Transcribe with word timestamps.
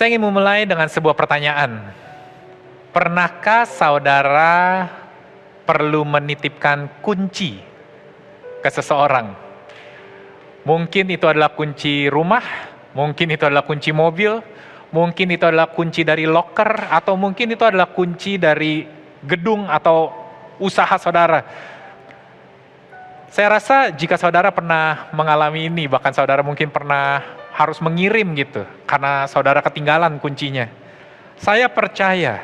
Saya 0.00 0.16
ingin 0.16 0.32
memulai 0.32 0.64
dengan 0.64 0.88
sebuah 0.88 1.12
pertanyaan. 1.12 1.92
Pernahkah 2.88 3.68
saudara 3.68 4.88
perlu 5.68 6.08
menitipkan 6.08 6.88
kunci 7.04 7.60
ke 8.64 8.68
seseorang? 8.72 9.36
Mungkin 10.64 11.04
itu 11.12 11.28
adalah 11.28 11.52
kunci 11.52 12.08
rumah, 12.08 12.40
mungkin 12.96 13.28
itu 13.28 13.44
adalah 13.44 13.60
kunci 13.68 13.92
mobil, 13.92 14.40
mungkin 14.88 15.36
itu 15.36 15.44
adalah 15.44 15.68
kunci 15.68 16.00
dari 16.00 16.24
locker, 16.24 16.88
atau 16.88 17.20
mungkin 17.20 17.52
itu 17.52 17.68
adalah 17.68 17.92
kunci 17.92 18.40
dari 18.40 18.88
gedung 19.20 19.68
atau 19.68 20.16
usaha 20.56 20.96
saudara. 20.96 21.44
Saya 23.28 23.52
rasa 23.52 23.92
jika 23.92 24.16
saudara 24.16 24.48
pernah 24.48 25.12
mengalami 25.12 25.68
ini, 25.68 25.84
bahkan 25.92 26.16
saudara 26.16 26.40
mungkin 26.40 26.72
pernah 26.72 27.39
harus 27.60 27.76
mengirim 27.84 28.32
gitu 28.32 28.64
karena 28.88 29.28
saudara 29.28 29.60
ketinggalan 29.60 30.16
kuncinya. 30.16 30.72
Saya 31.36 31.68
percaya 31.68 32.40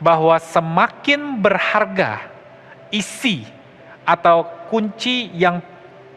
bahwa 0.00 0.40
semakin 0.40 1.36
berharga 1.36 2.24
isi 2.88 3.44
atau 4.08 4.48
kunci 4.72 5.28
yang 5.36 5.60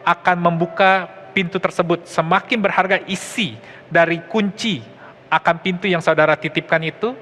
akan 0.00 0.36
membuka 0.40 1.08
pintu 1.36 1.60
tersebut, 1.60 2.08
semakin 2.08 2.60
berharga 2.60 3.04
isi 3.04 3.56
dari 3.92 4.20
kunci 4.24 4.80
akan 5.28 5.56
pintu 5.60 5.88
yang 5.88 6.00
saudara 6.00 6.36
titipkan 6.36 6.80
itu, 6.84 7.16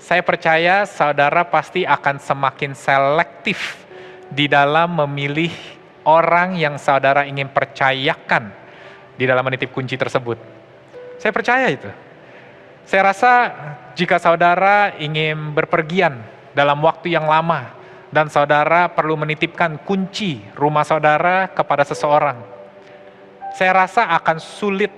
saya 0.00 0.20
percaya 0.20 0.84
saudara 0.84 1.44
pasti 1.44 1.84
akan 1.84 2.20
semakin 2.20 2.72
selektif 2.76 3.84
di 4.32 4.48
dalam 4.48 4.92
memilih 5.04 5.52
orang 6.04 6.56
yang 6.56 6.76
saudara 6.80 7.28
ingin 7.28 7.48
percayakan 7.48 8.63
di 9.14 9.24
dalam 9.24 9.42
menitip 9.46 9.70
kunci 9.70 9.94
tersebut. 9.94 10.38
Saya 11.18 11.32
percaya 11.32 11.66
itu. 11.70 11.88
Saya 12.84 13.10
rasa 13.10 13.32
jika 13.96 14.20
saudara 14.20 14.92
ingin 15.00 15.56
berpergian 15.56 16.20
dalam 16.52 16.78
waktu 16.84 17.16
yang 17.16 17.24
lama 17.24 17.72
dan 18.12 18.28
saudara 18.28 18.92
perlu 18.92 19.16
menitipkan 19.16 19.80
kunci 19.82 20.44
rumah 20.52 20.84
saudara 20.84 21.48
kepada 21.48 21.82
seseorang, 21.88 22.36
saya 23.56 23.72
rasa 23.72 24.10
akan 24.20 24.36
sulit 24.36 24.92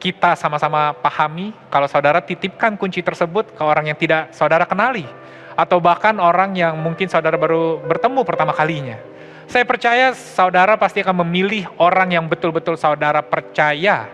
kita 0.00 0.36
sama-sama 0.36 0.92
pahami 1.00 1.56
kalau 1.72 1.88
saudara 1.88 2.20
titipkan 2.20 2.76
kunci 2.76 3.00
tersebut 3.00 3.56
ke 3.56 3.62
orang 3.64 3.88
yang 3.88 3.96
tidak 3.96 4.32
saudara 4.36 4.68
kenali 4.68 5.08
atau 5.56 5.78
bahkan 5.78 6.18
orang 6.18 6.52
yang 6.52 6.74
mungkin 6.76 7.06
saudara 7.08 7.38
baru 7.40 7.80
bertemu 7.80 8.20
pertama 8.26 8.52
kalinya. 8.52 8.98
Saya 9.44 9.64
percaya 9.68 10.16
saudara 10.16 10.74
pasti 10.80 11.04
akan 11.04 11.22
memilih 11.26 11.68
orang 11.76 12.16
yang 12.16 12.24
betul-betul 12.24 12.80
saudara 12.80 13.20
percaya 13.20 14.08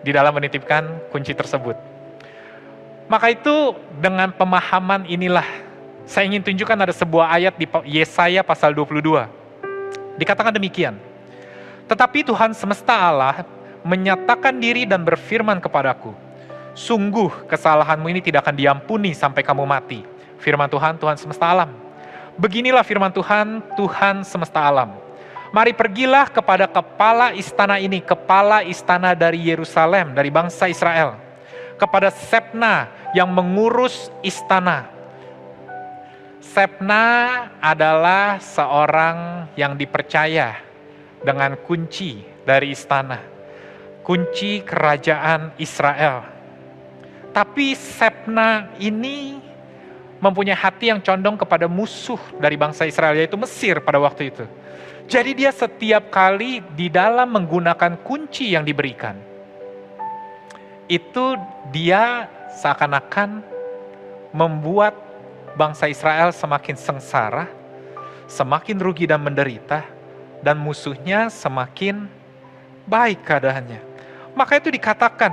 di 0.00 0.10
dalam 0.14 0.30
menitipkan 0.30 1.10
kunci 1.10 1.34
tersebut. 1.34 1.74
Maka 3.06 3.30
itu 3.30 3.74
dengan 3.98 4.30
pemahaman 4.34 5.06
inilah 5.06 5.46
saya 6.06 6.30
ingin 6.30 6.42
tunjukkan 6.42 6.86
ada 6.86 6.94
sebuah 6.94 7.34
ayat 7.34 7.54
di 7.58 7.66
Yesaya 7.98 8.46
pasal 8.46 8.70
22. 8.70 9.26
Dikatakan 10.18 10.54
demikian. 10.54 10.94
Tetapi 11.86 12.26
Tuhan 12.26 12.54
semesta 12.54 12.94
Allah 12.94 13.46
menyatakan 13.86 14.54
diri 14.58 14.86
dan 14.86 15.02
berfirman 15.02 15.58
kepadaku, 15.62 16.14
Sungguh 16.76 17.48
kesalahanmu 17.48 18.06
ini 18.10 18.20
tidak 18.20 18.46
akan 18.46 18.54
diampuni 18.58 19.16
sampai 19.16 19.40
kamu 19.40 19.64
mati. 19.64 20.04
Firman 20.38 20.68
Tuhan, 20.68 21.00
Tuhan 21.00 21.16
semesta 21.16 21.48
alam. 21.48 21.85
Beginilah 22.36 22.84
firman 22.84 23.08
Tuhan, 23.08 23.64
Tuhan 23.80 24.20
semesta 24.20 24.60
alam. 24.60 24.92
Mari 25.56 25.72
pergilah 25.72 26.28
kepada 26.28 26.68
kepala 26.68 27.32
istana 27.32 27.80
ini, 27.80 28.04
kepala 28.04 28.60
istana 28.60 29.16
dari 29.16 29.40
Yerusalem, 29.40 30.12
dari 30.12 30.28
bangsa 30.28 30.68
Israel. 30.68 31.16
Kepada 31.80 32.12
Sepna 32.12 32.92
yang 33.16 33.32
mengurus 33.32 34.12
istana. 34.20 34.92
Sepna 36.44 37.48
adalah 37.56 38.36
seorang 38.36 39.48
yang 39.56 39.72
dipercaya 39.72 40.60
dengan 41.24 41.56
kunci 41.64 42.20
dari 42.44 42.76
istana. 42.76 43.16
Kunci 44.04 44.60
kerajaan 44.60 45.56
Israel. 45.56 46.20
Tapi 47.32 47.72
Sepna 47.72 48.76
ini 48.76 49.45
mempunyai 50.18 50.56
hati 50.56 50.88
yang 50.88 51.00
condong 51.04 51.36
kepada 51.36 51.68
musuh 51.68 52.20
dari 52.40 52.56
bangsa 52.56 52.88
Israel, 52.88 53.16
yaitu 53.16 53.36
Mesir 53.36 53.80
pada 53.84 54.00
waktu 54.00 54.32
itu. 54.32 54.44
Jadi 55.06 55.38
dia 55.38 55.54
setiap 55.54 56.10
kali 56.10 56.64
di 56.74 56.90
dalam 56.90 57.30
menggunakan 57.30 57.94
kunci 58.02 58.56
yang 58.56 58.66
diberikan, 58.66 59.14
itu 60.90 61.38
dia 61.70 62.26
seakan-akan 62.58 63.44
membuat 64.34 64.96
bangsa 65.54 65.86
Israel 65.86 66.34
semakin 66.34 66.74
sengsara, 66.74 67.46
semakin 68.26 68.76
rugi 68.82 69.06
dan 69.06 69.22
menderita, 69.22 69.86
dan 70.42 70.58
musuhnya 70.58 71.30
semakin 71.30 72.10
baik 72.84 73.22
keadaannya. 73.22 73.80
Maka 74.36 74.60
itu 74.60 74.68
dikatakan 74.68 75.32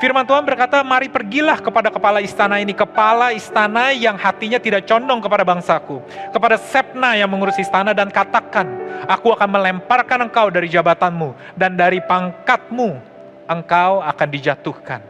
Firman 0.00 0.24
Tuhan 0.24 0.48
berkata, 0.48 0.80
mari 0.80 1.12
pergilah 1.12 1.60
kepada 1.60 1.92
kepala 1.92 2.24
istana 2.24 2.56
ini, 2.56 2.72
kepala 2.72 3.36
istana 3.36 3.92
yang 3.92 4.16
hatinya 4.16 4.56
tidak 4.56 4.88
condong 4.88 5.20
kepada 5.20 5.44
bangsaku, 5.44 6.00
kepada 6.32 6.56
Sepna 6.56 7.20
yang 7.20 7.28
mengurus 7.28 7.60
istana 7.60 7.92
dan 7.92 8.08
katakan, 8.08 8.64
aku 9.04 9.36
akan 9.36 9.60
melemparkan 9.60 10.24
engkau 10.24 10.48
dari 10.48 10.72
jabatanmu 10.72 11.36
dan 11.52 11.76
dari 11.76 12.00
pangkatmu 12.00 12.96
engkau 13.44 14.00
akan 14.00 14.28
dijatuhkan. 14.32 15.04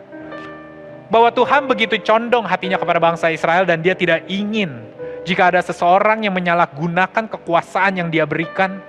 Bahwa 1.06 1.30
Tuhan 1.30 1.70
begitu 1.70 1.94
condong 2.02 2.42
hatinya 2.42 2.74
kepada 2.74 2.98
bangsa 2.98 3.30
Israel 3.30 3.62
dan 3.62 3.86
dia 3.86 3.94
tidak 3.94 4.26
ingin 4.26 4.90
jika 5.22 5.54
ada 5.54 5.62
seseorang 5.62 6.26
yang 6.26 6.34
menyalahgunakan 6.34 7.30
kekuasaan 7.30 8.02
yang 8.02 8.08
dia 8.10 8.26
berikan 8.26 8.82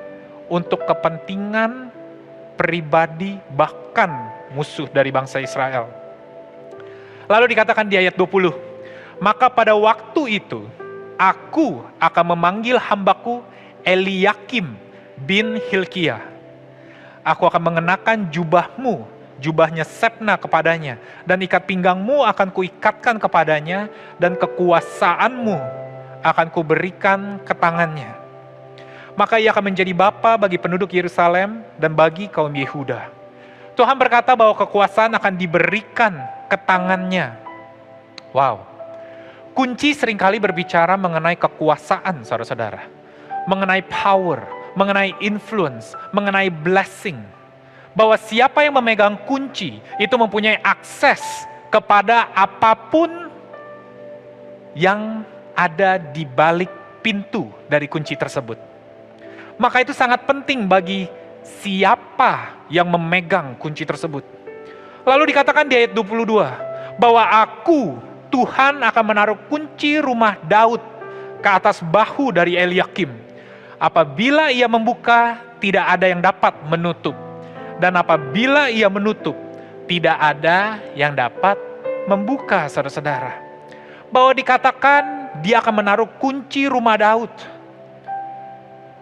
untuk 0.50 0.82
kepentingan 0.90 1.94
pribadi 2.58 3.38
bahkan 3.54 4.31
musuh 4.54 4.88
dari 4.92 5.10
bangsa 5.10 5.40
Israel. 5.40 5.88
Lalu 7.32 7.56
dikatakan 7.56 7.88
di 7.88 7.96
ayat 7.96 8.16
20, 8.20 8.52
maka 9.24 9.48
pada 9.48 9.72
waktu 9.72 10.44
itu 10.44 10.68
aku 11.16 11.80
akan 11.96 12.26
memanggil 12.36 12.76
hambaku 12.76 13.40
Eliakim 13.88 14.76
bin 15.16 15.56
Hilkiah. 15.72 16.20
Aku 17.24 17.48
akan 17.48 17.72
mengenakan 17.72 18.28
jubahmu, 18.34 19.06
jubahnya 19.40 19.86
Sepna 19.86 20.36
kepadanya, 20.36 20.98
dan 21.24 21.40
ikat 21.40 21.70
pinggangmu 21.70 22.26
akan 22.26 22.50
kuikatkan 22.50 23.22
kepadanya, 23.22 23.88
dan 24.18 24.36
kekuasaanmu 24.36 25.56
akan 26.26 26.48
kuberikan 26.50 27.40
ke 27.46 27.54
tangannya. 27.54 28.18
Maka 29.16 29.38
ia 29.38 29.54
akan 29.54 29.72
menjadi 29.72 29.94
bapa 29.94 30.36
bagi 30.36 30.58
penduduk 30.58 30.90
Yerusalem 30.92 31.62
dan 31.78 31.94
bagi 31.94 32.26
kaum 32.26 32.52
Yehuda 32.52 33.21
Tuhan 33.76 33.96
berkata 33.96 34.36
bahwa 34.36 34.56
kekuasaan 34.56 35.16
akan 35.16 35.34
diberikan 35.40 36.20
ke 36.52 36.58
tangannya. 36.60 37.40
Wow. 38.36 38.68
Kunci 39.52 39.92
sering 39.96 40.16
kali 40.16 40.40
berbicara 40.40 40.96
mengenai 40.96 41.36
kekuasaan, 41.36 42.24
saudara-saudara. 42.24 42.88
Mengenai 43.48 43.84
power, 43.84 44.48
mengenai 44.76 45.16
influence, 45.20 45.96
mengenai 46.16 46.48
blessing. 46.48 47.20
Bahwa 47.92 48.16
siapa 48.16 48.64
yang 48.64 48.80
memegang 48.80 49.20
kunci 49.28 49.84
itu 50.00 50.16
mempunyai 50.16 50.60
akses 50.64 51.20
kepada 51.68 52.32
apa 52.32 52.72
pun 52.76 53.28
yang 54.72 55.28
ada 55.52 56.00
di 56.00 56.24
balik 56.24 56.72
pintu 57.04 57.52
dari 57.68 57.92
kunci 57.92 58.16
tersebut. 58.16 58.56
Maka 59.60 59.84
itu 59.84 59.92
sangat 59.92 60.24
penting 60.24 60.64
bagi 60.66 61.12
siapa 61.42 62.66
yang 62.70 62.90
memegang 62.90 63.58
kunci 63.58 63.86
tersebut. 63.86 64.24
Lalu 65.06 65.34
dikatakan 65.34 65.66
di 65.66 65.76
ayat 65.78 65.92
22 65.98 66.98
bahwa 67.02 67.24
aku 67.26 67.98
Tuhan 68.32 68.80
akan 68.80 69.04
menaruh 69.06 69.38
kunci 69.50 70.00
rumah 70.00 70.40
Daud 70.46 70.80
ke 71.42 71.50
atas 71.50 71.82
bahu 71.82 72.32
dari 72.32 72.56
Eliakim. 72.56 73.12
Apabila 73.82 74.54
ia 74.54 74.70
membuka, 74.70 75.42
tidak 75.58 75.86
ada 75.90 76.06
yang 76.06 76.22
dapat 76.22 76.54
menutup. 76.70 77.18
Dan 77.82 77.98
apabila 77.98 78.70
ia 78.70 78.86
menutup, 78.94 79.34
tidak 79.90 80.16
ada 80.22 80.78
yang 80.94 81.18
dapat 81.18 81.58
membuka 82.06 82.70
saudara-saudara. 82.70 83.42
Bahwa 84.14 84.32
dikatakan 84.38 85.34
dia 85.42 85.60
akan 85.60 85.82
menaruh 85.82 86.10
kunci 86.22 86.70
rumah 86.70 86.96
Daud. 86.96 87.34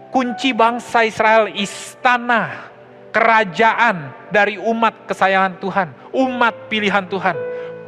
Kunci 0.10 0.58
bangsa 0.58 1.06
Israel, 1.06 1.54
istana, 1.54 2.70
kerajaan 3.14 4.10
dari 4.34 4.58
umat 4.58 5.06
kesayangan 5.06 5.62
Tuhan, 5.62 5.88
umat 6.14 6.56
pilihan 6.66 7.06
Tuhan. 7.06 7.38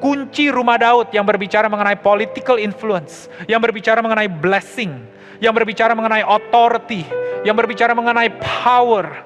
Kunci 0.02 0.50
rumah 0.50 0.78
Daud 0.82 1.14
yang 1.14 1.26
berbicara 1.26 1.70
mengenai 1.70 1.98
political 1.98 2.62
influence, 2.62 3.30
yang 3.46 3.62
berbicara 3.62 4.02
mengenai 4.02 4.30
blessing, 4.30 4.98
yang 5.42 5.54
berbicara 5.54 5.94
mengenai 5.98 6.26
authority, 6.26 7.06
yang 7.42 7.58
berbicara 7.58 7.94
mengenai 7.94 8.30
power. 8.38 9.26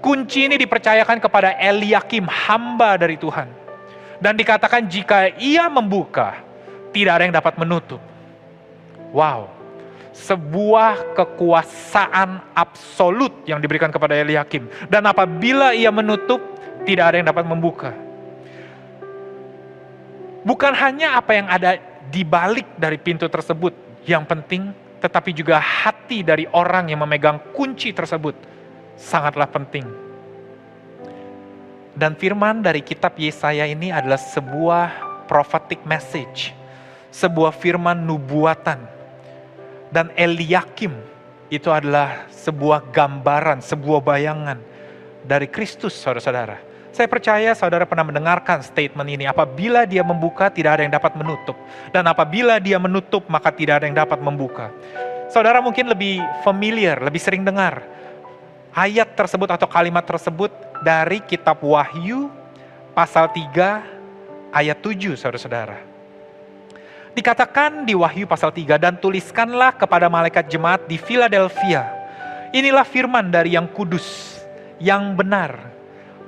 Kunci 0.00 0.48
ini 0.48 0.56
dipercayakan 0.56 1.20
kepada 1.20 1.52
Eliakim, 1.60 2.24
hamba 2.24 2.96
dari 2.96 3.20
Tuhan. 3.20 3.48
Dan 4.20 4.36
dikatakan 4.36 4.84
jika 4.88 5.32
ia 5.36 5.68
membuka, 5.68 6.40
tidak 6.92 7.20
ada 7.20 7.22
yang 7.28 7.36
dapat 7.36 7.56
menutup. 7.60 8.00
Wow, 9.12 9.48
sebuah 10.20 11.16
kekuasaan 11.16 12.52
absolut 12.52 13.32
yang 13.48 13.58
diberikan 13.58 13.88
kepada 13.88 14.12
Eliakim. 14.12 14.68
Dan 14.92 15.08
apabila 15.08 15.72
ia 15.72 15.88
menutup, 15.88 16.40
tidak 16.84 17.04
ada 17.12 17.16
yang 17.16 17.28
dapat 17.28 17.44
membuka. 17.48 17.90
Bukan 20.40 20.72
hanya 20.72 21.20
apa 21.20 21.32
yang 21.36 21.48
ada 21.48 21.76
di 22.08 22.24
balik 22.24 22.76
dari 22.80 22.96
pintu 22.96 23.28
tersebut 23.28 23.76
yang 24.08 24.24
penting, 24.24 24.72
tetapi 25.00 25.36
juga 25.36 25.60
hati 25.60 26.24
dari 26.24 26.48
orang 26.52 26.88
yang 26.92 27.04
memegang 27.04 27.40
kunci 27.52 27.92
tersebut 27.92 28.36
sangatlah 28.96 29.48
penting. 29.48 29.84
Dan 31.96 32.16
firman 32.16 32.64
dari 32.64 32.80
kitab 32.80 33.16
Yesaya 33.20 33.68
ini 33.68 33.92
adalah 33.92 34.16
sebuah 34.16 35.10
prophetic 35.28 35.84
message, 35.84 36.56
sebuah 37.12 37.52
firman 37.52 38.00
nubuatan. 38.08 38.99
Dan 39.90 40.14
Eliakim 40.14 40.94
itu 41.50 41.66
adalah 41.68 42.30
sebuah 42.30 42.94
gambaran, 42.94 43.58
sebuah 43.58 44.00
bayangan 44.00 44.58
dari 45.26 45.50
Kristus, 45.50 45.98
saudara-saudara. 45.98 46.62
Saya 46.90 47.06
percaya 47.06 47.54
saudara 47.54 47.86
pernah 47.86 48.06
mendengarkan 48.06 48.62
statement 48.66 49.06
ini. 49.06 49.26
Apabila 49.26 49.86
dia 49.86 50.02
membuka, 50.02 50.50
tidak 50.50 50.78
ada 50.78 50.82
yang 50.86 50.94
dapat 50.94 51.14
menutup. 51.14 51.54
Dan 51.94 52.06
apabila 52.06 52.58
dia 52.58 52.78
menutup, 52.82 53.26
maka 53.30 53.50
tidak 53.54 53.82
ada 53.82 53.86
yang 53.86 53.98
dapat 53.98 54.18
membuka. 54.22 54.70
Saudara 55.30 55.62
mungkin 55.62 55.86
lebih 55.86 56.18
familiar, 56.42 56.98
lebih 56.98 57.22
sering 57.22 57.46
dengar 57.46 57.86
ayat 58.74 59.14
tersebut 59.18 59.50
atau 59.50 59.66
kalimat 59.66 60.02
tersebut 60.06 60.50
dari 60.82 61.22
kitab 61.22 61.62
Wahyu 61.62 62.30
pasal 62.94 63.30
3 63.30 64.54
ayat 64.54 64.78
7 64.82 65.14
saudara-saudara. 65.18 65.89
Dikatakan 67.10 67.82
di 67.82 67.98
Wahyu 67.98 68.22
pasal 68.22 68.54
3 68.54 68.78
dan 68.78 68.94
tuliskanlah 68.94 69.74
kepada 69.74 70.06
malaikat 70.06 70.46
jemaat 70.46 70.86
di 70.86 70.94
Philadelphia. 70.94 71.90
Inilah 72.54 72.86
firman 72.86 73.34
dari 73.34 73.58
yang 73.58 73.66
kudus, 73.66 74.38
yang 74.78 75.18
benar, 75.18 75.58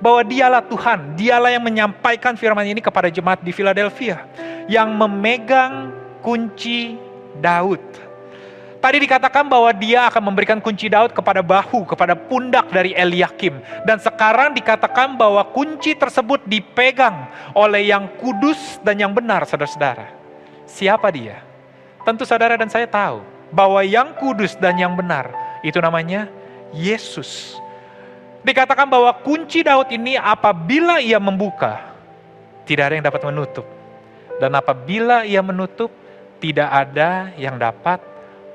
bahwa 0.02 0.26
dialah 0.26 0.62
Tuhan, 0.66 1.14
dialah 1.14 1.54
yang 1.54 1.62
menyampaikan 1.62 2.34
firman 2.34 2.66
ini 2.66 2.82
kepada 2.82 3.06
jemaat 3.06 3.38
di 3.46 3.54
Philadelphia, 3.54 4.26
yang 4.66 4.90
memegang 4.90 5.94
kunci 6.18 6.98
Daud. 7.38 7.82
Tadi 8.82 8.98
dikatakan 8.98 9.46
bahwa 9.46 9.70
dia 9.70 10.10
akan 10.10 10.34
memberikan 10.34 10.58
kunci 10.58 10.90
Daud 10.90 11.14
kepada 11.14 11.38
bahu, 11.38 11.86
kepada 11.86 12.18
pundak 12.18 12.66
dari 12.74 12.90
Eliakim. 12.98 13.62
Dan 13.86 14.02
sekarang 14.02 14.58
dikatakan 14.58 15.14
bahwa 15.14 15.46
kunci 15.54 15.94
tersebut 15.94 16.42
dipegang 16.50 17.30
oleh 17.54 17.86
yang 17.86 18.10
kudus 18.18 18.82
dan 18.82 18.98
yang 18.98 19.14
benar, 19.14 19.46
saudara-saudara. 19.46 20.21
Siapa 20.66 21.08
dia? 21.12 21.42
Tentu 22.02 22.26
saudara 22.26 22.58
dan 22.58 22.66
saya 22.66 22.86
tahu 22.90 23.22
bahwa 23.54 23.84
yang 23.84 24.16
kudus 24.16 24.58
dan 24.58 24.74
yang 24.80 24.96
benar 24.96 25.30
itu 25.62 25.78
namanya 25.78 26.26
Yesus. 26.74 27.60
Dikatakan 28.42 28.90
bahwa 28.90 29.14
kunci 29.22 29.62
Daud 29.62 29.86
ini 29.94 30.18
apabila 30.18 30.98
ia 30.98 31.22
membuka, 31.22 31.94
tidak 32.66 32.90
ada 32.90 32.94
yang 32.98 33.06
dapat 33.06 33.22
menutup. 33.30 33.66
Dan 34.42 34.50
apabila 34.58 35.22
ia 35.22 35.38
menutup, 35.38 35.94
tidak 36.42 36.66
ada 36.66 37.30
yang 37.38 37.54
dapat 37.54 38.02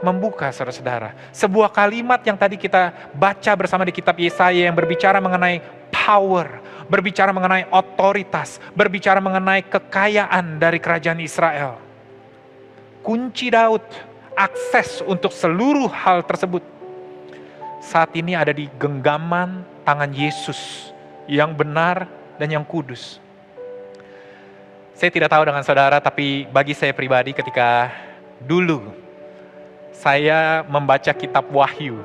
membuka 0.04 0.52
saudara-saudara. 0.52 1.16
Sebuah 1.32 1.72
kalimat 1.72 2.20
yang 2.28 2.36
tadi 2.36 2.60
kita 2.60 3.16
baca 3.16 3.52
bersama 3.56 3.88
di 3.88 3.96
kitab 3.96 4.20
Yesaya 4.20 4.68
yang 4.68 4.76
berbicara 4.76 5.24
mengenai 5.24 5.64
power, 5.88 6.60
berbicara 6.92 7.32
mengenai 7.32 7.72
otoritas, 7.72 8.60
berbicara 8.76 9.24
mengenai 9.24 9.64
kekayaan 9.64 10.60
dari 10.60 10.84
kerajaan 10.84 11.24
Israel. 11.24 11.87
Kunci 13.08 13.48
Daud, 13.48 13.88
akses 14.36 15.00
untuk 15.00 15.32
seluruh 15.32 15.88
hal 15.88 16.28
tersebut 16.28 16.60
saat 17.80 18.12
ini 18.12 18.36
ada 18.36 18.52
di 18.52 18.68
genggaman 18.76 19.64
tangan 19.88 20.12
Yesus 20.12 20.92
yang 21.24 21.56
benar 21.56 22.04
dan 22.36 22.52
yang 22.52 22.68
kudus. 22.68 23.24
Saya 24.92 25.08
tidak 25.08 25.32
tahu 25.32 25.48
dengan 25.48 25.64
saudara, 25.64 26.04
tapi 26.04 26.52
bagi 26.52 26.76
saya 26.76 26.92
pribadi 26.92 27.32
ketika 27.32 27.96
dulu 28.44 28.92
saya 29.96 30.68
membaca 30.68 31.16
kitab 31.16 31.48
Wahyu, 31.48 32.04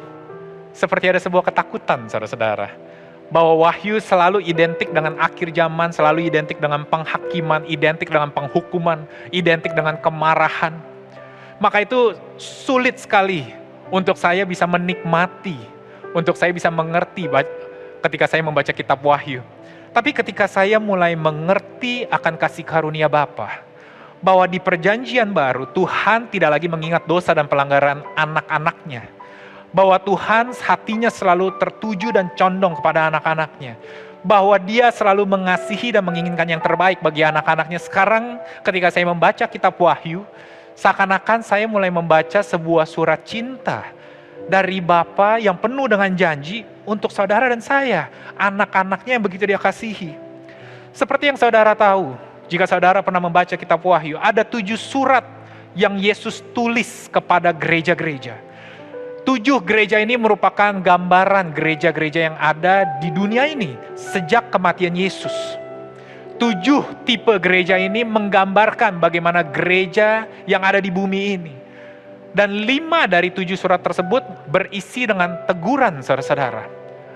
seperti 0.70 1.10
ada 1.10 1.19
sebuah 1.19 1.43
ketakutan 1.50 2.06
saudara-saudara. 2.06 2.78
Bahwa 3.32 3.64
wahyu 3.64 3.96
selalu 3.96 4.44
identik 4.44 4.93
dengan 4.93 5.19
akhir 5.19 5.50
zaman, 5.56 5.88
selalu 5.90 6.28
identik 6.28 6.60
dengan 6.62 6.87
penghakiman, 6.87 7.66
identik 7.66 8.06
dengan 8.06 8.28
penghukuman, 8.31 9.08
identik 9.32 9.75
dengan 9.75 9.98
kemarahan. 9.98 10.92
Maka 11.62 11.87
itu 11.87 12.19
sulit 12.43 12.99
sekali 12.99 13.47
untuk 13.94 14.19
saya 14.19 14.43
bisa 14.43 14.67
menikmati, 14.67 15.55
untuk 16.11 16.35
saya 16.35 16.50
bisa 16.50 16.75
mengerti 16.75 17.31
ketika 18.03 18.26
saya 18.26 18.43
membaca 18.43 18.75
kitab 18.75 18.99
Wahyu. 18.99 19.47
Tapi 19.94 20.11
ketika 20.11 20.50
saya 20.50 20.82
mulai 20.82 21.14
mengerti 21.14 22.03
akan 22.11 22.35
kasih 22.35 22.67
karunia 22.67 23.06
Bapa, 23.06 23.62
bahwa 24.19 24.43
di 24.50 24.59
perjanjian 24.59 25.31
baru 25.31 25.70
Tuhan 25.70 26.35
tidak 26.35 26.59
lagi 26.59 26.67
mengingat 26.67 27.06
dosa 27.06 27.31
dan 27.31 27.47
pelanggaran 27.47 28.03
anak-anaknya. 28.19 29.06
Bahwa 29.70 30.03
Tuhan 30.03 30.50
hatinya 30.67 31.15
selalu 31.15 31.62
tertuju 31.62 32.11
dan 32.11 32.35
condong 32.35 32.75
kepada 32.75 33.06
anak-anaknya. 33.06 33.79
Bahwa 34.26 34.58
dia 34.58 34.91
selalu 34.91 35.31
mengasihi 35.31 35.94
dan 35.94 36.03
menginginkan 36.03 36.44
yang 36.44 36.62
terbaik 36.62 36.98
bagi 36.98 37.22
anak-anaknya. 37.22 37.79
Sekarang 37.79 38.43
ketika 38.67 38.91
saya 38.91 39.06
membaca 39.06 39.46
kitab 39.46 39.79
Wahyu, 39.81 40.27
seakan-akan 40.76 41.41
saya 41.44 41.69
mulai 41.69 41.88
membaca 41.88 42.41
sebuah 42.41 42.88
surat 42.88 43.20
cinta 43.24 43.91
dari 44.46 44.82
Bapa 44.82 45.38
yang 45.38 45.55
penuh 45.58 45.86
dengan 45.86 46.10
janji 46.14 46.67
untuk 46.82 47.14
saudara 47.14 47.46
dan 47.46 47.62
saya, 47.62 48.10
anak-anaknya 48.34 49.19
yang 49.19 49.24
begitu 49.24 49.44
dia 49.46 49.60
kasihi. 49.60 50.19
Seperti 50.93 51.31
yang 51.31 51.38
saudara 51.38 51.72
tahu, 51.72 52.19
jika 52.50 52.67
saudara 52.69 53.00
pernah 53.00 53.22
membaca 53.22 53.55
kitab 53.55 53.81
Wahyu, 53.81 54.19
ada 54.19 54.44
tujuh 54.44 54.76
surat 54.76 55.24
yang 55.72 55.96
Yesus 55.96 56.44
tulis 56.52 57.08
kepada 57.08 57.48
gereja-gereja. 57.55 58.36
Tujuh 59.22 59.62
gereja 59.62 60.02
ini 60.02 60.19
merupakan 60.19 60.74
gambaran 60.82 61.55
gereja-gereja 61.55 62.20
yang 62.29 62.36
ada 62.36 62.98
di 62.98 63.14
dunia 63.14 63.46
ini 63.46 63.79
sejak 63.94 64.50
kematian 64.50 64.98
Yesus. 64.98 65.61
Tujuh 66.43 67.06
tipe 67.06 67.39
gereja 67.39 67.79
ini 67.79 68.03
menggambarkan 68.03 68.99
bagaimana 68.99 69.46
gereja 69.46 70.27
yang 70.43 70.67
ada 70.67 70.82
di 70.82 70.91
bumi 70.91 71.39
ini. 71.39 71.55
Dan 72.34 72.67
lima 72.67 73.06
dari 73.06 73.31
tujuh 73.31 73.55
surat 73.55 73.79
tersebut 73.79 74.51
berisi 74.51 75.06
dengan 75.06 75.46
teguran 75.46 76.03
saudara-saudara. 76.03 76.67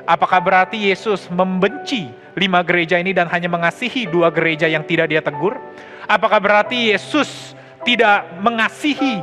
Apakah 0.06 0.38
berarti 0.38 0.78
Yesus 0.78 1.26
membenci 1.26 2.06
lima 2.38 2.62
gereja 2.62 3.02
ini 3.02 3.10
dan 3.10 3.26
hanya 3.26 3.50
mengasihi 3.50 4.06
dua 4.06 4.30
gereja 4.30 4.70
yang 4.70 4.86
tidak 4.86 5.10
dia 5.10 5.18
tegur? 5.18 5.58
Apakah 6.06 6.38
berarti 6.38 6.94
Yesus 6.94 7.58
tidak 7.82 8.30
mengasihi 8.38 9.18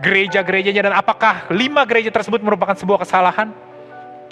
gereja-gerejanya 0.00 0.88
dan 0.88 0.94
apakah 0.96 1.44
lima 1.52 1.84
gereja 1.84 2.08
tersebut 2.08 2.40
merupakan 2.40 2.72
sebuah 2.72 3.04
kesalahan? 3.04 3.52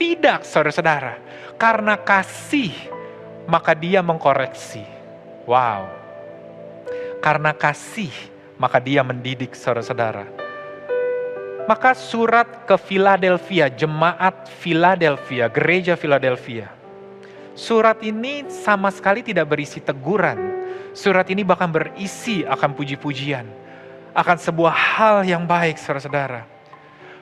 Tidak, 0.00 0.48
saudara-saudara. 0.48 1.20
Karena 1.60 2.00
kasih, 2.00 2.72
maka 3.44 3.76
dia 3.76 4.00
mengkoreksi. 4.00 4.93
Wow. 5.44 5.88
Karena 7.20 7.56
kasih, 7.56 8.12
maka 8.60 8.80
dia 8.80 9.00
mendidik 9.00 9.56
saudara-saudara. 9.56 10.28
Maka 11.64 11.96
surat 11.96 12.68
ke 12.68 12.76
Philadelphia, 12.76 13.72
jemaat 13.72 14.48
Philadelphia, 14.60 15.48
gereja 15.48 15.96
Philadelphia. 15.96 16.68
Surat 17.56 17.96
ini 18.04 18.44
sama 18.52 18.92
sekali 18.92 19.24
tidak 19.24 19.48
berisi 19.48 19.80
teguran. 19.80 20.36
Surat 20.92 21.24
ini 21.32 21.40
bahkan 21.40 21.72
berisi 21.72 22.44
akan 22.44 22.70
puji-pujian 22.76 23.64
akan 24.14 24.38
sebuah 24.38 24.72
hal 24.72 25.16
yang 25.26 25.42
baik 25.42 25.74
saudara-saudara. 25.76 26.46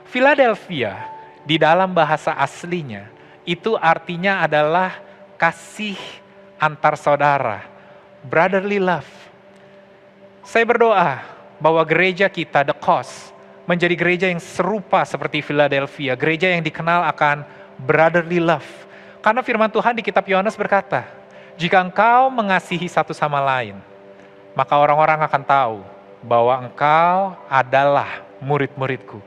Philadelphia 0.04 1.08
di 1.48 1.56
dalam 1.56 1.96
bahasa 1.96 2.36
aslinya 2.36 3.08
itu 3.48 3.74
artinya 3.80 4.44
adalah 4.44 5.00
kasih 5.40 5.96
antar 6.60 6.94
saudara, 7.00 7.64
brotherly 8.26 8.78
love. 8.78 9.08
Saya 10.42 10.66
berdoa 10.66 11.22
bahwa 11.62 11.82
gereja 11.86 12.26
kita, 12.26 12.66
The 12.66 12.74
Cause, 12.74 13.30
menjadi 13.66 13.94
gereja 13.94 14.26
yang 14.26 14.42
serupa 14.42 15.06
seperti 15.06 15.38
Philadelphia, 15.42 16.18
gereja 16.18 16.50
yang 16.50 16.66
dikenal 16.66 17.06
akan 17.14 17.46
brotherly 17.78 18.42
love. 18.42 18.66
Karena 19.22 19.38
firman 19.46 19.70
Tuhan 19.70 19.94
di 19.94 20.02
kitab 20.02 20.26
Yohanes 20.26 20.58
berkata, 20.58 21.06
jika 21.54 21.78
engkau 21.78 22.26
mengasihi 22.26 22.90
satu 22.90 23.14
sama 23.14 23.38
lain, 23.38 23.78
maka 24.58 24.74
orang-orang 24.74 25.22
akan 25.22 25.42
tahu 25.46 25.76
bahwa 26.26 26.66
engkau 26.66 27.38
adalah 27.46 28.22
murid-muridku. 28.42 29.22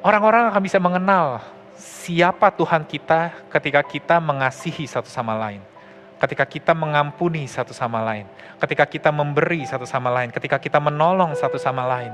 Orang-orang 0.00 0.48
akan 0.48 0.62
bisa 0.62 0.78
mengenal 0.78 1.42
siapa 1.76 2.48
Tuhan 2.54 2.86
kita 2.86 3.34
ketika 3.52 3.80
kita 3.84 4.16
mengasihi 4.22 4.86
satu 4.86 5.10
sama 5.10 5.36
lain. 5.36 5.69
Ketika 6.20 6.44
kita 6.44 6.76
mengampuni 6.76 7.48
satu 7.48 7.72
sama 7.72 8.04
lain. 8.04 8.28
Ketika 8.60 8.84
kita 8.84 9.08
memberi 9.08 9.64
satu 9.64 9.88
sama 9.88 10.12
lain. 10.12 10.28
Ketika 10.28 10.60
kita 10.60 10.76
menolong 10.76 11.32
satu 11.32 11.56
sama 11.56 11.88
lain. 11.88 12.12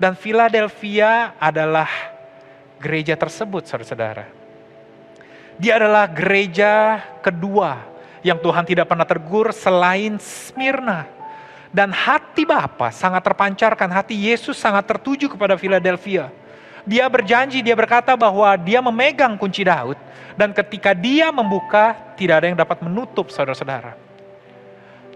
Dan 0.00 0.16
Philadelphia 0.16 1.36
adalah 1.36 1.86
gereja 2.80 3.12
tersebut, 3.14 3.68
saudara-saudara. 3.68 4.26
Dia 5.60 5.76
adalah 5.76 6.08
gereja 6.08 6.98
kedua 7.20 7.76
yang 8.24 8.40
Tuhan 8.40 8.64
tidak 8.64 8.88
pernah 8.88 9.04
tegur 9.04 9.52
selain 9.52 10.16
Smyrna. 10.16 11.06
Dan 11.68 11.92
hati 11.92 12.48
Bapa 12.48 12.88
sangat 12.88 13.20
terpancarkan, 13.20 13.88
hati 13.92 14.16
Yesus 14.16 14.56
sangat 14.56 14.88
tertuju 14.88 15.28
kepada 15.28 15.56
Philadelphia 15.60 16.32
dia 16.82 17.06
berjanji, 17.06 17.62
dia 17.62 17.74
berkata 17.78 18.18
bahwa 18.18 18.54
dia 18.58 18.82
memegang 18.82 19.38
kunci 19.38 19.62
Daud, 19.62 19.98
dan 20.34 20.50
ketika 20.50 20.96
dia 20.96 21.30
membuka, 21.30 21.94
tidak 22.18 22.42
ada 22.42 22.46
yang 22.50 22.58
dapat 22.58 22.78
menutup 22.82 23.30
saudara-saudara. 23.30 23.94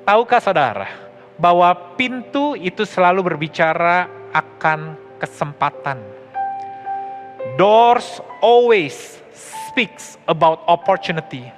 Tahukah 0.06 0.40
saudara, 0.42 0.88
bahwa 1.36 1.68
pintu 1.98 2.54
itu 2.56 2.86
selalu 2.86 3.34
berbicara 3.34 4.06
akan 4.30 4.94
kesempatan. 5.18 5.98
Doors 7.56 8.20
always 8.44 9.22
speaks 9.32 10.20
about 10.28 10.60
opportunity. 10.68 11.48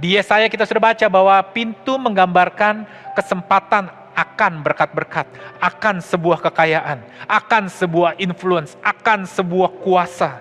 Di 0.00 0.18
Yesaya 0.18 0.50
kita 0.50 0.66
sudah 0.66 0.92
baca 0.92 1.06
bahwa 1.06 1.38
pintu 1.54 1.94
menggambarkan 1.94 2.82
kesempatan 3.14 3.86
akan 4.12 4.64
berkat-berkat, 4.64 5.26
akan 5.58 6.00
sebuah 6.00 6.38
kekayaan, 6.48 7.00
akan 7.26 7.68
sebuah 7.68 8.16
influence, 8.20 8.76
akan 8.84 9.24
sebuah 9.24 9.70
kuasa. 9.80 10.40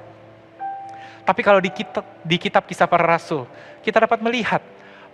Tapi 1.21 1.41
kalau 1.45 1.61
di 1.61 1.69
kitab, 1.69 2.03
di 2.25 2.37
kitab 2.41 2.65
kisah 2.65 2.89
para 2.89 3.05
rasul, 3.05 3.45
kita 3.85 4.03
dapat 4.03 4.19
melihat 4.19 4.61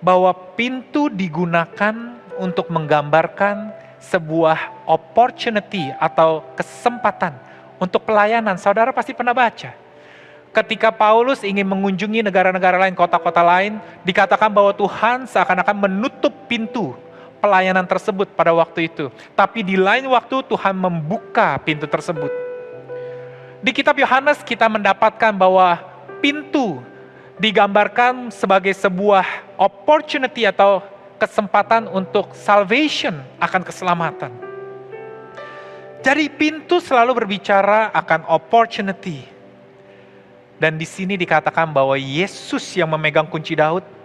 bahwa 0.01 0.33
pintu 0.55 1.09
digunakan 1.09 1.93
untuk 2.37 2.69
menggambarkan 2.69 3.73
sebuah 3.97 4.85
opportunity 4.85 5.89
atau 5.97 6.45
kesempatan 6.53 7.33
untuk 7.81 8.05
pelayanan. 8.05 8.55
Saudara 8.55 8.93
pasti 8.93 9.11
pernah 9.11 9.33
baca. 9.33 9.73
Ketika 10.53 10.89
Paulus 10.89 11.45
ingin 11.45 11.69
mengunjungi 11.69 12.25
negara-negara 12.25 12.81
lain, 12.81 12.97
kota-kota 12.97 13.45
lain, 13.45 13.77
dikatakan 14.01 14.49
bahwa 14.49 14.73
Tuhan 14.73 15.29
seakan-akan 15.29 15.75
menutup 15.85 16.33
pintu 16.49 16.97
pelayanan 17.37 17.85
tersebut 17.85 18.29
pada 18.33 18.51
waktu 18.53 18.89
itu. 18.89 19.13
Tapi 19.33 19.63
di 19.63 19.77
lain 19.79 20.05
waktu 20.09 20.43
Tuhan 20.45 20.75
membuka 20.75 21.57
pintu 21.61 21.85
tersebut. 21.85 22.29
Di 23.61 23.73
kitab 23.73 23.97
Yohanes 23.97 24.45
kita 24.45 24.69
mendapatkan 24.69 25.33
bahwa 25.33 25.81
pintu 26.21 26.81
digambarkan 27.41 28.29
sebagai 28.33 28.73
sebuah 28.73 29.25
opportunity 29.57 30.45
atau 30.45 30.81
kesempatan 31.17 31.89
untuk 31.89 32.33
salvation 32.37 33.17
akan 33.41 33.61
keselamatan. 33.65 34.31
Jadi 36.05 36.29
pintu 36.29 36.77
selalu 36.77 37.25
berbicara 37.25 37.89
akan 37.91 38.29
opportunity. 38.29 39.25
Dan 40.57 40.77
di 40.77 40.85
sini 40.85 41.17
dikatakan 41.17 41.69
bahwa 41.69 41.97
Yesus 41.97 42.65
yang 42.77 42.89
memegang 42.89 43.29
kunci 43.29 43.53
Daud 43.57 43.96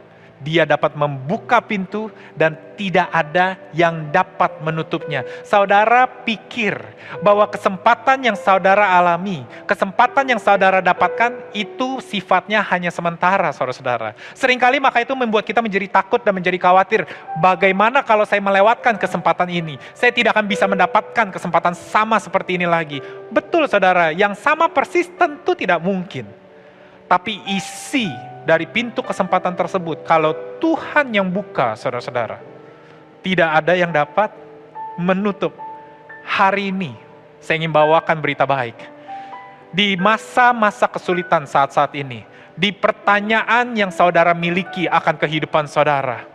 dia 0.42 0.66
dapat 0.66 0.98
membuka 0.98 1.62
pintu 1.62 2.10
dan 2.34 2.58
tidak 2.74 3.06
ada 3.14 3.54
yang 3.70 4.10
dapat 4.10 4.58
menutupnya. 4.58 5.22
Saudara 5.46 6.10
pikir 6.10 6.74
bahwa 7.22 7.46
kesempatan 7.46 8.26
yang 8.26 8.34
saudara 8.34 8.98
alami, 8.98 9.46
kesempatan 9.70 10.34
yang 10.34 10.40
saudara 10.42 10.82
dapatkan 10.82 11.54
itu 11.54 12.02
sifatnya 12.02 12.58
hanya 12.74 12.90
sementara, 12.90 13.54
saudara-saudara. 13.54 14.18
Seringkali 14.34 14.82
maka 14.82 15.06
itu 15.06 15.14
membuat 15.14 15.46
kita 15.46 15.62
menjadi 15.62 15.86
takut 16.02 16.18
dan 16.26 16.34
menjadi 16.34 16.58
khawatir. 16.58 17.06
Bagaimana 17.38 18.02
kalau 18.02 18.26
saya 18.26 18.42
melewatkan 18.42 18.98
kesempatan 18.98 19.46
ini? 19.46 19.78
Saya 19.94 20.10
tidak 20.10 20.34
akan 20.34 20.46
bisa 20.50 20.66
mendapatkan 20.66 21.30
kesempatan 21.30 21.78
sama 21.78 22.18
seperti 22.18 22.58
ini 22.58 22.66
lagi. 22.66 22.98
Betul 23.30 23.70
saudara, 23.70 24.10
yang 24.10 24.34
sama 24.34 24.66
persis 24.66 25.06
tentu 25.14 25.54
tidak 25.54 25.78
mungkin. 25.78 26.26
Tapi 27.06 27.44
isi 27.46 28.31
dari 28.42 28.66
pintu 28.66 29.02
kesempatan 29.02 29.54
tersebut, 29.54 30.02
kalau 30.02 30.34
Tuhan 30.58 31.14
yang 31.14 31.28
buka, 31.30 31.78
saudara-saudara, 31.78 32.42
tidak 33.22 33.50
ada 33.62 33.72
yang 33.78 33.90
dapat 33.94 34.34
menutup. 34.98 35.54
Hari 36.26 36.74
ini, 36.74 36.94
saya 37.38 37.62
ingin 37.62 37.74
bawakan 37.74 38.18
berita 38.18 38.46
baik. 38.46 38.78
Di 39.72 39.96
masa-masa 39.96 40.86
kesulitan 40.90 41.48
saat-saat 41.48 41.96
ini, 41.96 42.26
di 42.52 42.70
pertanyaan 42.70 43.72
yang 43.72 43.88
saudara 43.88 44.36
miliki 44.36 44.84
akan 44.84 45.16
kehidupan 45.16 45.64
saudara, 45.64 46.28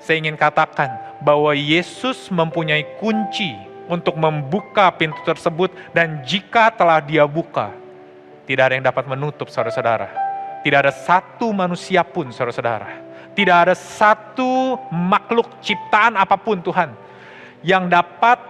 saya 0.00 0.16
ingin 0.20 0.38
katakan 0.38 0.88
bahwa 1.20 1.52
Yesus 1.52 2.32
mempunyai 2.32 2.96
kunci 2.96 3.52
untuk 3.84 4.16
membuka 4.16 4.88
pintu 4.96 5.20
tersebut, 5.26 5.68
dan 5.92 6.24
jika 6.24 6.72
telah 6.72 7.04
Dia 7.04 7.28
buka, 7.28 7.76
tidak 8.48 8.72
ada 8.72 8.74
yang 8.80 8.86
dapat 8.88 9.04
menutup 9.04 9.52
saudara-saudara. 9.52 10.23
Tidak 10.64 10.78
ada 10.80 10.88
satu 10.88 11.52
manusia 11.52 12.00
pun, 12.00 12.32
saudara-saudara. 12.32 13.04
Tidak 13.36 13.52
ada 13.52 13.76
satu 13.76 14.80
makhluk 14.88 15.60
ciptaan 15.60 16.16
apa 16.16 16.40
pun 16.40 16.64
Tuhan 16.64 16.96
yang 17.60 17.84
dapat 17.84 18.40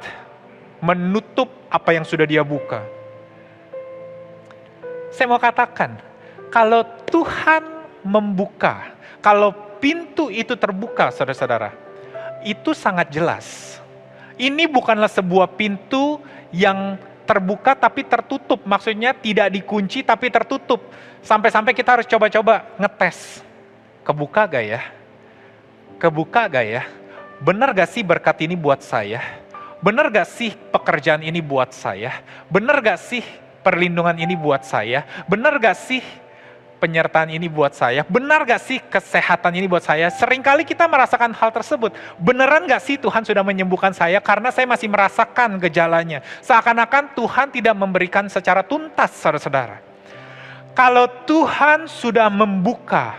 menutup 0.78 1.50
apa 1.66 1.90
yang 1.90 2.06
sudah 2.06 2.23
dia 2.23 2.47
buka. 2.47 2.87
Saya 5.11 5.26
mau 5.26 5.42
katakan, 5.42 5.99
kalau 6.54 6.87
Tuhan 7.11 7.66
membuka, 8.06 8.94
kalau 9.18 9.50
pintu 9.83 10.30
itu 10.30 10.54
terbuka, 10.54 11.11
saudara-saudara, 11.11 11.75
itu 12.47 12.71
sangat 12.76 13.11
jelas. 13.11 13.78
Ini 14.35 14.71
bukanlah 14.71 15.11
sebuah 15.11 15.54
pintu 15.54 16.18
yang 16.50 16.99
terbuka 17.25 17.73
tapi 17.75 18.04
tertutup. 18.04 18.62
Maksudnya 18.64 19.16
tidak 19.16 19.52
dikunci 19.52 20.04
tapi 20.04 20.31
tertutup. 20.31 20.81
Sampai-sampai 21.25 21.73
kita 21.73 22.00
harus 22.00 22.07
coba-coba 22.09 22.69
ngetes. 22.76 23.40
Kebuka 24.04 24.45
gak 24.45 24.64
ya? 24.64 24.81
Kebuka 25.97 26.47
gak 26.49 26.66
ya? 26.69 26.83
Benar 27.40 27.73
gak 27.73 27.90
sih 27.90 28.04
berkat 28.04 28.45
ini 28.45 28.54
buat 28.54 28.85
saya? 28.85 29.21
Benar 29.81 30.12
gak 30.12 30.28
sih 30.28 30.52
pekerjaan 30.73 31.25
ini 31.25 31.40
buat 31.40 31.73
saya? 31.73 32.21
Benar 32.52 32.85
gak 32.85 33.00
sih 33.00 33.25
perlindungan 33.64 34.16
ini 34.21 34.37
buat 34.37 34.64
saya? 34.64 35.09
Benar 35.25 35.57
gak 35.57 35.76
sih 35.76 36.04
penyertaan 36.85 37.33
ini 37.33 37.49
buat 37.49 37.73
saya? 37.73 38.05
Benar 38.05 38.45
gak 38.45 38.61
sih 38.61 38.76
kesehatan 38.76 39.57
ini 39.57 39.64
buat 39.64 39.81
saya? 39.81 40.12
Seringkali 40.12 40.69
kita 40.69 40.85
merasakan 40.85 41.33
hal 41.33 41.49
tersebut. 41.49 41.97
Beneran 42.21 42.69
gak 42.69 42.85
sih 42.85 43.00
Tuhan 43.00 43.25
sudah 43.25 43.41
menyembuhkan 43.41 43.97
saya 43.97 44.21
karena 44.21 44.53
saya 44.53 44.69
masih 44.69 44.93
merasakan 44.93 45.57
gejalanya? 45.57 46.21
Seakan-akan 46.45 47.17
Tuhan 47.17 47.49
tidak 47.49 47.73
memberikan 47.73 48.29
secara 48.29 48.61
tuntas 48.61 49.17
saudara-saudara. 49.17 49.81
Kalau 50.76 51.09
Tuhan 51.25 51.88
sudah 51.88 52.29
membuka, 52.29 53.17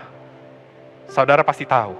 saudara 1.10 1.42
pasti 1.42 1.66
tahu. 1.66 1.98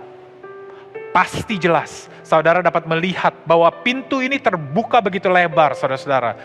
Pasti 1.10 1.56
jelas, 1.56 2.12
saudara 2.20 2.60
dapat 2.60 2.84
melihat 2.84 3.32
bahwa 3.48 3.66
pintu 3.82 4.20
ini 4.20 4.36
terbuka 4.36 5.00
begitu 5.00 5.32
lebar, 5.32 5.72
saudara-saudara. 5.72 6.36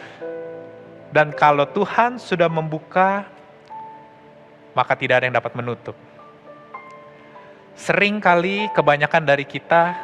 Dan 1.11 1.35
kalau 1.35 1.67
Tuhan 1.67 2.15
sudah 2.15 2.47
membuka, 2.47 3.27
maka 4.71 4.93
tidak 4.95 5.21
ada 5.21 5.25
yang 5.27 5.37
dapat 5.37 5.53
menutup. 5.55 5.95
Sering 7.75 8.21
kali 8.21 8.69
kebanyakan 8.75 9.23
dari 9.25 9.47
kita 9.47 9.95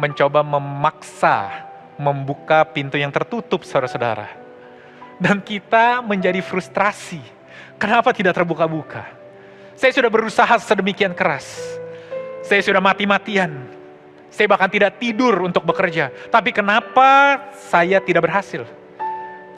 mencoba 0.00 0.40
memaksa 0.40 1.68
membuka 2.00 2.64
pintu 2.64 2.96
yang 2.96 3.12
tertutup, 3.12 3.60
saudara-saudara. 3.60 4.32
Dan 5.20 5.44
kita 5.44 6.00
menjadi 6.00 6.40
frustrasi. 6.40 7.20
Kenapa 7.76 8.16
tidak 8.16 8.32
terbuka-buka? 8.32 9.04
Saya 9.76 9.92
sudah 9.92 10.08
berusaha 10.08 10.56
sedemikian 10.64 11.12
keras. 11.12 11.60
Saya 12.40 12.64
sudah 12.64 12.80
mati-matian. 12.80 13.52
Saya 14.32 14.48
bahkan 14.48 14.72
tidak 14.72 14.96
tidur 14.96 15.44
untuk 15.44 15.68
bekerja. 15.68 16.08
Tapi 16.32 16.56
kenapa 16.56 17.36
saya 17.68 18.00
tidak 18.00 18.24
berhasil? 18.24 18.64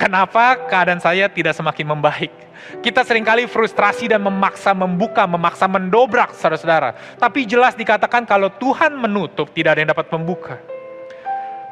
Kenapa 0.00 0.56
keadaan 0.66 0.98
saya 0.98 1.28
tidak 1.28 1.54
semakin 1.54 1.86
membaik? 1.94 2.32
Kita 2.80 3.02
sering 3.02 3.26
kali 3.26 3.50
frustrasi 3.50 4.06
dan 4.10 4.22
memaksa 4.22 4.72
membuka, 4.72 5.26
memaksa 5.26 5.66
mendobrak 5.66 6.34
saudara-saudara. 6.34 6.94
Tapi 7.18 7.44
jelas 7.46 7.74
dikatakan 7.74 8.22
kalau 8.24 8.48
Tuhan 8.54 8.94
menutup, 8.96 9.50
tidak 9.50 9.76
ada 9.76 9.80
yang 9.82 9.90
dapat 9.92 10.06
membuka. 10.14 10.56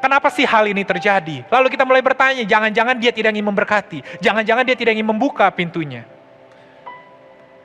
Kenapa 0.01 0.33
sih 0.33 0.43
hal 0.49 0.65
ini 0.65 0.81
terjadi? 0.81 1.45
Lalu 1.47 1.67
kita 1.69 1.85
mulai 1.85 2.01
bertanya, 2.01 2.41
jangan-jangan 2.41 2.97
dia 2.97 3.13
tidak 3.13 3.37
ingin 3.37 3.47
memberkati. 3.53 3.99
Jangan-jangan 4.17 4.63
dia 4.65 4.75
tidak 4.75 4.97
ingin 4.97 5.07
membuka 5.07 5.45
pintunya. 5.53 6.03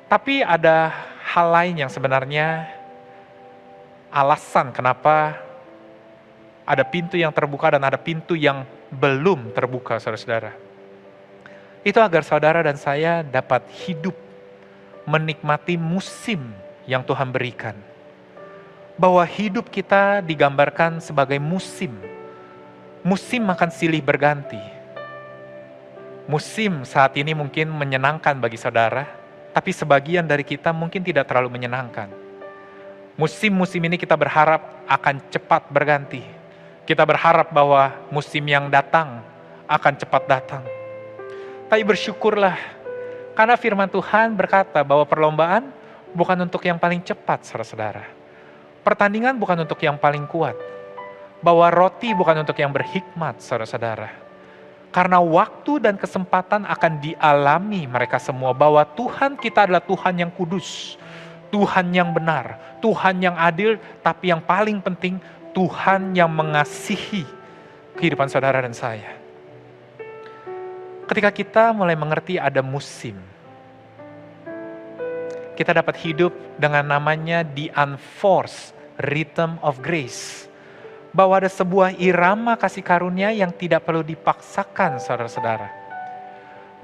Tapi 0.06 0.44
ada 0.44 0.92
hal 1.26 1.46
lain 1.50 1.82
yang 1.82 1.90
sebenarnya 1.90 2.70
alasan 4.12 4.70
kenapa 4.70 5.42
ada 6.62 6.86
pintu 6.86 7.18
yang 7.18 7.34
terbuka 7.34 7.74
dan 7.74 7.82
ada 7.82 7.98
pintu 7.98 8.38
yang 8.38 8.62
belum 8.92 9.52
terbuka, 9.52 9.98
saudara-saudara. 9.98 10.54
Itu 11.86 12.02
agar 12.02 12.22
saudara 12.26 12.60
dan 12.66 12.74
saya 12.74 13.22
dapat 13.22 13.62
hidup 13.86 14.14
menikmati 15.06 15.78
musim 15.78 16.42
yang 16.86 17.06
Tuhan 17.06 17.30
berikan. 17.30 17.78
Bahwa 18.98 19.22
hidup 19.22 19.70
kita 19.70 20.24
digambarkan 20.24 20.98
sebagai 20.98 21.38
musim 21.38 21.94
musim 23.06 23.46
akan 23.46 23.70
silih 23.70 24.02
berganti. 24.02 24.58
Musim 26.26 26.82
saat 26.82 27.14
ini 27.14 27.38
mungkin 27.38 27.70
menyenangkan 27.70 28.34
bagi 28.42 28.58
saudara, 28.58 29.06
tapi 29.54 29.70
sebagian 29.70 30.26
dari 30.26 30.42
kita 30.42 30.74
mungkin 30.74 31.06
tidak 31.06 31.30
terlalu 31.30 31.54
menyenangkan. 31.54 32.10
Musim-musim 33.14 33.78
ini 33.86 33.94
kita 33.94 34.18
berharap 34.18 34.82
akan 34.90 35.22
cepat 35.30 35.70
berganti. 35.70 36.35
Kita 36.86 37.02
berharap 37.02 37.50
bahwa 37.50 37.90
musim 38.14 38.46
yang 38.46 38.70
datang 38.70 39.18
akan 39.66 39.94
cepat 39.98 40.22
datang. 40.30 40.62
Tapi 41.66 41.82
bersyukurlah, 41.82 42.54
karena 43.34 43.58
firman 43.58 43.90
Tuhan 43.90 44.38
berkata 44.38 44.86
bahwa 44.86 45.02
perlombaan 45.02 45.74
bukan 46.14 46.46
untuk 46.46 46.62
yang 46.62 46.78
paling 46.78 47.02
cepat, 47.02 47.42
saudara-saudara. 47.42 48.06
Pertandingan 48.86 49.34
bukan 49.34 49.66
untuk 49.66 49.82
yang 49.82 49.98
paling 49.98 50.30
kuat 50.30 50.54
bahwa 51.42 51.66
roti 51.74 52.14
bukan 52.14 52.46
untuk 52.46 52.54
yang 52.54 52.70
berhikmat, 52.70 53.42
saudara-saudara. 53.42 54.08
Karena 54.94 55.18
waktu 55.18 55.82
dan 55.82 55.98
kesempatan 55.98 56.64
akan 56.64 57.02
dialami 57.02 57.84
mereka 57.84 58.16
semua 58.22 58.54
bahwa 58.54 58.86
Tuhan 58.94 59.34
kita 59.36 59.66
adalah 59.66 59.82
Tuhan 59.82 60.22
yang 60.22 60.30
kudus, 60.30 60.96
Tuhan 61.50 61.92
yang 61.92 62.14
benar, 62.14 62.78
Tuhan 62.80 63.20
yang 63.20 63.36
adil, 63.36 63.76
tapi 64.00 64.30
yang 64.30 64.40
paling 64.40 64.80
penting 64.80 65.20
Tuhan 65.56 66.12
yang 66.12 66.28
mengasihi 66.28 67.24
kehidupan 67.96 68.28
saudara 68.28 68.60
dan 68.60 68.76
saya. 68.76 69.16
Ketika 71.08 71.32
kita 71.32 71.64
mulai 71.72 71.96
mengerti 71.96 72.36
ada 72.36 72.60
musim, 72.60 73.16
kita 75.56 75.72
dapat 75.72 75.96
hidup 76.04 76.36
dengan 76.60 76.84
namanya 76.84 77.40
the 77.40 77.72
unforced 77.72 78.76
rhythm 79.08 79.56
of 79.64 79.80
grace 79.80 80.44
bahwa 81.16 81.40
ada 81.40 81.48
sebuah 81.48 81.96
irama 81.96 82.60
kasih 82.60 82.84
karunia 82.84 83.32
yang 83.32 83.48
tidak 83.48 83.88
perlu 83.88 84.04
dipaksakan, 84.04 85.00
saudara-saudara. 85.00 85.72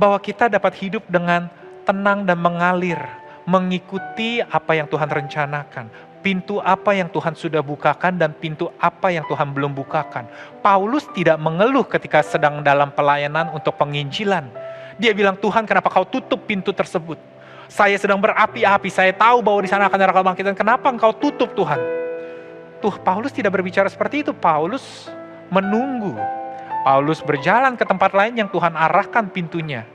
Bahwa 0.00 0.16
kita 0.16 0.48
dapat 0.48 0.72
hidup 0.80 1.04
dengan 1.12 1.52
tenang 1.84 2.24
dan 2.24 2.40
mengalir, 2.40 2.96
mengikuti 3.44 4.40
apa 4.40 4.72
yang 4.72 4.88
Tuhan 4.88 5.12
rencanakan, 5.12 5.92
pintu 6.22 6.62
apa 6.62 6.94
yang 6.94 7.10
Tuhan 7.10 7.34
sudah 7.34 7.60
bukakan 7.60 8.16
dan 8.16 8.30
pintu 8.32 8.70
apa 8.78 9.10
yang 9.10 9.26
Tuhan 9.26 9.50
belum 9.50 9.74
bukakan. 9.74 10.30
Paulus 10.62 11.04
tidak 11.12 11.36
mengeluh 11.42 11.84
ketika 11.84 12.22
sedang 12.22 12.62
dalam 12.62 12.94
pelayanan 12.94 13.50
untuk 13.50 13.74
penginjilan. 13.76 14.46
Dia 14.96 15.10
bilang, 15.12 15.34
Tuhan 15.36 15.66
kenapa 15.66 15.90
kau 15.90 16.06
tutup 16.06 16.46
pintu 16.46 16.70
tersebut? 16.70 17.18
Saya 17.66 17.98
sedang 17.98 18.22
berapi-api, 18.22 18.88
saya 18.92 19.10
tahu 19.10 19.42
bahwa 19.42 19.60
di 19.64 19.68
sana 19.68 19.90
akan 19.90 19.98
ada 19.98 20.14
kebangkitan. 20.14 20.54
Kenapa 20.54 20.86
engkau 20.92 21.10
tutup 21.10 21.50
Tuhan? 21.58 21.80
Tuh 22.78 22.94
Paulus 23.02 23.34
tidak 23.34 23.58
berbicara 23.58 23.90
seperti 23.90 24.22
itu. 24.22 24.30
Paulus 24.30 25.10
menunggu. 25.50 26.14
Paulus 26.82 27.22
berjalan 27.22 27.78
ke 27.78 27.86
tempat 27.86 28.10
lain 28.12 28.34
yang 28.34 28.50
Tuhan 28.50 28.74
arahkan 28.74 29.30
pintunya. 29.30 29.86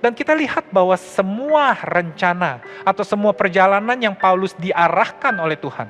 Dan 0.00 0.16
kita 0.16 0.32
lihat 0.32 0.72
bahwa 0.72 0.96
semua 0.96 1.76
rencana 1.76 2.64
atau 2.88 3.04
semua 3.04 3.36
perjalanan 3.36 3.96
yang 4.00 4.16
Paulus 4.16 4.56
diarahkan 4.56 5.36
oleh 5.36 5.60
Tuhan, 5.60 5.88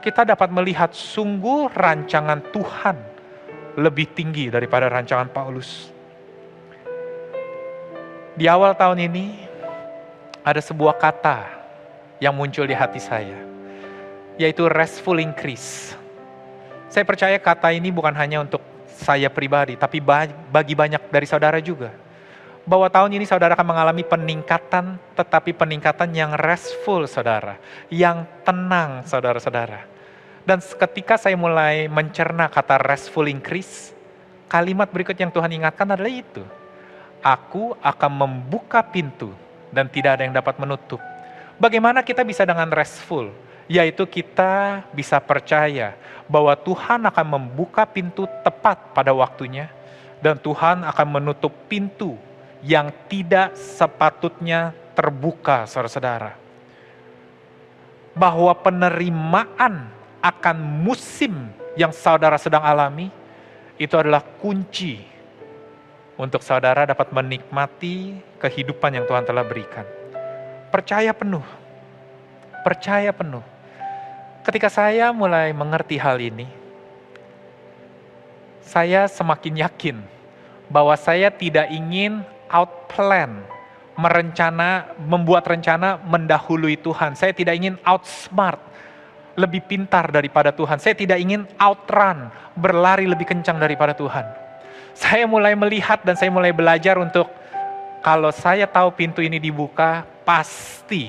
kita 0.00 0.24
dapat 0.24 0.48
melihat 0.48 0.96
sungguh 0.96 1.68
rancangan 1.76 2.40
Tuhan 2.50 2.96
lebih 3.76 4.16
tinggi 4.16 4.48
daripada 4.48 4.88
rancangan 4.88 5.28
Paulus. 5.28 5.92
Di 8.32 8.48
awal 8.48 8.72
tahun 8.72 9.12
ini, 9.12 9.44
ada 10.40 10.58
sebuah 10.64 10.96
kata 10.96 11.44
yang 12.16 12.32
muncul 12.32 12.64
di 12.64 12.72
hati 12.72 12.98
saya 12.98 13.52
yaitu 14.40 14.64
restful 14.68 15.20
increase. 15.20 15.92
Saya 16.88 17.04
percaya 17.04 17.36
kata 17.40 17.72
ini 17.72 17.88
bukan 17.92 18.12
hanya 18.16 18.44
untuk 18.44 18.60
saya 18.88 19.28
pribadi, 19.32 19.76
tapi 19.76 20.00
bagi 20.00 20.74
banyak 20.76 21.08
dari 21.08 21.26
saudara 21.28 21.60
juga. 21.60 22.01
Bahwa 22.62 22.86
tahun 22.86 23.18
ini 23.18 23.26
saudara 23.26 23.58
akan 23.58 23.74
mengalami 23.74 24.06
peningkatan, 24.06 24.94
tetapi 25.18 25.50
peningkatan 25.50 26.14
yang 26.14 26.30
restful 26.38 27.02
saudara, 27.10 27.58
yang 27.90 28.22
tenang 28.46 29.02
saudara-saudara. 29.02 29.90
Dan 30.46 30.62
ketika 30.62 31.18
saya 31.18 31.34
mulai 31.34 31.90
mencerna 31.90 32.46
kata 32.46 32.78
restful 32.82 33.26
increase, 33.26 33.90
kalimat 34.46 34.86
berikut 34.90 35.18
yang 35.18 35.34
Tuhan 35.34 35.50
ingatkan 35.50 35.90
adalah 35.90 36.10
itu. 36.10 36.42
Aku 37.22 37.74
akan 37.82 38.10
membuka 38.14 38.82
pintu 38.82 39.34
dan 39.70 39.90
tidak 39.90 40.18
ada 40.18 40.22
yang 40.26 40.34
dapat 40.34 40.58
menutup. 40.58 40.98
Bagaimana 41.58 42.02
kita 42.02 42.22
bisa 42.26 42.42
dengan 42.46 42.70
restful? 42.70 43.30
yaitu 43.70 44.04
kita 44.04 44.84
bisa 44.92 45.16
percaya 45.22 45.94
bahwa 46.26 46.54
Tuhan 46.56 47.08
akan 47.08 47.26
membuka 47.26 47.88
pintu 47.88 48.28
tepat 48.42 48.92
pada 48.92 49.16
waktunya 49.16 49.72
dan 50.22 50.38
Tuhan 50.38 50.86
akan 50.86 51.06
menutup 51.08 51.52
pintu 51.72 52.20
yang 52.62 52.94
tidak 53.10 53.58
sepatutnya 53.58 54.70
terbuka, 54.94 55.66
saudara-saudara. 55.66 56.38
Bahwa 58.14 58.52
penerimaan 58.54 59.90
akan 60.22 60.56
musim 60.62 61.50
yang 61.74 61.90
saudara 61.90 62.38
sedang 62.38 62.62
alami 62.62 63.10
itu 63.80 63.96
adalah 63.98 64.22
kunci 64.22 65.02
untuk 66.14 66.44
saudara 66.44 66.86
dapat 66.86 67.10
menikmati 67.10 68.20
kehidupan 68.38 68.94
yang 68.94 69.04
Tuhan 69.08 69.26
telah 69.26 69.42
berikan. 69.42 69.82
Percaya 70.70 71.10
penuh, 71.10 71.44
percaya 72.62 73.10
penuh 73.10 73.42
Ketika 74.42 74.66
saya 74.66 75.14
mulai 75.14 75.54
mengerti 75.54 75.94
hal 75.94 76.18
ini, 76.18 76.50
saya 78.58 79.06
semakin 79.06 79.62
yakin 79.62 79.96
bahwa 80.66 80.98
saya 80.98 81.30
tidak 81.30 81.70
ingin 81.70 82.26
outplan, 82.52 83.42
merencana, 83.96 84.92
membuat 85.00 85.48
rencana 85.48 85.98
mendahului 86.04 86.78
Tuhan. 86.80 87.16
Saya 87.16 87.32
tidak 87.32 87.56
ingin 87.56 87.80
outsmart, 87.82 88.60
lebih 89.36 89.64
pintar 89.64 90.12
daripada 90.12 90.52
Tuhan. 90.52 90.76
Saya 90.76 90.92
tidak 90.92 91.18
ingin 91.20 91.48
outrun, 91.56 92.28
berlari 92.56 93.08
lebih 93.08 93.24
kencang 93.24 93.56
daripada 93.56 93.96
Tuhan. 93.96 94.28
Saya 94.92 95.24
mulai 95.24 95.56
melihat 95.56 96.04
dan 96.04 96.20
saya 96.20 96.28
mulai 96.28 96.52
belajar 96.52 97.00
untuk 97.00 97.24
kalau 98.04 98.28
saya 98.34 98.68
tahu 98.68 98.92
pintu 98.92 99.24
ini 99.24 99.40
dibuka, 99.40 100.04
pasti 100.26 101.08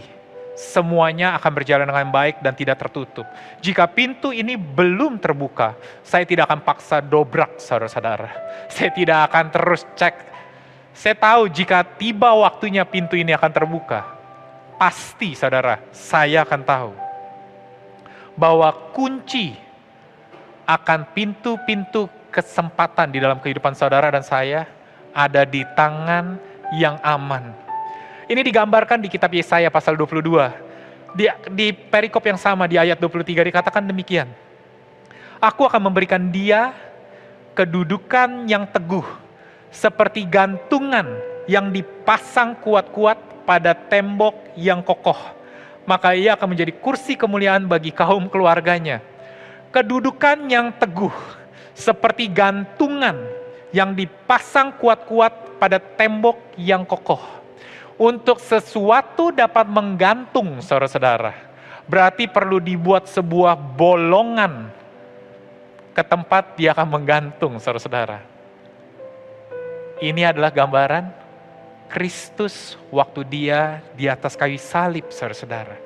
semuanya 0.53 1.33
akan 1.41 1.51
berjalan 1.51 1.89
dengan 1.89 2.13
baik 2.13 2.39
dan 2.39 2.53
tidak 2.53 2.77
tertutup. 2.79 3.25
Jika 3.59 3.89
pintu 3.89 4.29
ini 4.29 4.53
belum 4.53 5.17
terbuka, 5.17 5.73
saya 6.05 6.23
tidak 6.23 6.47
akan 6.47 6.61
paksa 6.61 7.01
dobrak 7.01 7.57
saudara-saudara. 7.57 8.29
Saya 8.69 8.93
tidak 8.93 9.33
akan 9.33 9.45
terus 9.49 9.83
cek. 9.97 10.32
Saya 10.93 11.17
tahu 11.17 11.49
jika 11.49 11.81
tiba 11.83 12.29
waktunya 12.37 12.85
pintu 12.85 13.17
ini 13.17 13.33
akan 13.33 13.51
terbuka, 13.51 14.05
pasti 14.77 15.33
saudara, 15.33 15.81
saya 15.89 16.45
akan 16.45 16.61
tahu 16.61 16.91
bahwa 18.37 18.69
kunci 18.93 19.57
akan 20.69 21.05
pintu-pintu 21.11 22.09
kesempatan 22.33 23.13
di 23.13 23.21
dalam 23.21 23.37
kehidupan 23.37 23.77
saudara 23.77 24.09
dan 24.09 24.25
saya 24.25 24.65
ada 25.13 25.45
di 25.45 25.61
tangan 25.77 26.37
yang 26.73 26.97
aman 27.05 27.63
ini 28.33 28.41
digambarkan 28.49 29.03
di 29.03 29.11
kitab 29.11 29.31
Yesaya 29.35 29.67
pasal 29.67 29.99
22. 29.99 31.13
Di, 31.13 31.29
di 31.53 31.67
perikop 31.75 32.23
yang 32.25 32.39
sama 32.39 32.65
di 32.65 32.79
ayat 32.79 32.97
23 32.97 33.51
dikatakan 33.51 33.83
demikian. 33.83 34.31
Aku 35.43 35.67
akan 35.67 35.91
memberikan 35.91 36.31
dia 36.31 36.71
kedudukan 37.53 38.47
yang 38.47 38.63
teguh, 38.65 39.05
seperti 39.73 40.29
gantungan 40.29 41.17
yang 41.49 41.73
dipasang 41.73 42.55
kuat-kuat 42.61 43.43
pada 43.43 43.73
tembok 43.73 44.53
yang 44.53 44.85
kokoh. 44.85 45.17
Maka 45.83 46.15
ia 46.15 46.37
akan 46.37 46.55
menjadi 46.55 46.71
kursi 46.79 47.19
kemuliaan 47.19 47.67
bagi 47.67 47.91
kaum 47.91 48.31
keluarganya. 48.31 49.03
Kedudukan 49.73 50.47
yang 50.47 50.71
teguh, 50.77 51.11
seperti 51.75 52.29
gantungan 52.31 53.19
yang 53.75 53.91
dipasang 53.97 54.77
kuat-kuat 54.79 55.59
pada 55.59 55.81
tembok 55.81 56.37
yang 56.55 56.87
kokoh. 56.87 57.19
Untuk 57.97 58.39
sesuatu 58.39 59.33
dapat 59.33 59.65
menggantung, 59.67 60.61
saudara-saudara, 60.61 61.33
berarti 61.89 62.29
perlu 62.29 62.61
dibuat 62.61 63.09
sebuah 63.09 63.57
bolongan 63.57 64.69
ke 65.93 66.01
tempat 66.05 66.55
dia 66.55 66.71
akan 66.73 66.87
menggantung, 66.89 67.57
saudara-saudara. 67.59 68.32
Ini 70.03 70.35
adalah 70.35 70.51
gambaran 70.51 71.07
Kristus 71.87 72.75
waktu 72.91 73.23
dia 73.23 73.79
di 73.95 74.11
atas 74.11 74.35
kayu 74.35 74.59
salib, 74.59 75.07
saudara-saudara. 75.07 75.79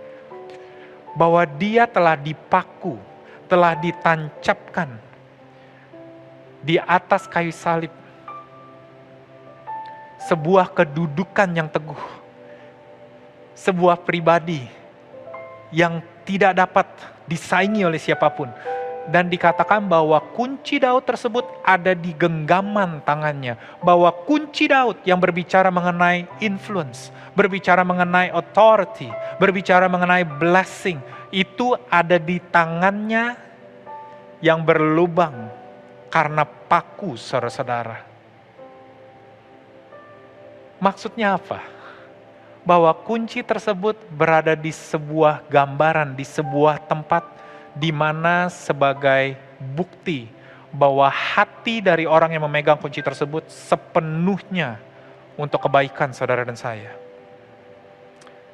Bahwa 1.13 1.45
dia 1.45 1.86
telah 1.86 2.17
dipaku, 2.17 2.97
telah 3.45 3.77
ditancapkan 3.77 4.97
di 6.65 6.82
atas 6.82 7.30
kayu 7.30 7.53
salib. 7.53 7.93
Sebuah 10.25 10.73
kedudukan 10.73 11.53
yang 11.53 11.69
teguh. 11.69 12.01
Sebuah 13.53 14.01
pribadi 14.01 14.65
yang 15.69 16.01
tidak 16.25 16.58
dapat 16.58 16.89
disaingi 17.30 17.86
oleh 17.86 18.01
siapa 18.01 18.34
pun 18.34 18.49
dan 19.08 19.32
dikatakan 19.32 19.88
bahwa 19.88 20.20
kunci 20.36 20.84
Daud 20.84 21.08
tersebut 21.08 21.48
ada 21.63 21.96
di 21.96 22.12
genggaman 22.12 23.00
tangannya. 23.08 23.56
Bahwa 23.80 24.12
kunci 24.12 24.67
Daud 24.67 25.00
yang 25.08 25.17
berbicara 25.17 25.72
mengenai 25.72 26.28
influence, 26.43 27.10
berbicara 27.32 27.88
mengenai 27.88 28.28
authority, 28.36 29.08
berbicara 29.39 29.88
mengenai 29.88 30.28
blessing, 30.28 31.00
itu 31.32 31.80
ada 31.88 32.20
di 32.20 32.43
tangannya 32.52 33.39
yang 34.43 34.62
berlubang 34.62 35.50
karena 36.12 36.43
paku 36.43 37.15
saudara-saudara. 37.15 38.04
Maksudnya 40.78 41.39
apa? 41.39 41.63
Bahwa 42.67 42.91
kunci 42.91 43.39
tersebut 43.41 43.96
berada 44.12 44.54
di 44.54 44.70
sebuah 44.70 45.48
gambaran, 45.48 46.13
di 46.13 46.28
sebuah 46.28 46.84
tempat 46.86 47.37
di 47.77 47.93
mana 47.93 48.49
sebagai 48.49 49.37
bukti 49.61 50.27
bahwa 50.73 51.07
hati 51.07 51.79
dari 51.79 52.03
orang 52.09 52.33
yang 52.33 52.43
memegang 52.45 52.77
kunci 52.77 52.99
tersebut 52.99 53.47
sepenuhnya 53.47 54.81
untuk 55.39 55.63
kebaikan 55.63 56.11
saudara 56.11 56.43
dan 56.43 56.57
saya. 56.57 56.91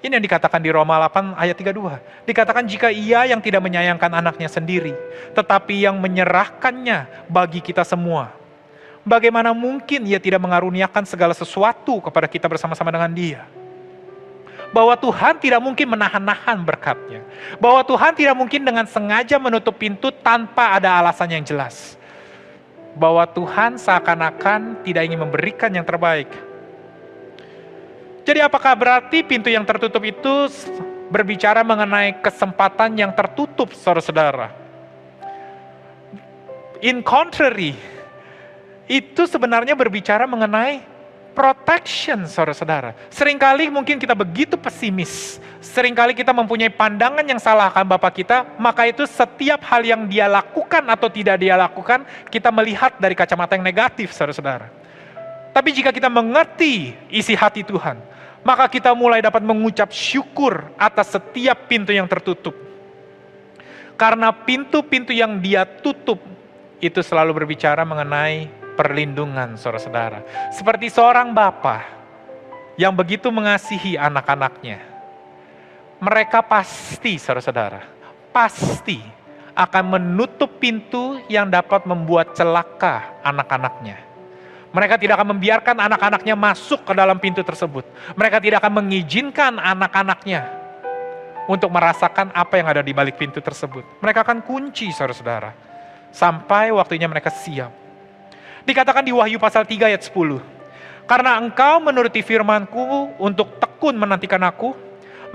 Ini 0.04 0.20
yang 0.20 0.26
dikatakan 0.28 0.60
di 0.60 0.68
Roma 0.68 1.00
8 1.00 1.40
ayat 1.40 1.56
32. 1.56 2.28
Dikatakan 2.28 2.68
jika 2.68 2.92
ia 2.92 3.24
yang 3.24 3.40
tidak 3.40 3.64
menyayangkan 3.64 4.12
anaknya 4.12 4.52
sendiri, 4.52 4.92
tetapi 5.32 5.88
yang 5.88 5.96
menyerahkannya 5.96 7.32
bagi 7.32 7.64
kita 7.64 7.88
semua. 7.88 8.36
Bagaimana 9.08 9.56
mungkin 9.56 10.04
ia 10.04 10.20
tidak 10.20 10.44
mengaruniakan 10.44 11.08
segala 11.08 11.32
sesuatu 11.32 12.04
kepada 12.04 12.28
kita 12.28 12.52
bersama-sama 12.52 12.92
dengan 12.92 13.12
dia? 13.16 13.42
Bahwa 14.74 14.98
Tuhan 14.98 15.38
tidak 15.38 15.62
mungkin 15.62 15.94
menahan-nahan 15.94 16.58
berkatnya. 16.66 17.22
Bahwa 17.62 17.86
Tuhan 17.86 18.18
tidak 18.18 18.34
mungkin 18.34 18.66
dengan 18.66 18.90
sengaja 18.90 19.38
menutup 19.38 19.78
pintu 19.78 20.10
tanpa 20.10 20.76
ada 20.76 20.98
alasan 20.98 21.30
yang 21.30 21.46
jelas. 21.46 21.96
Bahwa 22.98 23.24
Tuhan 23.30 23.78
seakan-akan 23.78 24.82
tidak 24.82 25.06
ingin 25.06 25.22
memberikan 25.22 25.70
yang 25.70 25.86
terbaik. 25.86 26.28
Jadi 28.26 28.40
apakah 28.42 28.74
berarti 28.74 29.22
pintu 29.22 29.54
yang 29.54 29.64
tertutup 29.64 30.02
itu 30.02 30.50
berbicara 31.14 31.62
mengenai 31.62 32.18
kesempatan 32.18 32.98
yang 32.98 33.14
tertutup 33.14 33.70
saudara-saudara? 33.78 34.50
In 36.84 37.00
contrary, 37.06 37.78
itu 38.90 39.24
sebenarnya 39.30 39.78
berbicara 39.78 40.28
mengenai 40.28 40.93
protection 41.34 42.30
saudara-saudara. 42.30 42.94
Seringkali 43.10 43.68
mungkin 43.74 43.98
kita 43.98 44.14
begitu 44.14 44.56
pesimis, 44.56 45.42
sering 45.60 45.98
kali 45.98 46.14
kita 46.14 46.30
mempunyai 46.30 46.70
pandangan 46.70 47.26
yang 47.26 47.42
salah 47.42 47.74
akan 47.74 47.90
Bapak 47.90 48.24
kita, 48.24 48.46
maka 48.62 48.86
itu 48.88 49.04
setiap 49.10 49.66
hal 49.66 49.82
yang 49.82 50.06
dia 50.06 50.30
lakukan 50.30 50.86
atau 50.86 51.10
tidak 51.10 51.42
dia 51.42 51.58
lakukan, 51.58 52.06
kita 52.30 52.54
melihat 52.54 52.96
dari 53.02 53.18
kacamata 53.18 53.58
yang 53.58 53.66
negatif 53.66 54.14
saudara-saudara. 54.14 54.70
Tapi 55.54 55.70
jika 55.70 55.94
kita 55.94 56.10
mengerti 56.10 56.94
isi 57.10 57.38
hati 57.38 57.62
Tuhan, 57.62 58.02
maka 58.42 58.66
kita 58.70 58.94
mulai 58.94 59.22
dapat 59.22 59.42
mengucap 59.42 59.90
syukur 59.94 60.70
atas 60.78 61.14
setiap 61.14 61.70
pintu 61.70 61.94
yang 61.94 62.10
tertutup. 62.10 62.54
Karena 63.94 64.34
pintu-pintu 64.34 65.14
yang 65.14 65.38
dia 65.38 65.66
tutup, 65.66 66.18
itu 66.84 67.00
selalu 67.00 67.32
berbicara 67.32 67.88
mengenai 67.88 68.63
perlindungan 68.74 69.56
saudara-saudara. 69.56 70.52
Seperti 70.54 70.90
seorang 70.90 71.32
bapak 71.32 72.04
yang 72.78 72.94
begitu 72.94 73.30
mengasihi 73.30 73.98
anak-anaknya. 73.98 74.82
Mereka 76.04 76.44
pasti 76.44 77.16
saudara-saudara, 77.16 77.80
pasti 78.36 79.00
akan 79.54 79.84
menutup 79.98 80.58
pintu 80.60 81.22
yang 81.30 81.48
dapat 81.48 81.86
membuat 81.86 82.34
celaka 82.36 83.22
anak-anaknya. 83.24 84.02
Mereka 84.74 84.98
tidak 84.98 85.22
akan 85.22 85.38
membiarkan 85.38 85.78
anak-anaknya 85.78 86.34
masuk 86.34 86.82
ke 86.82 86.94
dalam 86.98 87.22
pintu 87.22 87.46
tersebut. 87.46 87.86
Mereka 88.18 88.42
tidak 88.42 88.66
akan 88.66 88.82
mengizinkan 88.82 89.62
anak-anaknya 89.62 90.50
untuk 91.46 91.70
merasakan 91.70 92.34
apa 92.34 92.58
yang 92.58 92.68
ada 92.74 92.82
di 92.82 92.90
balik 92.90 93.22
pintu 93.22 93.38
tersebut. 93.38 93.86
Mereka 94.02 94.26
akan 94.26 94.42
kunci 94.42 94.90
saudara-saudara. 94.90 95.54
Sampai 96.10 96.74
waktunya 96.74 97.06
mereka 97.06 97.30
siap 97.30 97.83
Dikatakan 98.64 99.04
di 99.04 99.12
Wahyu 99.12 99.44
pasal 99.44 99.68
3 99.68 99.92
ayat 99.92 100.08
10. 100.08 100.40
Karena 101.04 101.36
engkau 101.36 101.84
menuruti 101.84 102.24
firmanku 102.24 103.12
untuk 103.20 103.60
tekun 103.60 103.92
menantikan 104.00 104.40
aku, 104.40 104.72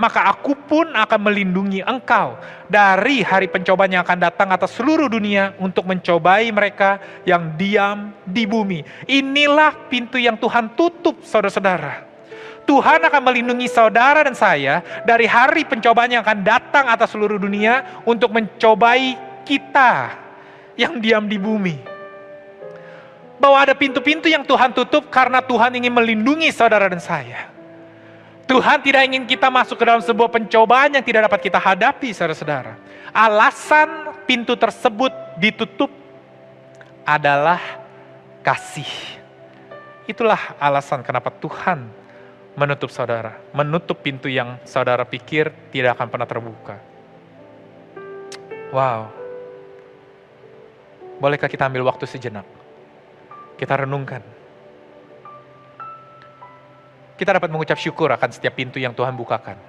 maka 0.01 0.33
aku 0.33 0.57
pun 0.57 0.89
akan 0.97 1.19
melindungi 1.29 1.85
engkau 1.85 2.41
dari 2.65 3.21
hari 3.21 3.45
pencobaan 3.45 3.93
yang 3.93 4.01
akan 4.01 4.17
datang 4.17 4.49
atas 4.49 4.73
seluruh 4.73 5.05
dunia 5.05 5.53
untuk 5.61 5.85
mencobai 5.85 6.49
mereka 6.49 6.97
yang 7.21 7.53
diam 7.53 8.09
di 8.25 8.49
bumi. 8.49 8.81
Inilah 9.05 9.77
pintu 9.93 10.17
yang 10.17 10.33
Tuhan 10.33 10.73
tutup, 10.73 11.21
saudara-saudara. 11.21 12.09
Tuhan 12.65 13.01
akan 13.05 13.21
melindungi 13.29 13.69
saudara 13.69 14.25
dan 14.25 14.33
saya 14.33 14.81
dari 15.05 15.29
hari 15.29 15.69
pencobaan 15.69 16.17
yang 16.17 16.25
akan 16.25 16.41
datang 16.41 16.85
atas 16.89 17.13
seluruh 17.13 17.37
dunia 17.37 18.01
untuk 18.09 18.33
mencobai 18.33 19.17
kita 19.45 20.17
yang 20.77 20.97
diam 21.01 21.25
di 21.25 21.37
bumi 21.41 21.98
bahwa 23.39 23.57
ada 23.57 23.73
pintu-pintu 23.73 24.27
yang 24.27 24.43
Tuhan 24.43 24.75
tutup 24.75 25.07
karena 25.07 25.39
Tuhan 25.39 25.71
ingin 25.79 25.95
melindungi 25.95 26.51
saudara 26.51 26.91
dan 26.91 26.99
saya. 26.99 27.47
Tuhan 28.45 28.83
tidak 28.83 29.07
ingin 29.07 29.23
kita 29.23 29.47
masuk 29.47 29.79
ke 29.79 29.85
dalam 29.87 30.03
sebuah 30.03 30.27
pencobaan 30.27 30.91
yang 30.91 31.05
tidak 31.05 31.31
dapat 31.31 31.39
kita 31.47 31.57
hadapi, 31.61 32.11
saudara-saudara. 32.11 32.75
Alasan 33.15 34.11
pintu 34.27 34.57
tersebut 34.59 35.13
ditutup 35.39 35.89
adalah 37.07 37.61
kasih. 38.43 38.89
Itulah 40.09 40.57
alasan 40.57 41.05
kenapa 41.05 41.29
Tuhan 41.29 41.85
menutup 42.57 42.89
saudara, 42.89 43.37
menutup 43.53 44.01
pintu 44.01 44.27
yang 44.27 44.57
saudara 44.65 45.05
pikir 45.05 45.53
tidak 45.69 45.95
akan 45.95 46.07
pernah 46.09 46.27
terbuka. 46.27 46.75
Wow. 48.73 49.13
Bolehkah 51.21 51.47
kita 51.47 51.69
ambil 51.69 51.85
waktu 51.85 52.09
sejenak? 52.09 52.58
Kita 53.59 53.75
renungkan. 53.75 54.23
Kita 57.19 57.35
dapat 57.35 57.51
mengucap 57.51 57.75
syukur 57.75 58.07
akan 58.15 58.31
setiap 58.31 58.55
pintu 58.55 58.79
yang 58.79 58.95
Tuhan 58.95 59.11
bukakan. 59.19 59.59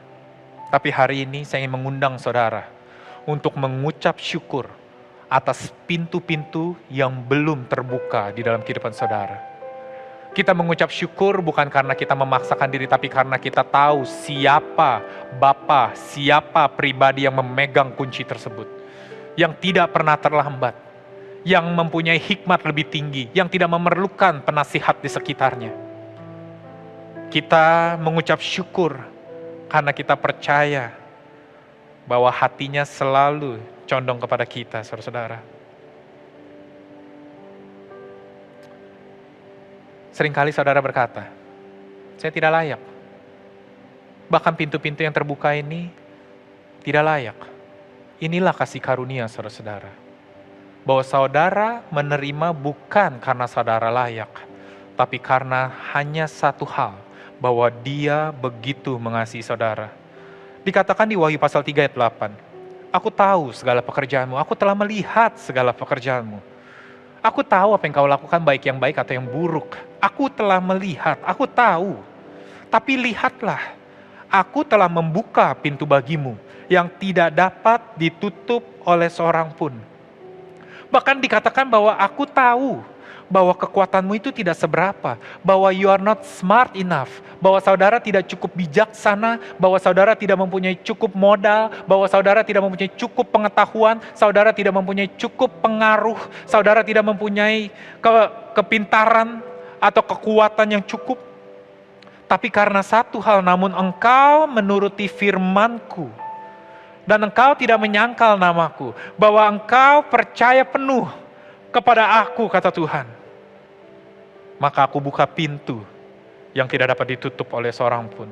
Tapi 0.70 0.94
hari 0.94 1.26
ini 1.26 1.42
saya 1.42 1.66
ingin 1.66 1.74
mengundang 1.74 2.14
saudara 2.22 2.70
untuk 3.26 3.58
mengucap 3.58 4.22
syukur 4.22 4.70
atas 5.26 5.74
pintu-pintu 5.90 6.78
yang 6.86 7.10
belum 7.10 7.66
terbuka 7.66 8.30
di 8.30 8.46
dalam 8.46 8.62
kehidupan 8.62 8.94
saudara. 8.94 9.42
Kita 10.30 10.54
mengucap 10.54 10.94
syukur 10.94 11.42
bukan 11.42 11.66
karena 11.66 11.98
kita 11.98 12.14
memaksakan 12.14 12.70
diri, 12.70 12.86
tapi 12.86 13.10
karena 13.10 13.34
kita 13.42 13.66
tahu 13.66 14.06
siapa 14.06 15.02
Bapa, 15.42 15.90
siapa 15.98 16.70
pribadi 16.70 17.26
yang 17.26 17.34
memegang 17.34 17.90
kunci 17.98 18.22
tersebut. 18.22 18.70
Yang 19.34 19.58
tidak 19.58 19.90
pernah 19.90 20.14
terlambat, 20.14 20.78
yang 21.40 21.64
mempunyai 21.72 22.20
hikmat 22.20 22.60
lebih 22.68 22.88
tinggi, 22.92 23.24
yang 23.32 23.48
tidak 23.48 23.72
memerlukan 23.72 24.44
penasihat 24.44 25.00
di 25.00 25.08
sekitarnya. 25.08 25.72
Kita 27.32 27.96
mengucap 27.96 28.42
syukur 28.42 29.00
karena 29.70 29.94
kita 29.94 30.18
percaya 30.18 30.92
bahwa 32.04 32.28
hatinya 32.28 32.82
selalu 32.84 33.62
condong 33.86 34.18
kepada 34.18 34.44
kita, 34.44 34.78
saudara-saudara. 34.82 35.38
Seringkali 40.10 40.50
saudara 40.50 40.82
berkata, 40.82 41.30
saya 42.18 42.34
tidak 42.34 42.50
layak. 42.52 42.82
Bahkan 44.28 44.54
pintu-pintu 44.58 45.06
yang 45.06 45.14
terbuka 45.14 45.54
ini 45.54 45.88
tidak 46.84 47.06
layak. 47.06 47.38
Inilah 48.20 48.52
kasih 48.52 48.82
karunia 48.82 49.24
saudara-saudara 49.30 50.09
bahwa 50.84 51.04
saudara 51.04 51.84
menerima 51.92 52.56
bukan 52.56 53.20
karena 53.20 53.46
saudara 53.46 53.92
layak, 53.92 54.32
tapi 54.96 55.20
karena 55.20 55.68
hanya 55.92 56.24
satu 56.24 56.64
hal, 56.64 56.96
bahwa 57.40 57.68
dia 57.68 58.32
begitu 58.32 58.96
mengasihi 58.96 59.44
saudara. 59.44 59.92
Dikatakan 60.64 61.08
di 61.08 61.16
Wahyu 61.16 61.40
pasal 61.40 61.64
3 61.64 61.88
ayat 61.88 61.96
8, 61.96 62.92
Aku 62.92 63.08
tahu 63.08 63.54
segala 63.54 63.80
pekerjaanmu, 63.84 64.34
aku 64.36 64.52
telah 64.58 64.74
melihat 64.74 65.36
segala 65.38 65.70
pekerjaanmu. 65.70 66.42
Aku 67.20 67.44
tahu 67.44 67.76
apa 67.76 67.84
yang 67.84 67.94
kau 67.94 68.08
lakukan 68.08 68.40
baik 68.40 68.64
yang 68.64 68.80
baik 68.80 68.96
atau 68.96 69.12
yang 69.12 69.28
buruk. 69.28 69.76
Aku 70.00 70.32
telah 70.32 70.56
melihat, 70.58 71.20
aku 71.20 71.44
tahu. 71.44 72.00
Tapi 72.72 72.96
lihatlah, 72.96 73.76
aku 74.26 74.64
telah 74.64 74.88
membuka 74.88 75.52
pintu 75.52 75.84
bagimu 75.84 76.34
yang 76.66 76.88
tidak 76.96 77.28
dapat 77.34 77.78
ditutup 78.00 78.64
oleh 78.88 79.12
seorang 79.12 79.52
pun 79.52 79.89
Bahkan 80.90 81.22
dikatakan 81.22 81.66
bahwa 81.70 81.94
aku 81.94 82.26
tahu 82.26 82.82
bahwa 83.30 83.54
kekuatanmu 83.54 84.18
itu 84.18 84.34
tidak 84.34 84.58
seberapa, 84.58 85.14
bahwa 85.46 85.70
you 85.70 85.86
are 85.86 86.02
not 86.02 86.26
smart 86.26 86.74
enough, 86.74 87.22
bahwa 87.38 87.62
saudara 87.62 88.02
tidak 88.02 88.26
cukup 88.26 88.50
bijaksana, 88.58 89.38
bahwa 89.54 89.78
saudara 89.78 90.18
tidak 90.18 90.34
mempunyai 90.34 90.74
cukup 90.82 91.14
modal, 91.14 91.70
bahwa 91.86 92.10
saudara 92.10 92.42
tidak 92.42 92.66
mempunyai 92.66 92.90
cukup 92.98 93.30
pengetahuan, 93.30 94.02
saudara 94.18 94.50
tidak 94.50 94.74
mempunyai 94.74 95.06
cukup 95.14 95.62
pengaruh, 95.62 96.18
saudara 96.42 96.82
tidak 96.82 97.06
mempunyai 97.06 97.70
ke, 98.02 98.10
kepintaran 98.58 99.38
atau 99.78 100.02
kekuatan 100.02 100.82
yang 100.82 100.82
cukup. 100.82 101.22
Tapi 102.26 102.50
karena 102.50 102.82
satu 102.82 103.22
hal 103.22 103.46
namun 103.46 103.70
engkau 103.74 104.50
menuruti 104.50 105.06
firmanku, 105.06 106.10
dan 107.10 107.26
engkau 107.26 107.58
tidak 107.58 107.74
menyangkal 107.82 108.38
namaku, 108.38 108.94
bahwa 109.18 109.42
engkau 109.42 110.06
percaya 110.06 110.62
penuh 110.62 111.10
kepada 111.74 112.22
aku, 112.22 112.46
kata 112.46 112.70
Tuhan. 112.70 113.02
Maka 114.62 114.86
aku 114.86 115.02
buka 115.02 115.26
pintu 115.26 115.82
yang 116.54 116.70
tidak 116.70 116.94
dapat 116.94 117.18
ditutup 117.18 117.50
oleh 117.50 117.74
seorang 117.74 118.06
pun. 118.06 118.30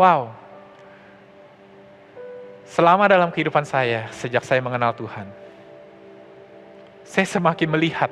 Wow. 0.00 0.32
Selama 2.64 3.04
dalam 3.04 3.28
kehidupan 3.28 3.68
saya, 3.68 4.08
sejak 4.16 4.48
saya 4.48 4.64
mengenal 4.64 4.96
Tuhan, 4.96 5.28
saya 7.04 7.28
semakin 7.28 7.68
melihat 7.68 8.08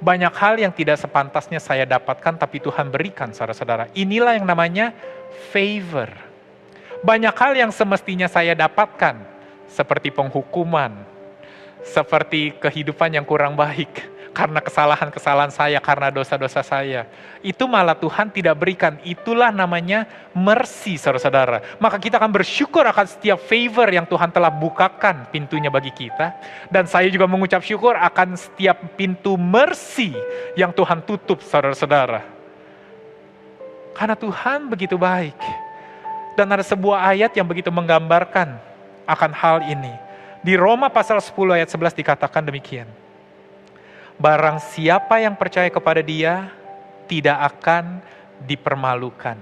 banyak 0.00 0.32
hal 0.32 0.56
yang 0.56 0.72
tidak 0.72 0.96
sepantasnya 0.96 1.60
saya 1.60 1.84
dapatkan, 1.84 2.40
tapi 2.40 2.56
Tuhan 2.56 2.88
berikan, 2.88 3.36
saudara-saudara. 3.36 3.92
Inilah 3.92 4.40
yang 4.40 4.48
namanya 4.48 4.96
favor. 5.52 6.08
Banyak 7.04 7.36
hal 7.36 7.52
yang 7.52 7.70
semestinya 7.70 8.26
saya 8.26 8.56
dapatkan, 8.56 9.31
seperti 9.72 10.12
penghukuman, 10.12 10.92
seperti 11.80 12.52
kehidupan 12.60 13.16
yang 13.16 13.24
kurang 13.24 13.56
baik 13.56 14.12
karena 14.32 14.64
kesalahan-kesalahan 14.64 15.52
saya, 15.52 15.76
karena 15.78 16.08
dosa-dosa 16.08 16.64
saya. 16.64 17.04
Itu 17.44 17.68
malah 17.68 17.92
Tuhan 17.92 18.32
tidak 18.32 18.56
berikan. 18.56 18.96
Itulah 19.04 19.52
namanya 19.52 20.08
mercy, 20.32 20.96
saudara-saudara. 20.96 21.60
Maka 21.76 22.00
kita 22.00 22.16
akan 22.16 22.32
bersyukur 22.32 22.80
akan 22.80 23.04
setiap 23.04 23.36
favor 23.44 23.84
yang 23.92 24.08
Tuhan 24.08 24.32
telah 24.32 24.48
bukakan 24.48 25.28
pintunya 25.28 25.68
bagi 25.68 25.92
kita. 25.92 26.32
Dan 26.72 26.88
saya 26.88 27.12
juga 27.12 27.28
mengucap 27.28 27.60
syukur 27.60 27.92
akan 27.92 28.40
setiap 28.40 28.96
pintu 28.96 29.36
mercy 29.36 30.16
yang 30.56 30.72
Tuhan 30.72 31.04
tutup, 31.04 31.44
saudara-saudara. 31.44 32.24
Karena 33.92 34.16
Tuhan 34.16 34.72
begitu 34.72 34.96
baik. 34.96 35.36
Dan 36.40 36.48
ada 36.48 36.64
sebuah 36.64 37.12
ayat 37.12 37.36
yang 37.36 37.44
begitu 37.44 37.68
menggambarkan 37.68 38.71
akan 39.06 39.32
hal 39.34 39.58
ini. 39.66 39.92
Di 40.42 40.58
Roma 40.58 40.90
pasal 40.90 41.22
10 41.22 41.34
ayat 41.54 41.70
11 41.70 41.94
dikatakan 41.94 42.42
demikian. 42.42 42.90
Barang 44.18 44.58
siapa 44.58 45.22
yang 45.22 45.38
percaya 45.38 45.70
kepada 45.70 46.02
dia 46.02 46.50
tidak 47.06 47.38
akan 47.54 48.02
dipermalukan. 48.42 49.38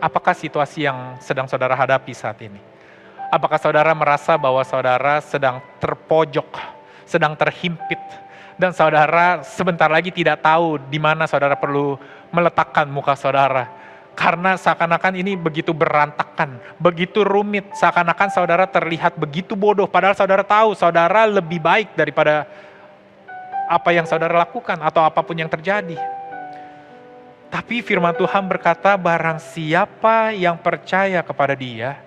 Apakah 0.00 0.34
situasi 0.34 0.88
yang 0.88 1.20
sedang 1.22 1.46
saudara 1.46 1.76
hadapi 1.76 2.10
saat 2.10 2.40
ini? 2.42 2.58
Apakah 3.30 3.62
saudara 3.62 3.94
merasa 3.94 4.34
bahwa 4.34 4.64
saudara 4.66 5.22
sedang 5.22 5.62
terpojok, 5.78 6.50
sedang 7.06 7.38
terhimpit, 7.38 8.00
dan 8.58 8.74
saudara 8.74 9.46
sebentar 9.46 9.86
lagi 9.86 10.10
tidak 10.10 10.42
tahu 10.42 10.82
di 10.90 10.98
mana 10.98 11.30
saudara 11.30 11.54
perlu 11.54 11.94
meletakkan 12.34 12.90
muka 12.90 13.14
saudara? 13.14 13.79
Karena 14.18 14.58
seakan-akan 14.58 15.16
ini 15.16 15.32
begitu 15.38 15.72
berantakan, 15.72 16.60
begitu 16.76 17.24
rumit, 17.24 17.72
seakan-akan 17.72 18.28
saudara 18.28 18.68
terlihat 18.68 19.16
begitu 19.16 19.56
bodoh, 19.56 19.88
padahal 19.88 20.12
saudara 20.12 20.44
tahu 20.44 20.76
saudara 20.76 21.24
lebih 21.24 21.56
baik 21.56 21.96
daripada 21.96 22.44
apa 23.70 23.90
yang 23.94 24.04
saudara 24.04 24.34
lakukan 24.34 24.76
atau 24.82 25.06
apa 25.06 25.22
pun 25.22 25.38
yang 25.38 25.48
terjadi. 25.48 25.96
Tapi 27.50 27.82
firman 27.82 28.14
Tuhan 28.14 28.46
berkata, 28.46 28.94
barang 28.94 29.42
siapa 29.42 30.30
yang 30.34 30.58
percaya 30.58 31.22
kepada 31.22 31.54
dia, 31.58 31.98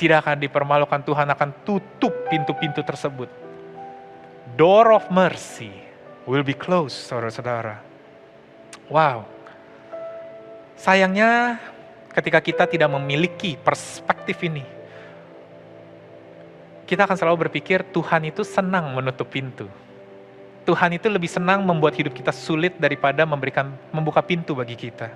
tidak 0.00 0.24
akan 0.24 0.40
dipermalukan 0.40 1.00
Tuhan 1.04 1.28
akan 1.28 1.50
tutup 1.68 2.12
pintu-pintu 2.32 2.80
tersebut. 2.80 3.28
Door 4.56 4.96
of 4.96 5.04
mercy 5.12 5.72
will 6.24 6.40
be 6.40 6.56
closed, 6.56 6.96
saudara-saudara. 7.04 7.80
Wow. 8.88 9.39
Sayangnya 10.80 11.60
ketika 12.08 12.40
kita 12.40 12.64
tidak 12.64 12.88
memiliki 12.88 13.60
perspektif 13.60 14.40
ini, 14.40 14.64
kita 16.88 17.04
akan 17.04 17.20
selalu 17.20 17.46
berpikir 17.46 17.84
Tuhan 17.92 18.32
itu 18.32 18.40
senang 18.48 18.96
menutup 18.96 19.28
pintu. 19.28 19.68
Tuhan 20.64 20.96
itu 20.96 21.12
lebih 21.12 21.28
senang 21.28 21.68
membuat 21.68 22.00
hidup 22.00 22.16
kita 22.16 22.32
sulit 22.32 22.80
daripada 22.80 23.28
memberikan 23.28 23.76
membuka 23.92 24.24
pintu 24.24 24.56
bagi 24.56 24.72
kita. 24.72 25.12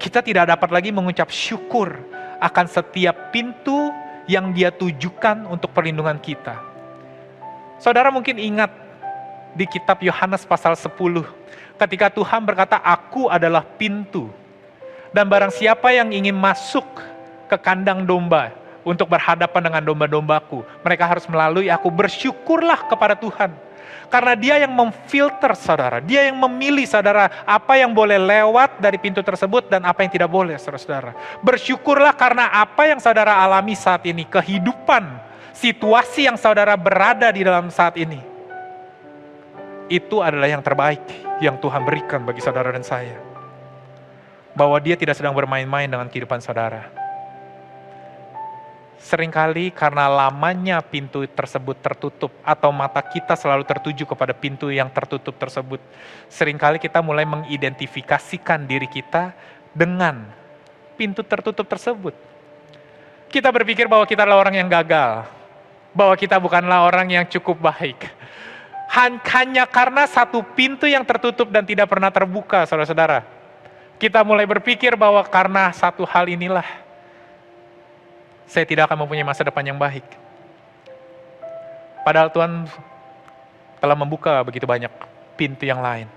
Kita 0.00 0.24
tidak 0.24 0.56
dapat 0.56 0.72
lagi 0.72 0.88
mengucap 0.88 1.28
syukur 1.28 1.92
akan 2.40 2.64
setiap 2.64 3.28
pintu 3.28 3.92
yang 4.24 4.56
dia 4.56 4.72
tujukan 4.72 5.44
untuk 5.52 5.68
perlindungan 5.76 6.16
kita. 6.16 6.64
Saudara 7.76 8.08
mungkin 8.08 8.40
ingat 8.40 8.72
di 9.52 9.68
kitab 9.68 10.00
Yohanes 10.00 10.48
pasal 10.48 10.72
10, 10.72 10.88
ketika 11.76 12.08
Tuhan 12.08 12.40
berkata, 12.48 12.80
aku 12.80 13.28
adalah 13.28 13.60
pintu. 13.60 14.32
Dan 15.12 15.28
barang 15.28 15.52
siapa 15.52 15.88
yang 15.92 16.12
ingin 16.12 16.36
masuk 16.36 16.84
ke 17.48 17.56
kandang 17.56 18.04
domba 18.04 18.52
untuk 18.84 19.08
berhadapan 19.08 19.72
dengan 19.72 19.82
domba-dombaku, 19.84 20.64
mereka 20.84 21.04
harus 21.08 21.24
melalui 21.28 21.68
aku. 21.72 21.88
Bersyukurlah 21.88 22.88
kepada 22.88 23.16
Tuhan. 23.16 23.52
Karena 24.08 24.32
dia 24.32 24.56
yang 24.56 24.72
memfilter 24.72 25.52
saudara, 25.52 26.00
dia 26.00 26.32
yang 26.32 26.40
memilih 26.40 26.88
saudara 26.88 27.28
apa 27.44 27.76
yang 27.76 27.92
boleh 27.92 28.16
lewat 28.16 28.80
dari 28.80 28.96
pintu 28.96 29.20
tersebut 29.20 29.68
dan 29.68 29.84
apa 29.84 30.00
yang 30.00 30.08
tidak 30.08 30.32
boleh 30.32 30.56
saudara-saudara. 30.56 31.12
Bersyukurlah 31.44 32.16
karena 32.16 32.48
apa 32.48 32.88
yang 32.88 33.04
saudara 33.04 33.36
alami 33.36 33.76
saat 33.76 34.08
ini, 34.08 34.24
kehidupan, 34.24 35.04
situasi 35.52 36.24
yang 36.24 36.40
saudara 36.40 36.72
berada 36.80 37.28
di 37.28 37.44
dalam 37.44 37.68
saat 37.68 38.00
ini. 38.00 38.24
Itu 39.92 40.24
adalah 40.24 40.48
yang 40.48 40.64
terbaik 40.64 41.04
yang 41.44 41.60
Tuhan 41.60 41.84
berikan 41.84 42.24
bagi 42.24 42.40
saudara 42.40 42.72
dan 42.72 42.84
saya 42.84 43.27
bahwa 44.58 44.74
dia 44.82 44.98
tidak 44.98 45.14
sedang 45.14 45.30
bermain-main 45.30 45.86
dengan 45.86 46.10
kehidupan 46.10 46.42
saudara. 46.42 46.90
Seringkali 48.98 49.70
karena 49.70 50.10
lamanya 50.10 50.82
pintu 50.82 51.22
tersebut 51.22 51.78
tertutup 51.78 52.34
atau 52.42 52.74
mata 52.74 52.98
kita 52.98 53.38
selalu 53.38 53.62
tertuju 53.62 54.02
kepada 54.02 54.34
pintu 54.34 54.74
yang 54.74 54.90
tertutup 54.90 55.38
tersebut. 55.38 55.78
Seringkali 56.26 56.82
kita 56.82 56.98
mulai 56.98 57.22
mengidentifikasikan 57.22 58.66
diri 58.66 58.90
kita 58.90 59.30
dengan 59.70 60.26
pintu 60.98 61.22
tertutup 61.22 61.70
tersebut. 61.70 62.18
Kita 63.30 63.54
berpikir 63.54 63.86
bahwa 63.86 64.02
kita 64.02 64.26
adalah 64.26 64.42
orang 64.42 64.58
yang 64.58 64.66
gagal, 64.66 65.30
bahwa 65.94 66.18
kita 66.18 66.34
bukanlah 66.42 66.82
orang 66.82 67.06
yang 67.06 67.24
cukup 67.30 67.62
baik. 67.62 68.10
Hanya 68.90 69.62
karena 69.70 70.10
satu 70.10 70.42
pintu 70.42 70.90
yang 70.90 71.06
tertutup 71.06 71.46
dan 71.54 71.62
tidak 71.62 71.86
pernah 71.86 72.10
terbuka, 72.10 72.66
saudara-saudara 72.66 73.37
kita 73.98 74.22
mulai 74.22 74.46
berpikir 74.46 74.94
bahwa 74.94 75.20
karena 75.26 75.74
satu 75.74 76.06
hal 76.06 76.30
inilah 76.30 76.64
saya 78.48 78.64
tidak 78.64 78.88
akan 78.88 79.04
mempunyai 79.04 79.26
masa 79.26 79.44
depan 79.44 79.60
yang 79.66 79.76
baik. 79.76 80.06
Padahal 82.06 82.32
Tuhan 82.32 82.64
telah 83.82 83.96
membuka 83.98 84.40
begitu 84.40 84.64
banyak 84.64 84.88
pintu 85.36 85.68
yang 85.68 85.84
lain. 85.84 86.08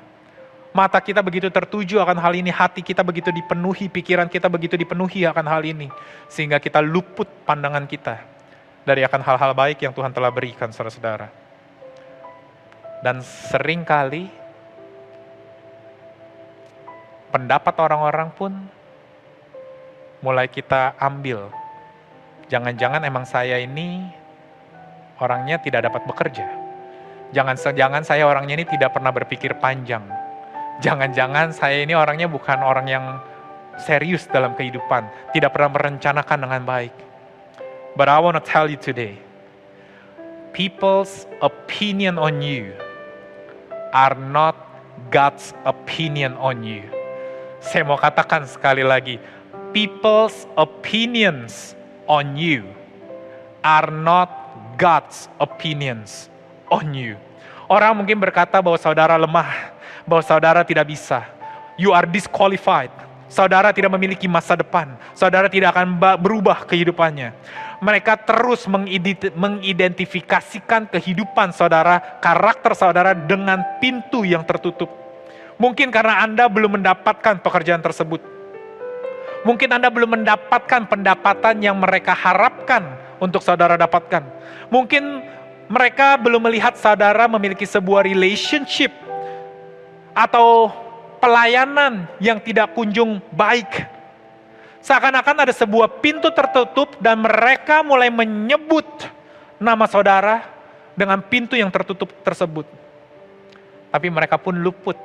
Mata 0.72 1.04
kita 1.04 1.20
begitu 1.20 1.52
tertuju 1.52 2.00
akan 2.00 2.15
hal 2.15 2.32
ini, 2.32 2.48
hati 2.48 2.80
kita 2.80 3.04
begitu 3.04 3.28
dipenuhi, 3.28 3.91
pikiran 3.91 4.32
kita 4.32 4.48
begitu 4.48 4.80
dipenuhi 4.80 5.28
akan 5.28 5.44
hal 5.44 5.67
ini. 5.67 5.91
Sehingga 6.32 6.63
kita 6.63 6.80
luput 6.80 7.28
pandangan 7.44 7.84
kita 7.84 8.24
dari 8.88 9.04
akan 9.04 9.20
hal-hal 9.20 9.52
baik 9.52 9.84
yang 9.84 9.91
Tuhan 9.91 10.15
telah 10.15 10.32
berikan 10.32 10.72
saudara-saudara. 10.72 11.28
Dan 13.04 13.20
sering 13.20 13.84
kali 13.84 14.32
pendapat 17.32 17.74
orang-orang 17.80 18.30
pun 18.36 18.52
mulai 20.22 20.46
kita 20.52 20.94
ambil. 21.02 21.50
Jangan-jangan 22.52 23.02
emang 23.08 23.24
saya 23.24 23.58
ini 23.58 24.06
orangnya 25.17 25.58
tidak 25.63 25.88
dapat 25.88 26.04
bekerja. 26.06 26.48
Jangan-jangan 27.32 28.04
saya 28.04 28.28
orangnya 28.28 28.60
ini 28.60 28.65
tidak 28.67 28.91
pernah 28.91 29.10
berpikir 29.15 29.56
panjang. 29.63 30.04
Jangan-jangan 30.84 31.56
saya 31.56 31.88
ini 31.88 31.96
orangnya 31.96 32.28
bukan 32.28 32.60
orang 32.60 32.88
yang 32.91 33.06
serius 33.80 34.28
dalam 34.28 34.52
kehidupan, 34.60 35.08
tidak 35.32 35.56
pernah 35.56 35.72
merencanakan 35.80 36.39
dengan 36.44 36.62
baik. 36.67 36.96
But 37.96 38.12
I 38.12 38.20
want 38.20 38.36
to 38.36 38.44
tell 38.44 38.67
you 38.67 38.76
today, 38.76 39.15
people's 40.52 41.24
opinion 41.39 42.20
on 42.20 42.44
you 42.44 42.76
are 43.96 44.15
not 44.15 44.56
God's 45.12 45.56
opinion 45.63 46.36
on 46.36 46.67
you. 46.67 47.00
Saya 47.62 47.86
mau 47.86 47.93
katakan 47.93 48.50
sekali 48.50 48.82
lagi, 48.82 49.21
people's 49.69 50.50
opinions 50.58 51.78
on 52.10 52.34
you 52.34 52.65
are 53.62 53.93
not 53.93 54.34
God's 54.82 55.30
opinions 55.38 56.26
on 56.74 56.97
you. 56.97 57.21
Orang 57.69 58.02
mungkin 58.02 58.17
berkata 58.17 58.58
bahwa 58.60 58.82
saudara 58.82 59.13
lemah, 59.13 59.78
bahwa 60.10 60.26
saudara 60.26 60.65
tidak 60.65 60.89
bisa. 60.89 61.21
You 61.78 61.93
are 61.93 62.10
disqualified. 62.10 62.89
Saudara 63.32 63.71
tidak 63.71 63.95
memiliki 63.95 64.28
masa 64.28 64.60
depan. 64.60 65.00
Saudara 65.15 65.47
tidak 65.47 65.71
akan 65.71 65.95
berubah 66.19 66.67
kehidupannya. 66.67 67.32
Mereka 67.80 68.28
terus 68.28 68.67
mengidentifikasikan 68.67 70.91
kehidupan 70.91 71.56
saudara, 71.56 72.19
karakter 72.19 72.76
saudara 72.76 73.15
dengan 73.15 73.63
pintu 73.80 74.28
yang 74.28 74.43
tertutup. 74.43 75.00
Mungkin 75.62 75.93
karena 75.93 76.26
Anda 76.26 76.50
belum 76.50 76.82
mendapatkan 76.82 77.38
pekerjaan 77.45 77.86
tersebut. 77.86 78.17
Mungkin 79.45 79.69
Anda 79.69 79.93
belum 79.93 80.17
mendapatkan 80.17 80.89
pendapatan 80.89 81.62
yang 81.62 81.78
mereka 81.78 82.17
harapkan 82.17 82.82
untuk 83.21 83.45
saudara 83.45 83.78
dapatkan. 83.78 84.26
Mungkin 84.74 85.21
mereka 85.69 86.17
belum 86.17 86.50
melihat 86.50 86.74
saudara 86.82 87.30
memiliki 87.30 87.69
sebuah 87.69 88.02
relationship 88.10 88.89
atau 90.17 90.74
pelayanan 91.21 92.10
yang 92.17 92.41
tidak 92.41 92.74
kunjung 92.74 93.21
baik. 93.30 93.86
Seakan-akan 94.82 95.45
ada 95.45 95.54
sebuah 95.54 96.02
pintu 96.02 96.34
tertutup 96.34 96.97
dan 96.97 97.21
mereka 97.21 97.86
mulai 97.86 98.10
menyebut 98.10 98.89
nama 99.62 99.86
saudara 99.86 100.41
dengan 100.97 101.21
pintu 101.21 101.54
yang 101.54 101.69
tertutup 101.69 102.10
tersebut. 102.26 102.65
Tapi 103.93 104.10
mereka 104.10 104.41
pun 104.41 104.58
luput. 104.58 104.97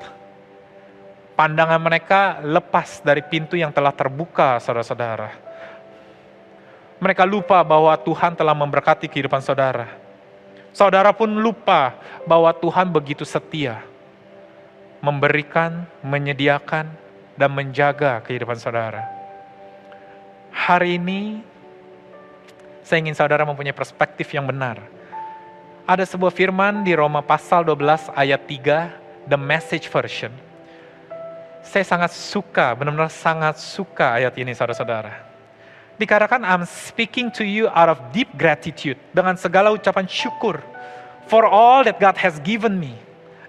Pandangan 1.37 1.77
mereka 1.77 2.41
lepas 2.41 3.05
dari 3.05 3.21
pintu 3.21 3.61
yang 3.61 3.69
telah 3.69 3.93
terbuka, 3.93 4.57
saudara-saudara. 4.57 5.37
Mereka 6.97 7.29
lupa 7.29 7.61
bahwa 7.61 7.93
Tuhan 8.01 8.33
telah 8.33 8.57
memberkati 8.57 9.05
kehidupan 9.05 9.45
saudara. 9.45 9.93
Saudara 10.73 11.13
pun 11.13 11.29
lupa 11.29 11.93
bahwa 12.25 12.49
Tuhan 12.57 12.89
begitu 12.89 13.29
setia 13.29 13.85
memberikan, 15.05 15.85
menyediakan, 16.01 16.89
dan 17.37 17.51
menjaga 17.53 18.25
kehidupan 18.25 18.57
saudara. 18.57 19.05
Hari 20.57 20.97
ini, 20.97 21.45
saya 22.81 23.05
ingin 23.05 23.13
saudara 23.13 23.45
mempunyai 23.45 23.77
perspektif 23.77 24.33
yang 24.33 24.49
benar. 24.49 24.81
Ada 25.85 26.09
sebuah 26.09 26.33
firman 26.33 26.81
di 26.83 26.97
Roma 26.97 27.21
pasal 27.21 27.63
12 27.63 28.09
ayat 28.17 28.41
3, 28.49 29.29
the 29.29 29.39
message 29.39 29.93
version. 29.93 30.46
Saya 31.67 31.83
sangat 31.83 32.15
suka, 32.15 32.79
benar-benar 32.79 33.11
sangat 33.11 33.59
suka 33.59 34.23
ayat 34.23 34.33
ini 34.39 34.55
saudara-saudara. 34.55 35.27
Dikatakan, 35.99 36.47
I'm 36.47 36.63
speaking 36.69 37.33
to 37.35 37.43
you 37.43 37.67
out 37.73 37.91
of 37.91 37.99
deep 38.15 38.31
gratitude, 38.39 39.01
dengan 39.11 39.35
segala 39.35 39.75
ucapan 39.75 40.07
syukur, 40.07 40.63
for 41.27 41.43
all 41.43 41.83
that 41.83 41.99
God 41.99 42.15
has 42.23 42.39
given 42.41 42.79
me 42.79 42.95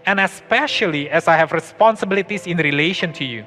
and 0.07 0.23
especially 0.23 1.11
as 1.11 1.27
I 1.27 1.35
have 1.35 1.51
responsibilities 1.51 2.47
in 2.47 2.57
relation 2.57 3.11
to 3.19 3.27
you. 3.27 3.43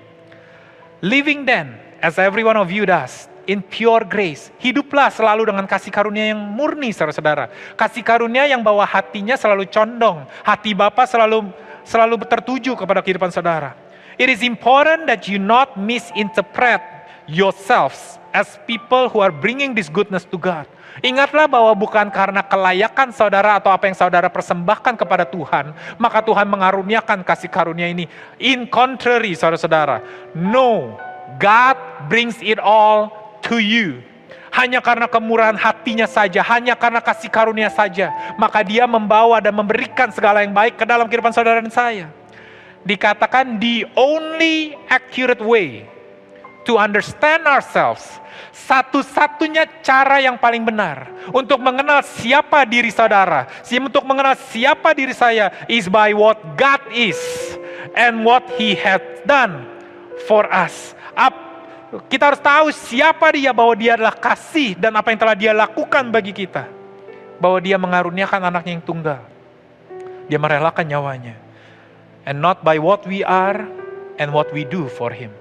Living 1.01 1.49
then, 1.49 1.81
as 2.05 2.21
every 2.21 2.45
one 2.45 2.61
of 2.61 2.69
you 2.69 2.85
does, 2.85 3.33
in 3.49 3.65
pure 3.65 4.05
grace. 4.05 4.53
Hiduplah 4.61 5.09
selalu 5.09 5.49
dengan 5.49 5.65
kasih 5.65 5.89
karunia 5.89 6.37
yang 6.37 6.39
murni, 6.39 6.93
saudara-saudara. 6.93 7.49
Kasih 7.81 8.05
karunia 8.05 8.45
yang 8.45 8.61
bawa 8.61 8.85
hatinya 8.85 9.41
selalu 9.41 9.65
condong. 9.73 10.29
Hati 10.45 10.77
Bapa 10.77 11.09
selalu 11.09 11.49
selalu 11.83 12.21
tertuju 12.29 12.77
kepada 12.77 13.01
kehidupan 13.01 13.33
saudara. 13.33 13.73
It 14.21 14.29
is 14.29 14.45
important 14.45 15.09
that 15.09 15.33
you 15.33 15.41
not 15.41 15.81
misinterpret 15.81 16.85
yourselves 17.25 18.21
as 18.37 18.61
people 18.69 19.09
who 19.09 19.25
are 19.25 19.33
bringing 19.33 19.73
this 19.73 19.89
goodness 19.89 20.29
to 20.29 20.37
God. 20.37 20.69
Ingatlah 21.01 21.49
bahwa 21.49 21.73
bukan 21.73 22.13
karena 22.13 22.45
kelayakan 22.45 23.17
saudara 23.17 23.57
atau 23.57 23.73
apa 23.73 23.89
yang 23.89 23.97
saudara 23.97 24.29
persembahkan 24.29 25.01
kepada 25.01 25.25
Tuhan, 25.25 25.73
maka 25.97 26.21
Tuhan 26.21 26.45
mengaruniakan 26.53 27.25
kasih 27.25 27.49
karunia 27.49 27.89
ini. 27.89 28.05
In 28.37 28.69
contrary, 28.69 29.33
saudara-saudara, 29.33 30.05
no, 30.37 31.01
God 31.41 31.81
brings 32.13 32.37
it 32.45 32.61
all 32.61 33.09
to 33.49 33.57
you. 33.57 34.05
Hanya 34.53 34.85
karena 34.85 35.09
kemurahan 35.09 35.57
hatinya 35.57 36.05
saja, 36.05 36.45
hanya 36.45 36.77
karena 36.77 37.01
kasih 37.01 37.33
karunia 37.33 37.73
saja, 37.73 38.13
maka 38.37 38.61
dia 38.61 38.85
membawa 38.85 39.41
dan 39.41 39.57
memberikan 39.57 40.13
segala 40.13 40.45
yang 40.45 40.53
baik 40.53 40.77
ke 40.77 40.85
dalam 40.85 41.09
kehidupan 41.09 41.33
saudara 41.33 41.65
dan 41.65 41.73
saya. 41.73 42.20
Dikatakan 42.81 43.61
the 43.61 43.85
only 43.93 44.73
accurate 44.89 45.43
way 45.45 45.85
to 46.65 46.81
understand 46.81 47.45
ourselves 47.45 48.21
satu-satunya 48.55 49.83
cara 49.83 50.23
yang 50.23 50.39
paling 50.39 50.63
benar 50.63 51.11
untuk 51.35 51.59
mengenal 51.59 52.07
siapa 52.07 52.63
diri 52.63 52.91
saudara, 52.95 53.51
untuk 53.67 54.07
mengenal 54.07 54.39
siapa 54.51 54.95
diri 54.95 55.11
saya 55.11 55.51
is 55.67 55.91
by 55.91 56.15
what 56.15 56.39
God 56.55 56.79
is 56.95 57.19
and 57.99 58.23
what 58.23 58.47
He 58.55 58.79
has 58.79 59.03
done 59.27 59.67
for 60.31 60.47
us. 60.51 60.95
kita 62.07 62.31
harus 62.31 62.39
tahu 62.39 62.71
siapa 62.71 63.35
dia 63.35 63.51
bahwa 63.51 63.75
dia 63.75 63.99
adalah 63.99 64.15
kasih 64.15 64.79
dan 64.79 64.95
apa 64.95 65.11
yang 65.11 65.19
telah 65.19 65.37
dia 65.37 65.51
lakukan 65.51 66.07
bagi 66.07 66.31
kita. 66.31 66.71
Bahwa 67.43 67.59
dia 67.59 67.81
mengaruniakan 67.81 68.53
anaknya 68.53 68.79
yang 68.79 68.85
tunggal. 68.85 69.21
Dia 70.31 70.39
merelakan 70.39 70.87
nyawanya. 70.87 71.40
And 72.31 72.39
not 72.39 72.63
by 72.63 72.79
what 72.79 73.03
we 73.11 73.27
are 73.27 73.67
and 74.23 74.31
what 74.31 74.55
we 74.55 74.63
do 74.63 74.87
for 74.87 75.11
him. 75.11 75.35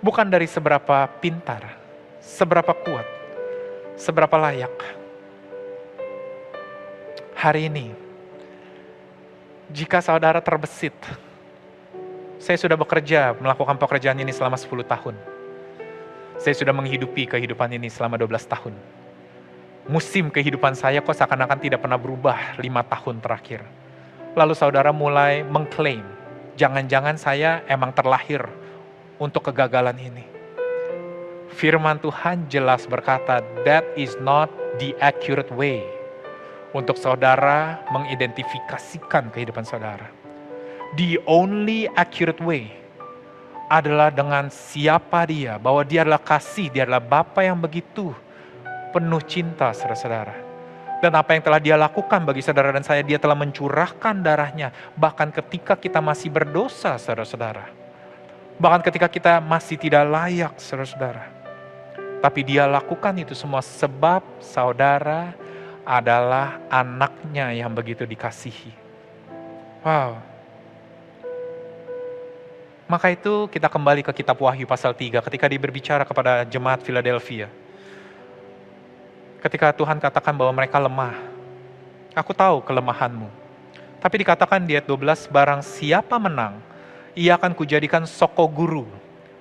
Bukan 0.00 0.32
dari 0.32 0.48
seberapa 0.48 1.04
pintar, 1.20 1.76
seberapa 2.24 2.72
kuat, 2.72 3.04
seberapa 4.00 4.32
layak. 4.40 4.72
Hari 7.36 7.68
ini, 7.68 7.92
jika 9.68 10.00
saudara 10.00 10.40
terbesit, 10.40 10.96
saya 12.40 12.56
sudah 12.56 12.80
bekerja 12.80 13.36
melakukan 13.36 13.76
pekerjaan 13.76 14.16
ini 14.16 14.32
selama 14.32 14.56
10 14.56 14.88
tahun. 14.88 15.20
Saya 16.40 16.56
sudah 16.56 16.72
menghidupi 16.72 17.28
kehidupan 17.28 17.76
ini 17.76 17.92
selama 17.92 18.16
12 18.16 18.40
tahun. 18.48 18.72
Musim 19.84 20.32
kehidupan 20.32 20.80
saya 20.80 21.04
kok 21.04 21.12
seakan-akan 21.12 21.60
tidak 21.60 21.84
pernah 21.84 22.00
berubah 22.00 22.56
lima 22.56 22.80
tahun 22.88 23.20
terakhir. 23.20 23.75
Lalu 24.36 24.52
saudara 24.52 24.92
mulai 24.92 25.40
mengklaim, 25.42 26.04
jangan-jangan 26.60 27.16
saya 27.16 27.64
emang 27.66 27.96
terlahir 27.96 28.44
untuk 29.16 29.48
kegagalan 29.48 29.96
ini 29.96 30.36
firman 31.56 31.96
Tuhan 31.96 32.44
jelas 32.52 32.84
berkata, 32.84 33.40
that 33.64 33.82
is 33.96 34.12
not 34.20 34.52
the 34.76 34.92
accurate 35.00 35.48
way 35.48 35.80
untuk 36.76 37.00
saudara 37.00 37.80
mengidentifikasikan 37.88 39.32
kehidupan 39.32 39.64
saudara. 39.64 40.12
The 41.00 41.16
only 41.24 41.88
accurate 41.96 42.38
way 42.44 42.68
adalah 43.72 44.12
dengan 44.12 44.52
siapa 44.52 45.26
dia, 45.26 45.56
bahwa 45.56 45.82
dia 45.82 46.04
adalah 46.04 46.22
kasih, 46.22 46.70
dia 46.70 46.84
adalah 46.86 47.02
Bapa 47.02 47.42
yang 47.42 47.58
begitu 47.58 48.12
penuh 48.92 49.24
cinta, 49.24 49.72
saudara-saudara. 49.72 50.45
Dan 51.04 51.12
apa 51.12 51.36
yang 51.36 51.44
telah 51.44 51.60
dia 51.60 51.76
lakukan 51.76 52.24
bagi 52.24 52.40
saudara 52.40 52.72
dan 52.72 52.80
saya, 52.80 53.04
dia 53.04 53.20
telah 53.20 53.36
mencurahkan 53.36 54.16
darahnya, 54.24 54.72
bahkan 54.96 55.28
ketika 55.28 55.76
kita 55.76 56.00
masih 56.00 56.32
berdosa, 56.32 56.96
saudara-saudara. 56.96 57.68
Bahkan 58.56 58.80
ketika 58.80 59.06
kita 59.12 59.32
masih 59.44 59.76
tidak 59.76 60.08
layak, 60.08 60.56
saudara-saudara. 60.56 61.28
Tapi 62.24 62.40
dia 62.48 62.64
lakukan 62.64 63.12
itu 63.20 63.36
semua 63.36 63.60
sebab 63.60 64.24
saudara 64.40 65.36
adalah 65.84 66.58
anaknya 66.72 67.52
yang 67.52 67.70
begitu 67.70 68.08
dikasihi. 68.08 68.72
Wow. 69.84 70.18
Maka 72.86 73.10
itu 73.14 73.50
kita 73.50 73.66
kembali 73.66 74.02
ke 74.02 74.10
kitab 74.14 74.38
Wahyu 74.38 74.66
pasal 74.66 74.94
3 74.94 75.18
ketika 75.22 75.46
dia 75.50 75.58
berbicara 75.58 76.02
kepada 76.06 76.42
jemaat 76.46 76.82
Philadelphia. 76.82 77.50
Ketika 79.46 79.70
Tuhan 79.70 80.02
katakan 80.02 80.34
bahwa 80.34 80.50
mereka 80.58 80.82
lemah. 80.82 81.14
Aku 82.18 82.34
tahu 82.34 82.66
kelemahanmu. 82.66 83.30
Tapi 84.02 84.26
dikatakan 84.26 84.66
di 84.66 84.74
ayat 84.74 84.90
12, 84.90 85.30
barang 85.30 85.62
siapa 85.62 86.18
menang, 86.18 86.58
ia 87.14 87.38
akan 87.38 87.54
kujadikan 87.54 88.02
soko 88.10 88.50
guru. 88.50 88.90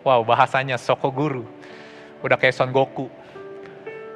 Wow, 0.05 0.21
bahasanya 0.21 0.77
soko 0.77 1.09
guru 1.09 1.41
udah 2.21 2.37
kayak 2.37 2.53
Son 2.53 2.69
Goku. 2.69 3.09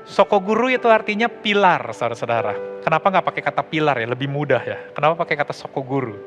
Sokoguru 0.06 0.70
itu 0.70 0.86
artinya 0.90 1.26
pilar, 1.26 1.82
saudara-saudara. 1.94 2.86
Kenapa 2.86 3.10
nggak 3.10 3.26
pakai 3.26 3.42
kata 3.50 3.62
pilar 3.66 3.98
ya? 3.98 4.08
Lebih 4.10 4.30
mudah 4.30 4.62
ya. 4.62 4.78
Kenapa 4.94 5.26
pakai 5.26 5.42
kata 5.42 5.58
sokoguru? 5.58 6.18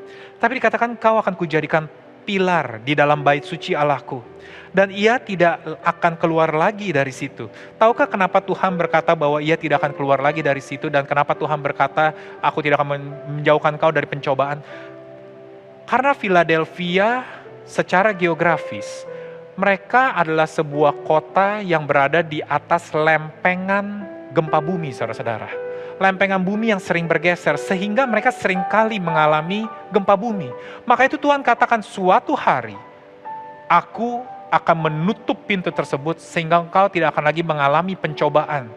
Tapi 0.43 0.59
dikatakan 0.59 0.99
kau 0.99 1.19
akan 1.19 1.39
kujadikan 1.39 1.87
pilar 2.23 2.81
di 2.81 2.95
dalam 2.95 3.21
bait 3.21 3.43
suci 3.43 3.75
Allahku. 3.75 4.33
Dan 4.73 4.89
ia 4.89 5.21
tidak 5.21 5.61
akan 5.85 6.17
keluar 6.17 6.49
lagi 6.49 6.89
dari 6.89 7.13
situ. 7.13 7.45
Tahukah 7.77 8.09
kenapa 8.09 8.41
Tuhan 8.41 8.73
berkata 8.73 9.13
bahwa 9.13 9.37
ia 9.37 9.53
tidak 9.53 9.85
akan 9.85 9.93
keluar 9.93 10.17
lagi 10.17 10.41
dari 10.41 10.65
situ 10.65 10.89
dan 10.89 11.05
kenapa 11.05 11.37
Tuhan 11.37 11.61
berkata 11.61 12.09
aku 12.41 12.65
tidak 12.65 12.81
akan 12.81 13.05
menjauhkan 13.37 13.77
kau 13.77 13.93
dari 13.93 14.09
pencobaan? 14.09 14.65
Karena 15.85 16.17
Philadelphia 16.17 17.21
secara 17.69 18.17
geografis 18.17 19.05
mereka 19.53 20.17
adalah 20.17 20.49
sebuah 20.49 21.05
kota 21.05 21.61
yang 21.61 21.85
berada 21.85 22.25
di 22.25 22.41
atas 22.41 22.89
lempengan 22.89 24.01
gempa 24.33 24.57
bumi, 24.57 24.89
saudara-saudara. 24.89 25.62
Lempengan 26.03 26.43
bumi 26.43 26.75
yang 26.75 26.83
sering 26.83 27.07
bergeser, 27.07 27.55
sehingga 27.55 28.03
mereka 28.03 28.27
sering 28.27 28.59
kali 28.67 28.99
mengalami 28.99 29.63
gempa 29.87 30.19
bumi. 30.19 30.51
Maka 30.83 31.07
itu 31.07 31.15
Tuhan 31.15 31.39
katakan 31.39 31.79
suatu 31.79 32.35
hari, 32.35 32.75
aku 33.71 34.19
akan 34.51 34.91
menutup 34.91 35.39
pintu 35.47 35.71
tersebut 35.71 36.19
sehingga 36.19 36.59
engkau 36.59 36.91
tidak 36.91 37.15
akan 37.15 37.23
lagi 37.23 37.39
mengalami 37.39 37.95
pencobaan 37.95 38.67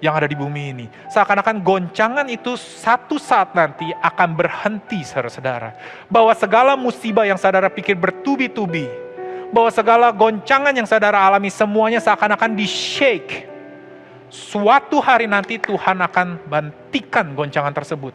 yang 0.00 0.14
ada 0.16 0.24
di 0.24 0.34
bumi 0.34 0.62
ini. 0.72 0.86
Seakan-akan 1.12 1.60
goncangan 1.60 2.26
itu 2.32 2.56
satu 2.56 3.20
saat 3.20 3.52
nanti 3.52 3.92
akan 4.00 4.32
berhenti, 4.32 5.04
saudara-saudara. 5.04 5.76
Bahwa 6.08 6.32
segala 6.32 6.80
musibah 6.80 7.28
yang 7.28 7.36
saudara 7.36 7.68
pikir 7.68 7.98
bertubi-tubi, 7.98 8.88
bahwa 9.52 9.70
segala 9.74 10.08
goncangan 10.14 10.72
yang 10.72 10.86
saudara 10.86 11.18
alami 11.28 11.52
semuanya 11.52 12.00
seakan-akan 12.00 12.56
di 12.56 12.66
shake. 12.66 13.57
Suatu 14.28 15.00
hari 15.00 15.24
nanti 15.24 15.56
Tuhan 15.56 16.04
akan 16.04 16.48
bantikan 16.48 17.32
goncangan 17.32 17.72
tersebut. 17.72 18.12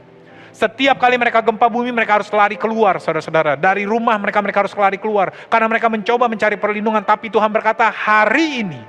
Setiap 0.54 1.02
kali 1.02 1.18
mereka 1.18 1.42
gempa 1.42 1.66
bumi, 1.66 1.90
mereka 1.90 2.22
harus 2.22 2.30
lari 2.30 2.54
keluar, 2.62 3.02
saudara-saudara. 3.02 3.58
Dari 3.58 3.90
rumah 3.90 4.14
mereka, 4.22 4.38
mereka 4.38 4.62
harus 4.62 4.74
lari 4.78 5.02
keluar. 5.02 5.34
Karena 5.50 5.66
mereka 5.66 5.90
mencoba 5.90 6.30
mencari 6.30 6.62
perlindungan, 6.62 7.02
tapi 7.02 7.34
Tuhan 7.34 7.50
berkata, 7.50 7.90
hari 7.90 8.62
ini 8.62 8.82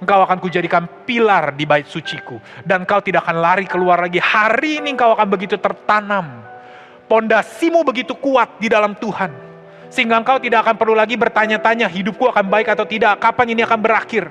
engkau 0.00 0.24
akan 0.24 0.40
kujadikan 0.40 0.88
pilar 1.04 1.52
di 1.52 1.68
bait 1.68 1.84
suciku. 1.84 2.40
Dan 2.64 2.88
kau 2.88 3.04
tidak 3.04 3.28
akan 3.28 3.36
lari 3.36 3.68
keluar 3.68 4.00
lagi. 4.00 4.16
Hari 4.16 4.80
ini 4.80 4.96
engkau 4.96 5.12
akan 5.12 5.28
begitu 5.28 5.60
tertanam. 5.60 6.40
Pondasimu 7.04 7.84
begitu 7.84 8.16
kuat 8.16 8.56
di 8.56 8.72
dalam 8.72 8.96
Tuhan 8.96 9.44
sehingga 9.94 10.18
engkau 10.18 10.42
tidak 10.42 10.66
akan 10.66 10.74
perlu 10.74 10.98
lagi 10.98 11.14
bertanya-tanya 11.14 11.86
hidupku 11.86 12.26
akan 12.26 12.50
baik 12.50 12.66
atau 12.74 12.82
tidak, 12.82 13.14
kapan 13.22 13.54
ini 13.54 13.62
akan 13.62 13.78
berakhir. 13.78 14.26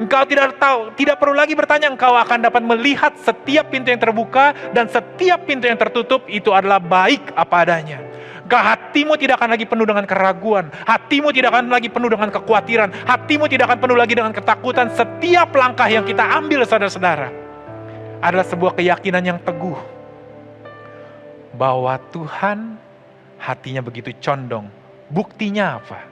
Engkau 0.00 0.24
tidak 0.24 0.56
tahu, 0.56 0.96
tidak 0.96 1.20
perlu 1.20 1.36
lagi 1.36 1.52
bertanya, 1.52 1.92
engkau 1.92 2.16
akan 2.16 2.40
dapat 2.48 2.64
melihat 2.64 3.12
setiap 3.20 3.68
pintu 3.68 3.92
yang 3.92 4.00
terbuka 4.00 4.56
dan 4.72 4.88
setiap 4.88 5.44
pintu 5.44 5.68
yang 5.68 5.76
tertutup 5.76 6.24
itu 6.24 6.48
adalah 6.56 6.80
baik 6.80 7.20
apa 7.36 7.68
adanya. 7.68 8.00
Engkau 8.48 8.56
hatimu 8.64 9.14
tidak 9.20 9.36
akan 9.36 9.52
lagi 9.52 9.68
penuh 9.68 9.84
dengan 9.84 10.08
keraguan, 10.08 10.72
hatimu 10.88 11.28
tidak 11.36 11.52
akan 11.52 11.68
lagi 11.68 11.92
penuh 11.92 12.08
dengan 12.08 12.32
kekhawatiran, 12.32 12.88
hatimu 13.04 13.44
tidak 13.46 13.68
akan 13.68 13.78
penuh 13.78 13.96
lagi 14.00 14.14
dengan 14.16 14.32
ketakutan. 14.32 14.88
Setiap 14.96 15.52
langkah 15.52 15.86
yang 15.92 16.08
kita 16.08 16.24
ambil 16.24 16.64
saudara-saudara 16.64 17.28
adalah 18.24 18.46
sebuah 18.48 18.72
keyakinan 18.80 19.20
yang 19.20 19.38
teguh 19.44 19.76
bahwa 21.60 22.00
Tuhan 22.08 22.80
hatinya 23.36 23.84
begitu 23.84 24.16
condong 24.16 24.80
Buktinya 25.10 25.82
apa? 25.82 26.06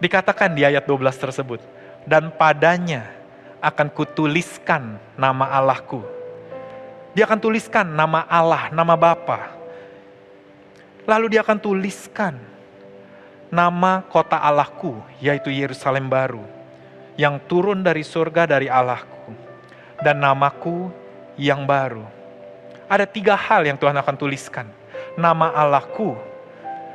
Dikatakan 0.00 0.56
di 0.56 0.64
ayat 0.64 0.88
12 0.88 1.12
tersebut, 1.12 1.60
dan 2.08 2.32
padanya 2.32 3.19
akan 3.60 3.88
kutuliskan 3.92 4.96
nama 5.16 5.48
Allahku. 5.52 6.00
Dia 7.12 7.28
akan 7.28 7.40
tuliskan 7.40 7.84
nama 7.84 8.24
Allah, 8.26 8.72
nama 8.72 8.96
Bapa. 8.96 9.56
Lalu 11.04 11.36
dia 11.36 11.40
akan 11.44 11.58
tuliskan 11.58 12.36
nama 13.52 14.04
kota 14.08 14.38
Allahku, 14.40 14.98
yaitu 15.18 15.50
Yerusalem 15.50 16.06
baru, 16.08 16.44
yang 17.18 17.36
turun 17.50 17.82
dari 17.82 18.06
surga 18.06 18.46
dari 18.46 18.70
Allahku, 18.70 19.34
dan 20.00 20.22
namaku 20.22 20.88
yang 21.34 21.66
baru. 21.66 22.06
Ada 22.86 23.06
tiga 23.06 23.34
hal 23.34 23.66
yang 23.66 23.78
Tuhan 23.78 23.94
akan 23.98 24.16
tuliskan. 24.18 24.66
Nama 25.18 25.50
Allahku, 25.50 26.30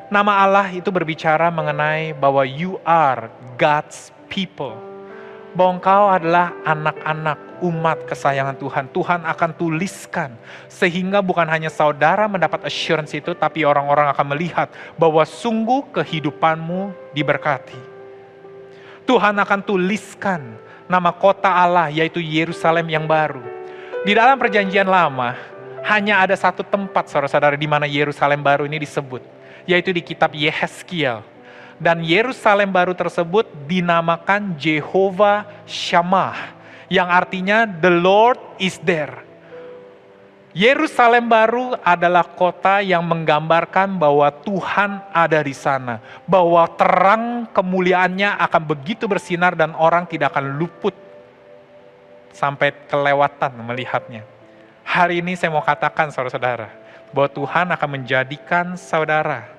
Nama 0.06 0.46
Allah 0.46 0.70
itu 0.70 0.94
berbicara 0.94 1.50
mengenai 1.50 2.14
bahwa 2.14 2.46
you 2.46 2.78
are 2.86 3.26
God's 3.58 4.14
people. 4.30 4.95
Bahwa 5.56 5.80
engkau 5.80 6.12
adalah 6.12 6.52
anak-anak 6.68 7.64
umat 7.64 8.04
kesayangan 8.04 8.60
Tuhan. 8.60 8.86
Tuhan 8.92 9.24
akan 9.24 9.52
tuliskan 9.56 10.36
sehingga 10.68 11.24
bukan 11.24 11.48
hanya 11.48 11.72
saudara 11.72 12.28
mendapat 12.28 12.68
assurance 12.68 13.16
itu, 13.16 13.32
tapi 13.32 13.64
orang-orang 13.64 14.12
akan 14.12 14.36
melihat 14.36 14.68
bahwa 15.00 15.24
sungguh 15.24 15.96
kehidupanmu 15.96 16.92
diberkati. 17.16 17.80
Tuhan 19.08 19.38
akan 19.40 19.60
tuliskan 19.64 20.42
nama 20.92 21.14
kota 21.14 21.48
Allah 21.48 21.88
yaitu 21.88 22.20
Yerusalem 22.20 22.92
yang 22.92 23.06
baru. 23.08 23.42
Di 24.04 24.14
dalam 24.14 24.38
perjanjian 24.38 24.86
lama, 24.86 25.34
hanya 25.86 26.22
ada 26.22 26.34
satu 26.34 26.66
tempat 26.66 27.10
saudara-saudara 27.10 27.56
di 27.56 27.70
mana 27.70 27.86
Yerusalem 27.86 28.42
baru 28.42 28.66
ini 28.66 28.82
disebut 28.82 29.22
yaitu 29.66 29.94
di 29.94 30.02
kitab 30.02 30.34
Yehezkiel. 30.34 31.35
Dan 31.76 32.08
Yerusalem 32.08 32.72
baru 32.72 32.96
tersebut 32.96 33.52
dinamakan 33.68 34.56
Jehovah 34.56 35.44
Shammah, 35.68 36.56
yang 36.88 37.12
artinya 37.12 37.68
the 37.68 37.92
Lord 37.92 38.40
is 38.64 38.80
there. 38.80 39.26
Yerusalem 40.56 41.28
baru 41.28 41.76
adalah 41.84 42.24
kota 42.32 42.80
yang 42.80 43.04
menggambarkan 43.04 44.00
bahwa 44.00 44.32
Tuhan 44.32 45.04
ada 45.12 45.44
di 45.44 45.52
sana, 45.52 46.00
bahwa 46.24 46.64
terang 46.80 47.44
kemuliaannya 47.52 48.40
akan 48.40 48.64
begitu 48.64 49.04
bersinar 49.04 49.60
dan 49.60 49.76
orang 49.76 50.08
tidak 50.08 50.32
akan 50.32 50.56
luput 50.56 50.96
sampai 52.32 52.72
kelewatan 52.88 53.52
melihatnya. 53.68 54.24
Hari 54.88 55.20
ini 55.20 55.36
saya 55.36 55.52
mau 55.52 55.60
katakan 55.60 56.08
saudara-saudara, 56.08 56.72
bahwa 57.12 57.28
Tuhan 57.36 57.68
akan 57.76 57.90
menjadikan 57.92 58.80
saudara 58.80 59.55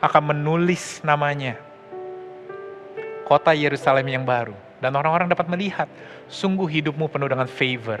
akan 0.00 0.32
menulis 0.32 1.04
namanya. 1.04 1.60
Kota 3.28 3.52
Yerusalem 3.52 4.08
yang 4.08 4.24
baru. 4.26 4.56
Dan 4.80 4.96
orang-orang 4.96 5.28
dapat 5.28 5.44
melihat, 5.46 5.86
sungguh 6.26 6.64
hidupmu 6.80 7.06
penuh 7.12 7.28
dengan 7.28 7.44
favor. 7.44 8.00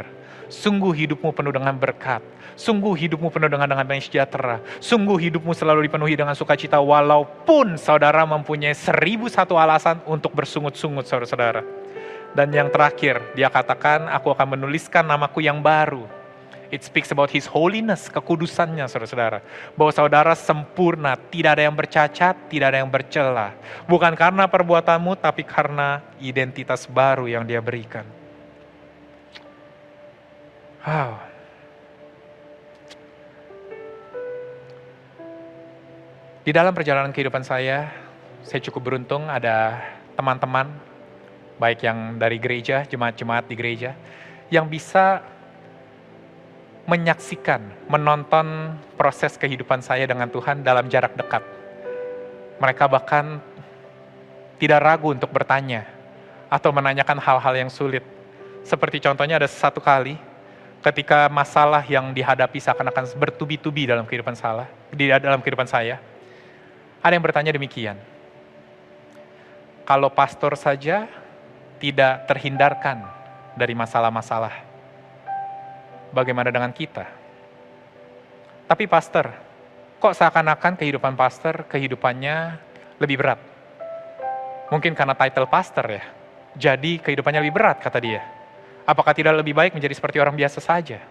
Sungguh 0.50 0.90
hidupmu 0.96 1.30
penuh 1.30 1.52
dengan 1.52 1.76
berkat. 1.76 2.24
Sungguh 2.56 2.96
hidupmu 2.96 3.30
penuh 3.30 3.46
dengan 3.46 3.68
banyak 3.68 4.10
sejahtera. 4.10 4.58
Sungguh 4.80 5.30
hidupmu 5.30 5.52
selalu 5.54 5.86
dipenuhi 5.86 6.18
dengan 6.18 6.34
sukacita 6.34 6.80
walaupun 6.80 7.78
saudara 7.78 8.24
mempunyai 8.26 8.74
seribu 8.74 9.30
satu 9.30 9.60
alasan 9.60 10.02
untuk 10.08 10.34
bersungut-sungut 10.34 11.06
saudara-saudara. 11.06 11.62
Dan 12.34 12.50
yang 12.50 12.72
terakhir, 12.72 13.20
dia 13.36 13.52
katakan, 13.52 14.10
aku 14.10 14.32
akan 14.34 14.58
menuliskan 14.58 15.04
namaku 15.06 15.44
yang 15.44 15.60
baru 15.62 16.19
It 16.70 16.86
speaks 16.86 17.10
about 17.10 17.34
His 17.34 17.50
holiness, 17.50 18.06
kekudusannya 18.06 18.86
saudara-saudara. 18.86 19.42
Bahwa 19.74 19.90
saudara 19.90 20.38
sempurna, 20.38 21.18
tidak 21.18 21.58
ada 21.58 21.66
yang 21.66 21.74
bercacat, 21.74 22.46
tidak 22.46 22.66
ada 22.70 22.78
yang 22.78 22.90
bercela. 22.90 23.58
Bukan 23.90 24.14
karena 24.14 24.46
perbuatanmu, 24.46 25.18
tapi 25.18 25.42
karena 25.42 25.98
identitas 26.22 26.86
baru 26.86 27.26
yang 27.26 27.42
dia 27.42 27.58
berikan. 27.58 28.06
Wow. 30.86 31.18
Di 36.40 36.54
dalam 36.54 36.72
perjalanan 36.72 37.10
kehidupan 37.10 37.42
saya, 37.42 37.90
saya 38.46 38.62
cukup 38.64 38.94
beruntung 38.94 39.28
ada 39.28 39.76
teman-teman, 40.16 40.70
baik 41.60 41.84
yang 41.84 42.16
dari 42.16 42.40
gereja, 42.40 42.86
jemaat-jemaat 42.88 43.44
di 43.44 43.54
gereja, 43.58 43.92
yang 44.48 44.64
bisa 44.64 45.20
menyaksikan, 46.90 47.62
menonton 47.86 48.74
proses 48.98 49.38
kehidupan 49.38 49.78
saya 49.78 50.10
dengan 50.10 50.26
Tuhan 50.26 50.66
dalam 50.66 50.90
jarak 50.90 51.14
dekat. 51.14 51.46
Mereka 52.58 52.90
bahkan 52.90 53.38
tidak 54.58 54.82
ragu 54.82 55.14
untuk 55.14 55.30
bertanya 55.30 55.86
atau 56.50 56.74
menanyakan 56.74 57.22
hal-hal 57.22 57.54
yang 57.54 57.70
sulit. 57.70 58.02
Seperti 58.66 58.98
contohnya 58.98 59.38
ada 59.38 59.46
satu 59.46 59.78
kali 59.78 60.18
ketika 60.82 61.30
masalah 61.30 61.86
yang 61.86 62.10
dihadapi 62.10 62.58
seakan-akan 62.58 63.06
bertubi-tubi 63.14 63.86
dalam 63.86 64.02
kehidupan 64.02 64.34
salah, 64.34 64.66
di 64.90 65.06
dalam 65.06 65.38
kehidupan 65.38 65.70
saya. 65.70 66.02
Ada 67.00 67.14
yang 67.14 67.24
bertanya 67.24 67.54
demikian. 67.54 67.96
Kalau 69.86 70.10
pastor 70.10 70.58
saja 70.58 71.06
tidak 71.80 72.28
terhindarkan 72.28 73.06
dari 73.56 73.72
masalah-masalah, 73.72 74.69
bagaimana 76.10 76.50
dengan 76.50 76.70
kita? 76.74 77.06
Tapi 78.70 78.86
pastor, 78.86 79.30
kok 79.98 80.14
seakan-akan 80.14 80.78
kehidupan 80.78 81.18
pastor, 81.18 81.66
kehidupannya 81.66 82.58
lebih 83.02 83.18
berat? 83.18 83.40
Mungkin 84.70 84.94
karena 84.94 85.18
title 85.18 85.50
pastor 85.50 85.86
ya, 85.90 86.04
jadi 86.54 87.02
kehidupannya 87.02 87.42
lebih 87.42 87.54
berat 87.58 87.82
kata 87.82 87.98
dia. 87.98 88.22
Apakah 88.86 89.10
tidak 89.14 89.38
lebih 89.42 89.54
baik 89.54 89.74
menjadi 89.74 89.94
seperti 89.94 90.22
orang 90.22 90.38
biasa 90.38 90.62
saja? 90.62 91.02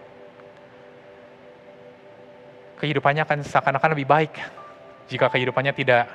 Kehidupannya 2.80 3.28
akan 3.28 3.44
seakan-akan 3.44 3.92
lebih 3.92 4.08
baik 4.08 4.32
jika 5.12 5.28
kehidupannya 5.28 5.76
tidak 5.76 6.08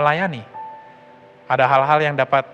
melayani. 0.00 0.40
Ada 1.44 1.64
hal-hal 1.68 2.00
yang 2.00 2.16
dapat 2.16 2.44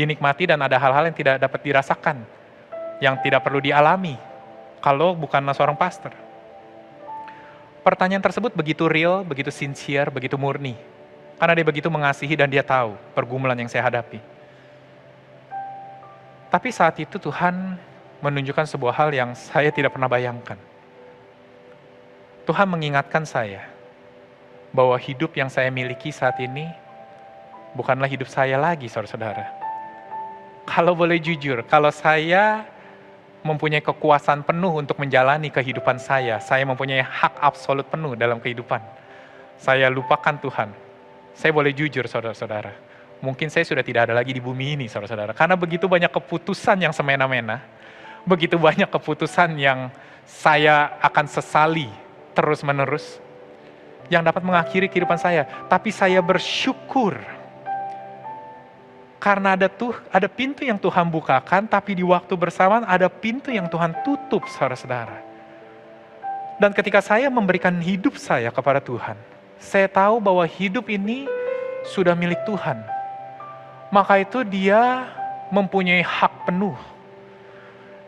dinikmati 0.00 0.48
dan 0.48 0.64
ada 0.64 0.80
hal-hal 0.80 1.12
yang 1.12 1.16
tidak 1.16 1.36
dapat 1.36 1.60
dirasakan, 1.60 2.24
yang 3.00 3.16
tidak 3.24 3.42
perlu 3.42 3.58
dialami 3.58 4.14
kalau 4.84 5.16
bukanlah 5.16 5.56
seorang 5.56 5.76
pastor. 5.76 6.12
Pertanyaan 7.80 8.20
tersebut 8.20 8.52
begitu 8.52 8.84
real, 8.86 9.24
begitu 9.24 9.48
sincere, 9.48 10.12
begitu 10.12 10.36
murni. 10.36 10.76
Karena 11.40 11.56
dia 11.56 11.64
begitu 11.64 11.88
mengasihi 11.88 12.36
dan 12.36 12.52
dia 12.52 12.60
tahu 12.60 12.92
pergumulan 13.16 13.56
yang 13.56 13.72
saya 13.72 13.88
hadapi. 13.88 14.20
Tapi 16.52 16.68
saat 16.68 17.00
itu 17.00 17.16
Tuhan 17.16 17.80
menunjukkan 18.20 18.68
sebuah 18.68 18.92
hal 18.92 19.10
yang 19.16 19.32
saya 19.32 19.72
tidak 19.72 19.96
pernah 19.96 20.12
bayangkan. 20.12 20.60
Tuhan 22.44 22.68
mengingatkan 22.68 23.24
saya 23.24 23.64
bahwa 24.74 24.98
hidup 25.00 25.32
yang 25.32 25.48
saya 25.48 25.72
miliki 25.72 26.12
saat 26.12 26.36
ini 26.42 26.68
bukanlah 27.72 28.10
hidup 28.10 28.28
saya 28.28 28.60
lagi, 28.60 28.90
saudara-saudara. 28.90 29.48
Kalau 30.68 30.92
boleh 30.92 31.16
jujur, 31.16 31.64
kalau 31.64 31.88
saya 31.88 32.68
mempunyai 33.40 33.80
kekuasaan 33.80 34.44
penuh 34.44 34.80
untuk 34.80 35.00
menjalani 35.00 35.48
kehidupan 35.48 35.96
saya, 35.96 36.40
saya 36.40 36.64
mempunyai 36.68 37.00
hak 37.00 37.40
absolut 37.40 37.88
penuh 37.88 38.16
dalam 38.16 38.38
kehidupan. 38.38 38.80
Saya 39.60 39.88
lupakan 39.88 40.36
Tuhan. 40.40 40.72
Saya 41.36 41.52
boleh 41.52 41.72
jujur, 41.72 42.04
saudara-saudara 42.04 42.90
mungkin 43.20 43.52
saya 43.52 43.64
sudah 43.68 43.84
tidak 43.84 44.08
ada 44.08 44.14
lagi 44.16 44.32
di 44.32 44.42
bumi 44.42 44.76
ini, 44.76 44.86
saudara-saudara. 44.88 45.36
Karena 45.36 45.54
begitu 45.54 45.86
banyak 45.86 46.08
keputusan 46.08 46.80
yang 46.80 46.92
semena-mena, 46.92 47.62
begitu 48.24 48.56
banyak 48.56 48.88
keputusan 48.88 49.56
yang 49.60 49.92
saya 50.24 50.96
akan 51.04 51.28
sesali 51.28 51.88
terus-menerus, 52.32 53.20
yang 54.08 54.24
dapat 54.24 54.42
mengakhiri 54.42 54.88
kehidupan 54.88 55.20
saya. 55.20 55.46
Tapi 55.68 55.92
saya 55.92 56.18
bersyukur 56.24 57.20
karena 59.20 59.54
ada 59.54 59.68
tuh 59.68 59.92
ada 60.08 60.26
pintu 60.26 60.64
yang 60.64 60.80
Tuhan 60.80 61.06
bukakan, 61.12 61.68
tapi 61.68 61.94
di 61.94 62.02
waktu 62.02 62.32
bersamaan 62.34 62.88
ada 62.88 63.06
pintu 63.06 63.52
yang 63.52 63.68
Tuhan 63.68 63.92
tutup, 64.02 64.48
saudara-saudara. 64.48 65.20
Dan 66.56 66.72
ketika 66.72 67.04
saya 67.04 67.28
memberikan 67.28 67.76
hidup 67.78 68.16
saya 68.16 68.48
kepada 68.48 68.80
Tuhan, 68.80 69.16
saya 69.60 69.86
tahu 69.86 70.18
bahwa 70.18 70.44
hidup 70.48 70.88
ini 70.88 71.28
sudah 71.84 72.16
milik 72.16 72.40
Tuhan 72.48 72.80
maka 73.90 74.22
itu 74.22 74.46
dia 74.46 75.10
mempunyai 75.50 76.00
hak 76.00 76.46
penuh. 76.46 76.78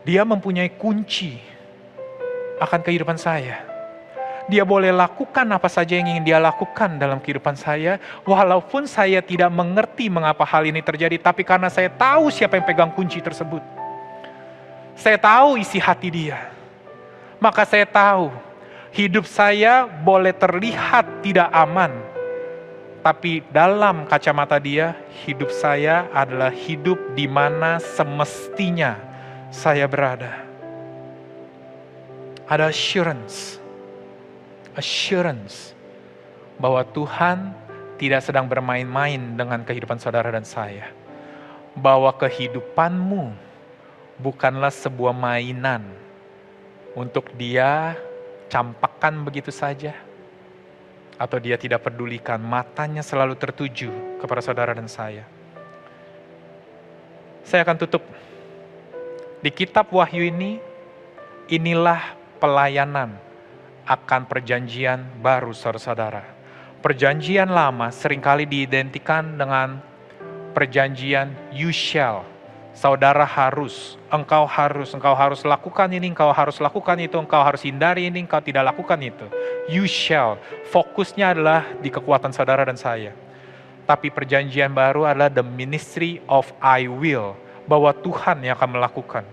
Dia 0.07 0.23
mempunyai 0.23 0.71
kunci 0.71 1.39
akan 2.59 2.79
kehidupan 2.79 3.19
saya. 3.19 3.67
Dia 4.51 4.67
boleh 4.67 4.91
lakukan 4.91 5.47
apa 5.47 5.71
saja 5.71 5.95
yang 5.95 6.11
ingin 6.11 6.25
dia 6.27 6.39
lakukan 6.39 6.99
dalam 6.99 7.23
kehidupan 7.23 7.55
saya, 7.55 7.95
walaupun 8.27 8.83
saya 8.83 9.23
tidak 9.23 9.47
mengerti 9.47 10.11
mengapa 10.11 10.43
hal 10.43 10.67
ini 10.67 10.83
terjadi, 10.83 11.15
tapi 11.15 11.47
karena 11.47 11.71
saya 11.71 11.87
tahu 11.87 12.27
siapa 12.27 12.59
yang 12.59 12.67
pegang 12.67 12.91
kunci 12.91 13.23
tersebut. 13.23 13.63
Saya 14.99 15.15
tahu 15.15 15.55
isi 15.55 15.79
hati 15.79 16.11
dia. 16.11 16.51
Maka 17.39 17.63
saya 17.63 17.87
tahu 17.87 18.31
hidup 18.91 19.23
saya 19.25 19.87
boleh 19.87 20.35
terlihat 20.35 21.23
tidak 21.23 21.47
aman, 21.51 21.91
tapi 23.03 23.43
dalam 23.51 24.07
kacamata 24.07 24.55
dia, 24.59 24.95
hidup 25.27 25.51
saya 25.51 26.07
adalah 26.15 26.51
hidup 26.51 26.95
di 27.15 27.27
mana 27.27 27.79
semestinya 27.83 28.95
saya 29.51 29.87
berada. 29.91 30.39
Ada 32.47 32.71
assurance, 32.71 33.59
assurance 34.77 35.73
bahwa 36.57 36.85
Tuhan 36.85 37.53
tidak 37.97 38.21
sedang 38.25 38.49
bermain-main 38.49 39.21
dengan 39.37 39.61
kehidupan 39.63 39.97
saudara 40.01 40.29
dan 40.33 40.45
saya. 40.45 40.89
Bahwa 41.73 42.13
kehidupanmu 42.13 43.33
bukanlah 44.21 44.69
sebuah 44.69 45.13
mainan 45.13 45.81
untuk 46.93 47.33
dia 47.33 47.97
campakkan 48.49 49.17
begitu 49.25 49.49
saja 49.49 49.97
atau 51.17 51.37
dia 51.41 51.57
tidak 51.57 51.85
pedulikan, 51.85 52.37
matanya 52.41 53.01
selalu 53.01 53.33
tertuju 53.37 53.89
kepada 54.21 54.41
saudara 54.41 54.77
dan 54.77 54.89
saya. 54.89 55.25
Saya 57.43 57.65
akan 57.65 57.77
tutup. 57.81 58.03
Di 59.43 59.51
kitab 59.51 59.91
Wahyu 59.91 60.31
ini, 60.31 60.57
inilah 61.51 62.15
pelayanan 62.39 63.19
akan 63.83 64.27
perjanjian 64.27 65.19
baru 65.19 65.51
saudara-saudara. 65.51 66.23
Perjanjian 66.83 67.47
lama 67.47 67.91
sering 67.95 68.19
kali 68.19 68.43
diidentikan 68.43 69.39
dengan 69.39 69.79
perjanjian 70.51 71.31
you 71.55 71.71
shall, 71.71 72.27
saudara 72.75 73.23
harus, 73.23 73.95
engkau 74.11 74.43
harus, 74.43 74.91
engkau 74.91 75.15
harus 75.15 75.41
lakukan 75.47 75.87
ini, 75.93 76.11
engkau 76.11 76.33
harus 76.35 76.59
lakukan 76.59 76.99
itu, 76.99 77.15
engkau 77.15 77.39
harus 77.39 77.63
hindari 77.63 78.11
ini, 78.11 78.27
engkau 78.27 78.43
tidak 78.43 78.67
lakukan 78.73 78.99
itu. 78.99 79.25
You 79.71 79.87
shall. 79.87 80.41
Fokusnya 80.69 81.31
adalah 81.31 81.63
di 81.79 81.87
kekuatan 81.87 82.35
saudara 82.35 82.67
dan 82.67 82.75
saya. 82.75 83.15
Tapi 83.87 84.11
perjanjian 84.11 84.71
baru 84.71 85.07
adalah 85.07 85.31
the 85.31 85.43
ministry 85.43 86.19
of 86.27 86.51
I 86.59 86.87
will, 86.87 87.35
bahwa 87.63 87.95
Tuhan 87.95 88.43
yang 88.43 88.59
akan 88.59 88.79
melakukan. 88.79 89.23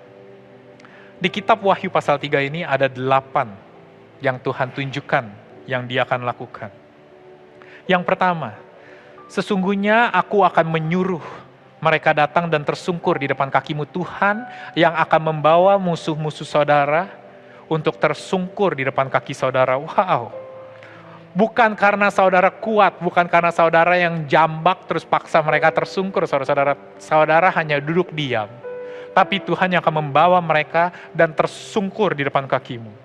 Di 1.21 1.29
kitab 1.29 1.61
Wahyu 1.61 1.93
pasal 1.93 2.17
3 2.17 2.49
ini 2.49 2.65
ada 2.65 2.89
delapan 2.89 3.53
yang 4.21 4.41
Tuhan 4.41 4.73
tunjukkan 4.73 5.25
yang 5.69 5.85
dia 5.85 6.05
akan 6.05 6.25
lakukan. 6.25 6.71
Yang 7.89 8.03
pertama, 8.07 8.55
sesungguhnya 9.27 10.13
aku 10.13 10.45
akan 10.45 10.67
menyuruh 10.69 11.25
mereka 11.81 12.13
datang 12.13 12.47
dan 12.53 12.63
tersungkur 12.63 13.17
di 13.17 13.33
depan 13.33 13.49
kakimu 13.49 13.89
Tuhan 13.89 14.45
yang 14.77 14.93
akan 14.95 15.21
membawa 15.33 15.81
musuh-musuh 15.81 16.45
saudara 16.45 17.09
untuk 17.71 17.97
tersungkur 17.97 18.77
di 18.77 18.85
depan 18.85 19.09
kaki 19.09 19.33
saudara. 19.33 19.81
Wow. 19.81 20.31
Bukan 21.31 21.79
karena 21.79 22.11
saudara 22.11 22.51
kuat, 22.51 22.99
bukan 22.99 23.31
karena 23.31 23.55
saudara 23.55 23.95
yang 23.95 24.27
jambak 24.27 24.91
terus 24.91 25.07
paksa 25.07 25.39
mereka 25.41 25.71
tersungkur, 25.71 26.27
saudara-saudara. 26.27 26.75
Saudara 26.99 27.49
hanya 27.55 27.79
duduk 27.79 28.11
diam. 28.11 28.51
Tapi 29.15 29.39
Tuhan 29.39 29.71
yang 29.71 29.81
akan 29.83 30.11
membawa 30.11 30.43
mereka 30.43 30.91
dan 31.15 31.31
tersungkur 31.31 32.19
di 32.19 32.27
depan 32.27 32.51
kakimu. 32.51 33.00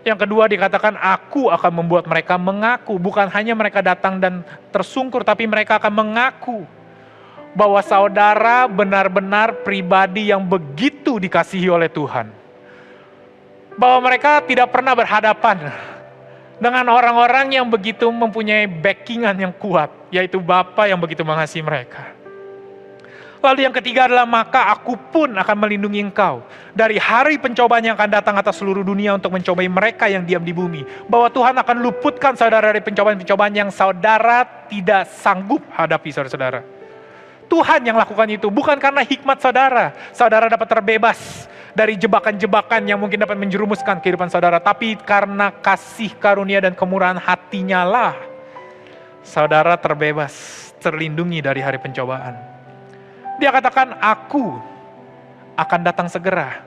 Yang 0.00 0.24
kedua 0.24 0.48
dikatakan, 0.48 0.96
aku 0.96 1.52
akan 1.52 1.72
membuat 1.84 2.08
mereka 2.08 2.40
mengaku. 2.40 2.96
Bukan 2.96 3.28
hanya 3.28 3.52
mereka 3.52 3.84
datang 3.84 4.16
dan 4.16 4.40
tersungkur, 4.72 5.20
tapi 5.20 5.44
mereka 5.44 5.76
akan 5.76 5.92
mengaku 5.92 6.64
bahwa 7.52 7.82
saudara 7.82 8.64
benar-benar 8.70 9.60
pribadi 9.66 10.30
yang 10.30 10.40
begitu 10.40 11.20
dikasihi 11.20 11.68
oleh 11.68 11.90
Tuhan. 11.92 12.32
Bahwa 13.76 14.08
mereka 14.08 14.40
tidak 14.44 14.72
pernah 14.72 14.96
berhadapan 14.96 15.68
dengan 16.60 16.84
orang-orang 16.92 17.56
yang 17.56 17.66
begitu 17.68 18.08
mempunyai 18.08 18.68
backingan 18.68 19.36
yang 19.36 19.52
kuat, 19.56 19.88
yaitu 20.12 20.40
Bapa 20.40 20.88
yang 20.88 21.00
begitu 21.00 21.24
mengasihi 21.24 21.64
mereka. 21.64 22.19
Lalu 23.40 23.64
yang 23.64 23.72
ketiga 23.72 24.04
adalah 24.04 24.28
maka 24.28 24.68
aku 24.68 25.00
pun 25.08 25.32
akan 25.32 25.56
melindungi 25.56 26.04
engkau 26.04 26.44
dari 26.76 27.00
hari 27.00 27.40
pencobaan 27.40 27.80
yang 27.80 27.96
akan 27.96 28.20
datang 28.20 28.36
atas 28.36 28.60
seluruh 28.60 28.84
dunia 28.84 29.16
untuk 29.16 29.32
mencobai 29.32 29.64
mereka 29.64 30.12
yang 30.12 30.28
diam 30.28 30.44
di 30.44 30.52
bumi. 30.52 30.84
Bahwa 31.08 31.32
Tuhan 31.32 31.56
akan 31.56 31.76
luputkan 31.80 32.36
saudara 32.36 32.68
dari 32.68 32.84
pencobaan-pencobaan 32.84 33.56
yang 33.56 33.72
saudara 33.72 34.44
tidak 34.68 35.08
sanggup 35.08 35.64
hadapi 35.72 36.12
saudara-saudara. 36.12 36.60
Tuhan 37.48 37.80
yang 37.82 37.98
lakukan 37.98 38.28
itu, 38.30 38.46
bukan 38.52 38.78
karena 38.78 39.02
hikmat 39.02 39.40
saudara. 39.42 39.90
Saudara 40.14 40.46
dapat 40.46 40.68
terbebas 40.70 41.50
dari 41.74 41.96
jebakan-jebakan 41.98 42.86
yang 42.86 43.00
mungkin 43.00 43.18
dapat 43.24 43.40
menjerumuskan 43.40 44.04
kehidupan 44.04 44.28
saudara, 44.28 44.60
tapi 44.60 45.00
karena 45.00 45.50
kasih 45.50 46.12
karunia 46.20 46.60
dan 46.62 46.76
kemurahan 46.76 47.18
hatinya 47.18 47.82
lah, 47.82 48.14
saudara 49.24 49.74
terbebas, 49.80 50.30
terlindungi 50.78 51.42
dari 51.42 51.58
hari 51.58 51.82
pencobaan. 51.82 52.49
Dia 53.40 53.50
katakan, 53.50 53.96
aku 53.96 54.60
akan 55.56 55.80
datang 55.80 56.06
segera. 56.12 56.60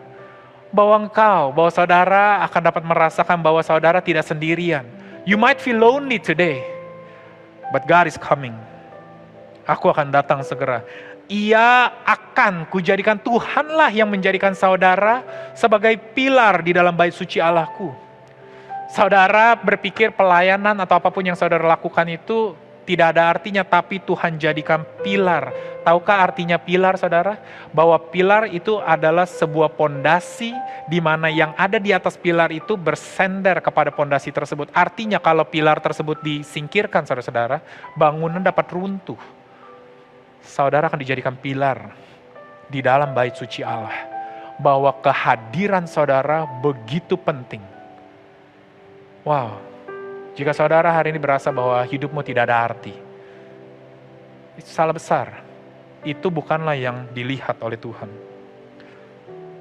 Bahwa 0.74 1.06
engkau, 1.06 1.54
bahwa 1.54 1.70
saudara 1.70 2.42
akan 2.50 2.62
dapat 2.74 2.84
merasakan 2.84 3.38
bahwa 3.46 3.62
saudara 3.62 4.02
tidak 4.02 4.26
sendirian. 4.26 4.82
You 5.22 5.38
might 5.38 5.62
feel 5.62 5.78
lonely 5.78 6.18
today, 6.18 6.66
but 7.70 7.86
God 7.86 8.10
is 8.10 8.18
coming 8.18 8.58
Aku 9.64 9.88
akan 9.88 10.12
datang 10.12 10.44
segera. 10.44 10.84
Ia 11.32 11.88
akan 12.04 12.68
kujadikan 12.68 13.16
Tuhanlah 13.16 13.96
yang 13.96 14.12
menjadikan 14.12 14.52
saudara 14.52 15.24
sebagai 15.56 15.96
pilar 16.12 16.60
di 16.60 16.76
dalam 16.76 16.92
bait 16.92 17.16
suci 17.16 17.40
Allahku. 17.40 17.96
Saudara 18.92 19.56
berpikir 19.56 20.12
pelayanan 20.12 20.76
atau 20.84 21.00
apa 21.00 21.10
pun 21.10 21.24
yang 21.24 21.40
saudara 21.40 21.64
lakukan 21.64 22.06
itu 22.12 22.54
tidak 22.84 23.16
ada 23.16 23.32
artinya, 23.32 23.64
tapi 23.64 24.04
Tuhan 24.04 24.36
jadikan 24.36 24.84
pilar 25.00 25.56
tahukah 25.84 26.24
artinya 26.32 26.56
pilar 26.56 26.96
saudara? 26.96 27.38
Bahwa 27.76 28.00
pilar 28.00 28.48
itu 28.48 28.80
adalah 28.80 29.28
sebuah 29.28 29.76
pondasi 29.76 30.56
di 30.88 31.04
mana 31.04 31.28
yang 31.28 31.52
ada 31.60 31.78
di 31.78 31.92
atas 31.92 32.16
pilar 32.16 32.50
itu 32.50 32.80
bersender 32.80 33.60
kepada 33.60 33.92
pondasi 33.92 34.32
tersebut. 34.32 34.72
Artinya 34.72 35.20
kalau 35.20 35.44
pilar 35.44 35.84
tersebut 35.84 36.24
disingkirkan 36.24 37.04
saudara-saudara, 37.04 37.60
bangunan 38.00 38.40
dapat 38.40 38.72
runtuh. 38.72 39.20
Saudara 40.44 40.88
akan 40.88 41.00
dijadikan 41.00 41.36
pilar 41.36 41.92
di 42.72 42.80
dalam 42.80 43.12
bait 43.12 43.36
suci 43.36 43.62
Allah. 43.62 44.10
Bahwa 44.58 44.96
kehadiran 45.04 45.86
saudara 45.86 46.48
begitu 46.64 47.20
penting. 47.20 47.62
Wow, 49.24 49.56
jika 50.34 50.50
saudara 50.50 50.90
hari 50.90 51.14
ini 51.14 51.22
berasa 51.22 51.54
bahwa 51.54 51.78
hidupmu 51.86 52.26
tidak 52.26 52.50
ada 52.50 52.58
arti, 52.74 52.94
itu 54.58 54.70
salah 54.70 54.94
besar. 54.94 55.53
Itu 56.04 56.28
bukanlah 56.28 56.76
yang 56.76 57.08
dilihat 57.16 57.60
oleh 57.64 57.80
Tuhan. 57.80 58.12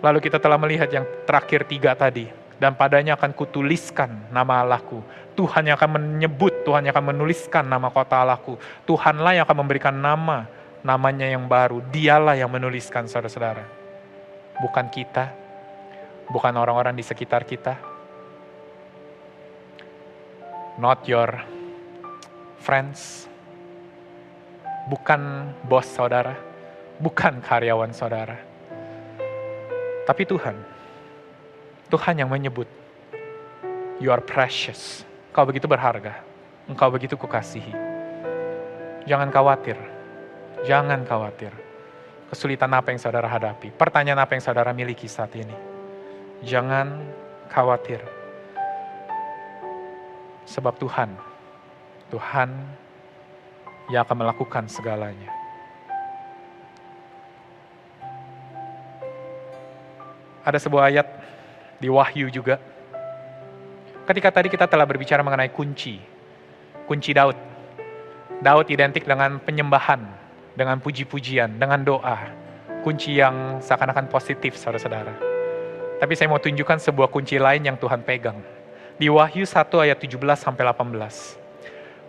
Lalu 0.03 0.18
kita 0.18 0.43
telah 0.43 0.59
melihat 0.59 0.90
yang 0.90 1.07
terakhir 1.22 1.64
tiga 1.70 1.95
tadi. 1.95 2.26
Dan 2.59 2.78
padanya 2.78 3.18
akan 3.18 3.34
kutuliskan 3.34 4.30
nama 4.30 4.62
Allahku. 4.62 5.03
Tuhan 5.34 5.66
yang 5.66 5.74
akan 5.74 5.99
menyebut, 5.99 6.62
Tuhan 6.62 6.86
yang 6.86 6.95
akan 6.95 7.11
menuliskan 7.11 7.66
nama 7.66 7.90
kota 7.90 8.22
Allahku. 8.22 8.55
Tuhanlah 8.86 9.34
yang 9.34 9.43
akan 9.47 9.59
memberikan 9.66 9.95
nama, 9.95 10.47
namanya 10.86 11.26
yang 11.26 11.47
baru. 11.51 11.82
Dialah 11.90 12.38
yang 12.38 12.51
menuliskan 12.51 13.11
saudara-saudara. 13.11 13.66
Bukan 14.62 14.86
kita, 14.95 15.34
bukan 16.30 16.55
orang-orang 16.55 16.95
di 16.95 17.03
sekitar 17.03 17.43
kita. 17.43 17.74
Not 20.78 21.03
your 21.11 21.43
friends, 22.62 23.26
bukan 24.91 25.53
bos 25.66 25.87
saudara, 25.87 26.35
bukan 26.99 27.39
karyawan 27.43 27.95
saudara. 27.95 28.39
Tapi 30.03 30.22
Tuhan, 30.26 30.57
Tuhan 31.87 32.14
yang 32.18 32.30
menyebut, 32.30 32.66
you 34.03 34.11
are 34.11 34.22
precious, 34.22 35.07
kau 35.30 35.47
begitu 35.47 35.70
berharga, 35.70 36.18
engkau 36.66 36.91
begitu 36.91 37.14
kukasihi. 37.14 37.70
Jangan 39.07 39.30
khawatir, 39.30 39.78
jangan 40.66 41.07
khawatir. 41.07 41.55
Kesulitan 42.33 42.72
apa 42.72 42.91
yang 42.91 42.99
saudara 42.99 43.28
hadapi, 43.28 43.70
pertanyaan 43.76 44.24
apa 44.24 44.33
yang 44.35 44.43
saudara 44.43 44.72
miliki 44.72 45.05
saat 45.05 45.37
ini. 45.37 45.55
Jangan 46.43 47.05
khawatir. 47.53 48.01
Sebab 50.49 50.74
Tuhan, 50.80 51.12
Tuhan 52.11 52.51
yang 53.93 54.09
akan 54.09 54.24
melakukan 54.24 54.64
segalanya. 54.72 55.28
Ada 60.43 60.59
sebuah 60.59 60.88
ayat 60.88 61.07
di 61.76 61.93
Wahyu 61.93 62.32
juga. 62.32 62.57
Ketika 64.09 64.34
tadi 64.34 64.51
kita 64.51 64.66
telah 64.66 64.82
berbicara 64.88 65.22
mengenai 65.22 65.53
kunci, 65.53 66.01
kunci 66.88 67.14
Daud. 67.14 67.36
Daud 68.43 68.66
identik 68.74 69.07
dengan 69.07 69.38
penyembahan, 69.38 70.03
dengan 70.59 70.82
puji-pujian, 70.82 71.61
dengan 71.61 71.86
doa. 71.86 72.18
Kunci 72.82 73.14
yang 73.14 73.62
seakan-akan 73.62 74.11
positif, 74.11 74.59
saudara-saudara. 74.59 75.14
Tapi 76.03 76.18
saya 76.18 76.26
mau 76.26 76.43
tunjukkan 76.43 76.82
sebuah 76.82 77.07
kunci 77.14 77.38
lain 77.38 77.62
yang 77.62 77.78
Tuhan 77.78 78.03
pegang. 78.03 78.43
Di 78.99 79.07
Wahyu 79.07 79.47
1 79.47 79.86
ayat 79.86 80.03
17 80.03 80.18
sampai 80.34 80.66
18. 80.66 81.38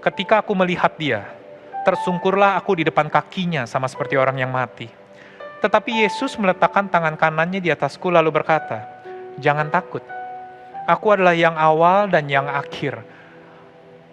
Ketika 0.01 0.41
aku 0.41 0.57
melihat 0.57 0.97
dia, 0.97 1.29
tersungkurlah 1.83 2.55
aku 2.57 2.79
di 2.79 2.83
depan 2.87 3.11
kakinya 3.11 3.67
sama 3.67 3.91
seperti 3.91 4.15
orang 4.15 4.39
yang 4.39 4.49
mati. 4.49 4.87
Tetapi 5.59 6.03
Yesus 6.03 6.35
meletakkan 6.39 6.87
tangan 6.87 7.15
kanannya 7.15 7.59
di 7.59 7.71
atasku 7.71 8.11
lalu 8.11 8.31
berkata, 8.31 8.83
Jangan 9.39 9.71
takut, 9.71 10.03
aku 10.87 11.15
adalah 11.15 11.35
yang 11.35 11.55
awal 11.55 12.07
dan 12.07 12.27
yang 12.27 12.47
akhir. 12.47 13.03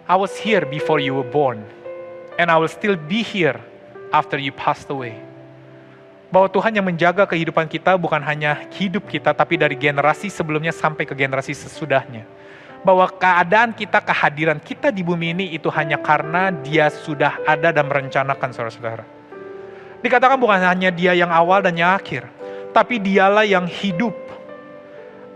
I 0.07 0.15
was 0.19 0.35
here 0.35 0.67
before 0.67 0.99
you 0.99 1.15
were 1.15 1.27
born, 1.27 1.63
and 2.35 2.51
I 2.51 2.59
will 2.59 2.71
still 2.71 2.99
be 2.99 3.23
here 3.23 3.59
after 4.11 4.35
you 4.35 4.51
passed 4.51 4.91
away. 4.91 5.15
Bahwa 6.31 6.47
Tuhan 6.47 6.71
yang 6.75 6.87
menjaga 6.87 7.27
kehidupan 7.27 7.67
kita 7.67 7.99
bukan 7.99 8.23
hanya 8.23 8.63
hidup 8.75 9.07
kita, 9.07 9.35
tapi 9.35 9.59
dari 9.59 9.75
generasi 9.75 10.31
sebelumnya 10.31 10.71
sampai 10.71 11.03
ke 11.03 11.11
generasi 11.11 11.51
sesudahnya 11.51 12.23
bahwa 12.81 13.05
keadaan 13.13 13.71
kita, 13.77 14.01
kehadiran 14.01 14.57
kita 14.57 14.89
di 14.89 15.05
bumi 15.05 15.37
ini 15.37 15.45
itu 15.53 15.69
hanya 15.69 16.01
karena 16.01 16.49
dia 16.49 16.89
sudah 16.89 17.37
ada 17.45 17.69
dan 17.69 17.85
merencanakan 17.85 18.49
saudara-saudara. 18.49 19.05
Dikatakan 20.01 20.41
bukan 20.41 20.65
hanya 20.65 20.89
dia 20.89 21.13
yang 21.13 21.29
awal 21.29 21.61
dan 21.61 21.77
yang 21.77 21.93
akhir, 21.93 22.25
tapi 22.73 22.97
dialah 22.97 23.45
yang 23.45 23.69
hidup. 23.69 24.17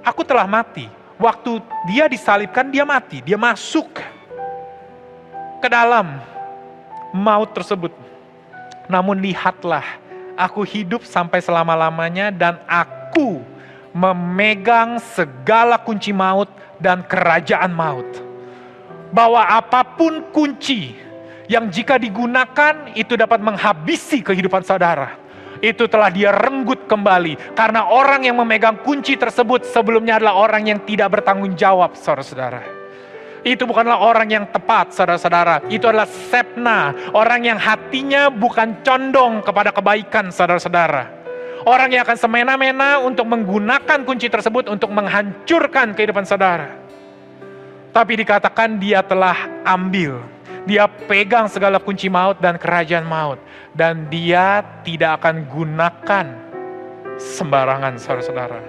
Aku 0.01 0.25
telah 0.25 0.49
mati. 0.49 0.89
Waktu 1.21 1.61
dia 1.87 2.09
disalibkan, 2.09 2.67
dia 2.73 2.83
mati. 2.83 3.21
Dia 3.21 3.37
masuk 3.37 4.01
ke 5.61 5.67
dalam 5.69 6.17
maut 7.13 7.53
tersebut. 7.53 7.93
Namun 8.89 9.21
lihatlah, 9.21 9.85
aku 10.35 10.65
hidup 10.65 11.05
sampai 11.05 11.39
selama-lamanya 11.39 12.33
dan 12.33 12.59
aku 12.67 13.41
memegang 13.95 14.99
segala 15.15 15.79
kunci 15.79 16.11
maut 16.11 16.51
dan 16.80 17.03
kerajaan 17.05 17.71
maut. 17.71 18.07
Bahwa 19.15 19.43
apa 19.47 19.95
pun 19.95 20.28
kunci 20.34 20.91
yang 21.47 21.69
jika 21.69 21.95
digunakan 21.95 22.91
itu 22.97 23.13
dapat 23.15 23.39
menghabisi 23.39 24.26
kehidupan 24.26 24.65
saudara. 24.65 25.15
Itu 25.63 25.88
telah 25.88 26.11
dia 26.11 26.36
renggut 26.36 26.86
kembali. 26.86 27.55
Karena 27.55 27.88
orang 27.88 28.28
yang 28.28 28.36
memegang 28.43 28.84
kunci 28.84 29.15
tersebut 29.15 29.63
sebelumnya 29.63 30.19
adalah 30.19 30.36
orang 30.36 30.67
yang 30.67 30.80
tidak 30.84 31.15
bertanggung 31.15 31.55
jawab 31.55 31.95
saudara-saudara. 31.95 32.61
Itu 33.45 33.63
bukanlah 33.69 34.01
orang 34.01 34.28
yang 34.28 34.45
tepat 34.51 34.91
saudara-saudara. 34.91 35.63
Itu 35.71 35.88
adalah 35.88 36.09
sepna. 36.09 36.91
Orang 37.15 37.45
yang 37.47 37.61
hatinya 37.61 38.28
bukan 38.28 38.84
condong 38.84 39.45
kepada 39.45 39.71
kebaikan 39.71 40.34
saudara-saudara 40.34 41.14
Orang 41.66 41.89
yang 41.89 42.05
akan 42.05 42.13
semena-mena 42.13 43.01
untuk 43.01 43.26
menggunakan 43.26 44.05
kunci 44.05 44.30
tersebut 44.30 44.70
untuk 44.70 44.93
menghancurkan 44.93 45.97
kehidupan 45.97 46.22
saudara. 46.22 46.78
Tapi 47.89 48.22
dikatakan 48.22 48.78
dia 48.78 49.01
telah 49.01 49.49
ambil. 49.66 50.22
Dia 50.70 50.86
pegang 50.86 51.49
segala 51.49 51.82
kunci 51.82 52.05
maut 52.05 52.38
dan 52.38 52.61
kerajaan 52.61 53.01
maut. 53.01 53.41
Dan 53.74 54.05
dia 54.13 54.61
tidak 54.86 55.26
akan 55.26 55.41
gunakan 55.49 56.26
sembarangan 57.18 57.97
saudara-saudara. 57.97 58.61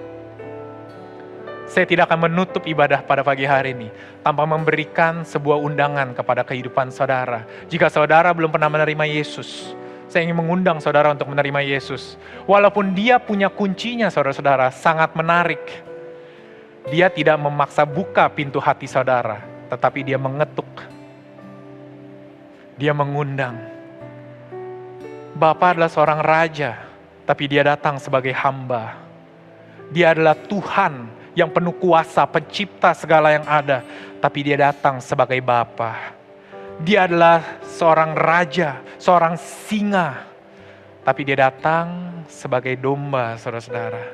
Saya 1.69 1.85
tidak 1.85 2.09
akan 2.09 2.31
menutup 2.31 2.65
ibadah 2.65 3.05
pada 3.05 3.21
pagi 3.21 3.45
hari 3.45 3.77
ini 3.77 3.93
tanpa 4.25 4.49
memberikan 4.49 5.21
sebuah 5.21 5.61
undangan 5.61 6.17
kepada 6.17 6.41
kehidupan 6.41 6.89
saudara. 6.89 7.45
Jika 7.69 7.93
saudara 7.93 8.33
belum 8.33 8.49
pernah 8.49 8.71
menerima 8.73 9.05
Yesus, 9.05 9.76
saya 10.07 10.23
ingin 10.23 10.39
mengundang 10.39 10.79
saudara 10.79 11.11
untuk 11.11 11.27
menerima 11.27 11.67
Yesus. 11.67 12.15
Walaupun 12.47 12.95
dia 12.95 13.19
punya 13.19 13.51
kuncinya 13.51 14.07
saudara-saudara, 14.07 14.71
sangat 14.71 15.11
menarik. 15.13 15.59
Dia 16.87 17.11
tidak 17.11 17.35
memaksa 17.35 17.83
buka 17.83 18.31
pintu 18.31 18.63
hati 18.63 18.87
saudara, 18.87 19.43
tetapi 19.67 20.07
dia 20.07 20.15
mengetuk. 20.15 20.67
Dia 22.79 22.95
mengundang. 22.95 23.59
Bapak 25.35 25.75
adalah 25.75 25.91
seorang 25.91 26.23
raja, 26.23 26.87
tapi 27.27 27.51
dia 27.51 27.67
datang 27.67 27.99
sebagai 27.99 28.31
hamba. 28.31 28.95
Dia 29.91 30.15
adalah 30.15 30.33
Tuhan 30.33 31.11
yang 31.35 31.51
penuh 31.51 31.75
kuasa, 31.75 32.23
pencipta 32.25 32.95
segala 32.95 33.35
yang 33.35 33.45
ada, 33.45 33.83
tapi 34.23 34.41
dia 34.41 34.57
datang 34.57 35.03
sebagai 35.03 35.37
Bapa. 35.43 36.16
Dia 36.77 37.09
adalah 37.09 37.57
seorang 37.65 38.13
raja, 38.13 38.85
seorang 39.01 39.33
singa. 39.33 40.29
Tapi 41.01 41.25
dia 41.25 41.49
datang 41.49 42.21
sebagai 42.29 42.77
domba, 42.77 43.33
saudara-saudara. 43.33 44.05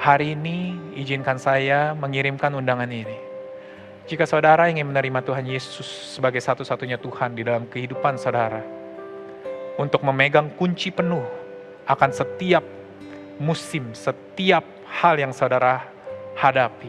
Hari 0.00 0.32
ini 0.32 0.72
izinkan 0.96 1.36
saya 1.36 1.92
mengirimkan 1.92 2.56
undangan 2.56 2.88
ini. 2.88 3.12
Jika 4.08 4.24
saudara 4.24 4.72
ingin 4.72 4.88
menerima 4.88 5.20
Tuhan 5.20 5.44
Yesus 5.44 6.16
sebagai 6.16 6.40
satu-satunya 6.40 6.96
Tuhan 6.96 7.36
di 7.36 7.44
dalam 7.44 7.68
kehidupan 7.68 8.16
saudara, 8.16 8.64
untuk 9.76 10.00
memegang 10.08 10.48
kunci 10.56 10.88
penuh 10.88 11.28
akan 11.84 12.10
setiap 12.16 12.64
musim, 13.36 13.92
setiap 13.92 14.64
hal 14.88 15.20
yang 15.20 15.36
saudara 15.36 15.84
hadapi. 16.32 16.88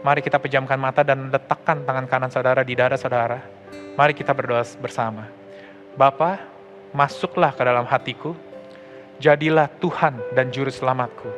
Mari 0.00 0.24
kita 0.24 0.40
pejamkan 0.40 0.80
mata 0.80 1.04
dan 1.04 1.28
letakkan 1.28 1.84
tangan 1.84 2.08
kanan 2.08 2.32
saudara 2.32 2.64
di 2.64 2.72
dada 2.72 2.96
saudara 2.96 3.59
Mari 3.98 4.16
kita 4.16 4.32
berdoa 4.32 4.64
bersama. 4.80 5.28
Bapa, 5.98 6.40
masuklah 6.94 7.52
ke 7.52 7.62
dalam 7.62 7.84
hatiku, 7.84 8.32
jadilah 9.20 9.68
Tuhan 9.78 10.16
dan 10.32 10.48
Juru 10.48 10.72
Selamatku. 10.72 11.28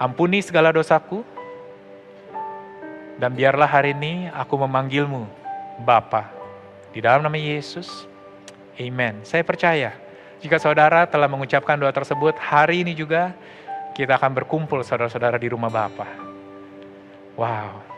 Ampuni 0.00 0.42
segala 0.42 0.74
dosaku, 0.74 1.22
dan 3.18 3.30
biarlah 3.34 3.70
hari 3.70 3.94
ini 3.94 4.26
aku 4.34 4.58
memanggilmu 4.58 5.26
Bapa. 5.86 6.30
Di 6.90 7.02
dalam 7.02 7.22
nama 7.22 7.38
Yesus, 7.38 8.06
Amen. 8.74 9.22
Saya 9.22 9.46
percaya 9.46 9.94
Jika 10.42 10.60
saudara 10.60 11.08
telah 11.08 11.24
mengucapkan 11.24 11.80
doa 11.80 11.88
tersebut, 11.88 12.36
hari 12.36 12.84
ini 12.84 12.92
juga 12.92 13.32
kita 13.96 14.20
akan 14.20 14.36
berkumpul 14.36 14.84
saudara-saudara 14.84 15.40
di 15.40 15.48
rumah 15.48 15.72
Bapa. 15.72 16.04
Wow. 17.32 17.93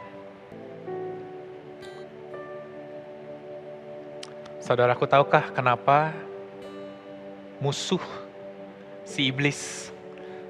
Saudaraku 4.67 5.07
tahukah 5.07 5.55
kenapa 5.55 6.11
musuh 7.62 8.03
si 9.07 9.31
iblis 9.31 9.95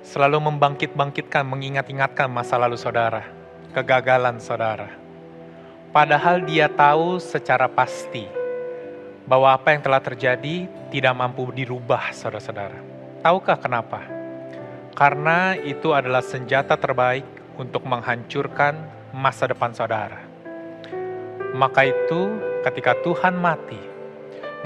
selalu 0.00 0.40
membangkit-bangkitkan, 0.40 1.44
mengingat-ingatkan 1.44 2.24
masa 2.24 2.56
lalu 2.56 2.80
saudara, 2.80 3.28
kegagalan 3.76 4.40
saudara. 4.40 4.88
Padahal 5.92 6.48
dia 6.48 6.64
tahu 6.64 7.20
secara 7.20 7.68
pasti 7.68 8.24
bahwa 9.28 9.52
apa 9.52 9.76
yang 9.76 9.84
telah 9.84 10.00
terjadi 10.00 10.64
tidak 10.88 11.12
mampu 11.12 11.52
dirubah, 11.52 12.08
saudara-saudara. 12.16 12.80
Tahukah 13.20 13.60
kenapa? 13.60 14.00
Karena 14.96 15.60
itu 15.60 15.92
adalah 15.92 16.24
senjata 16.24 16.72
terbaik 16.80 17.28
untuk 17.60 17.84
menghancurkan 17.84 18.80
masa 19.12 19.44
depan 19.44 19.76
saudara. 19.76 20.24
Maka 21.52 21.84
itu, 21.84 22.40
ketika 22.64 22.96
Tuhan 23.04 23.36
mati, 23.36 23.95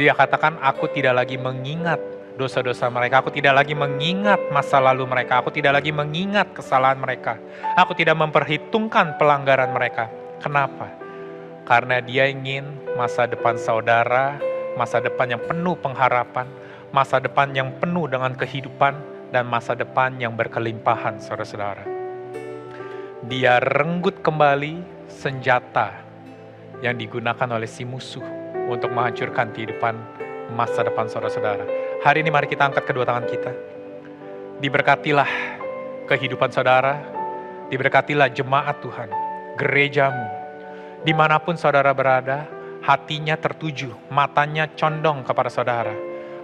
Dia 0.01 0.17
katakan, 0.17 0.57
"Aku 0.65 0.89
tidak 0.89 1.21
lagi 1.21 1.37
mengingat 1.37 2.01
dosa-dosa 2.41 2.89
mereka. 2.89 3.21
Aku 3.21 3.29
tidak 3.29 3.53
lagi 3.53 3.77
mengingat 3.77 4.41
masa 4.49 4.81
lalu 4.81 5.05
mereka. 5.05 5.45
Aku 5.45 5.53
tidak 5.53 5.77
lagi 5.77 5.93
mengingat 5.93 6.57
kesalahan 6.57 6.97
mereka. 6.97 7.37
Aku 7.77 7.93
tidak 7.93 8.17
memperhitungkan 8.17 9.21
pelanggaran 9.21 9.69
mereka. 9.77 10.09
Kenapa? 10.41 10.89
Karena 11.69 12.01
Dia 12.01 12.33
ingin 12.33 12.65
masa 12.97 13.29
depan 13.29 13.61
saudara 13.61 14.41
masa 14.79 15.03
depan 15.03 15.37
yang 15.37 15.43
penuh 15.43 15.75
pengharapan, 15.79 16.47
masa 16.95 17.19
depan 17.19 17.51
yang 17.55 17.75
penuh 17.79 18.07
dengan 18.07 18.35
kehidupan, 18.35 18.95
dan 19.31 19.47
masa 19.47 19.79
depan 19.79 20.19
yang 20.19 20.35
berkelimpahan, 20.35 21.23
saudara-saudara. 21.23 21.87
Dia 23.31 23.63
renggut 23.63 24.25
kembali 24.25 25.07
senjata 25.07 26.03
yang 26.81 26.97
digunakan 26.97 27.47
oleh 27.53 27.69
si 27.69 27.85
musuh 27.85 28.40
untuk 28.71 28.95
menghancurkan 28.95 29.51
kehidupan 29.51 29.99
masa 30.55 30.87
depan 30.87 31.11
saudara-saudara. 31.11 31.67
Hari 32.07 32.23
ini 32.23 32.31
mari 32.31 32.47
kita 32.47 32.71
angkat 32.71 32.87
kedua 32.87 33.03
tangan 33.03 33.27
kita. 33.27 33.53
Diberkatilah 34.63 35.31
kehidupan 36.07 36.55
saudara, 36.55 37.03
diberkatilah 37.69 38.31
jemaat 38.31 38.79
Tuhan, 38.83 39.09
gerejamu, 39.59 40.27
di 41.03 41.13
mana 41.15 41.41
pun 41.43 41.59
saudara 41.59 41.95
berada, 41.95 42.47
hatinya 42.85 43.39
tertuju, 43.39 43.93
matanya 44.13 44.69
condong 44.75 45.25
kepada 45.25 45.49
saudara. 45.49 45.95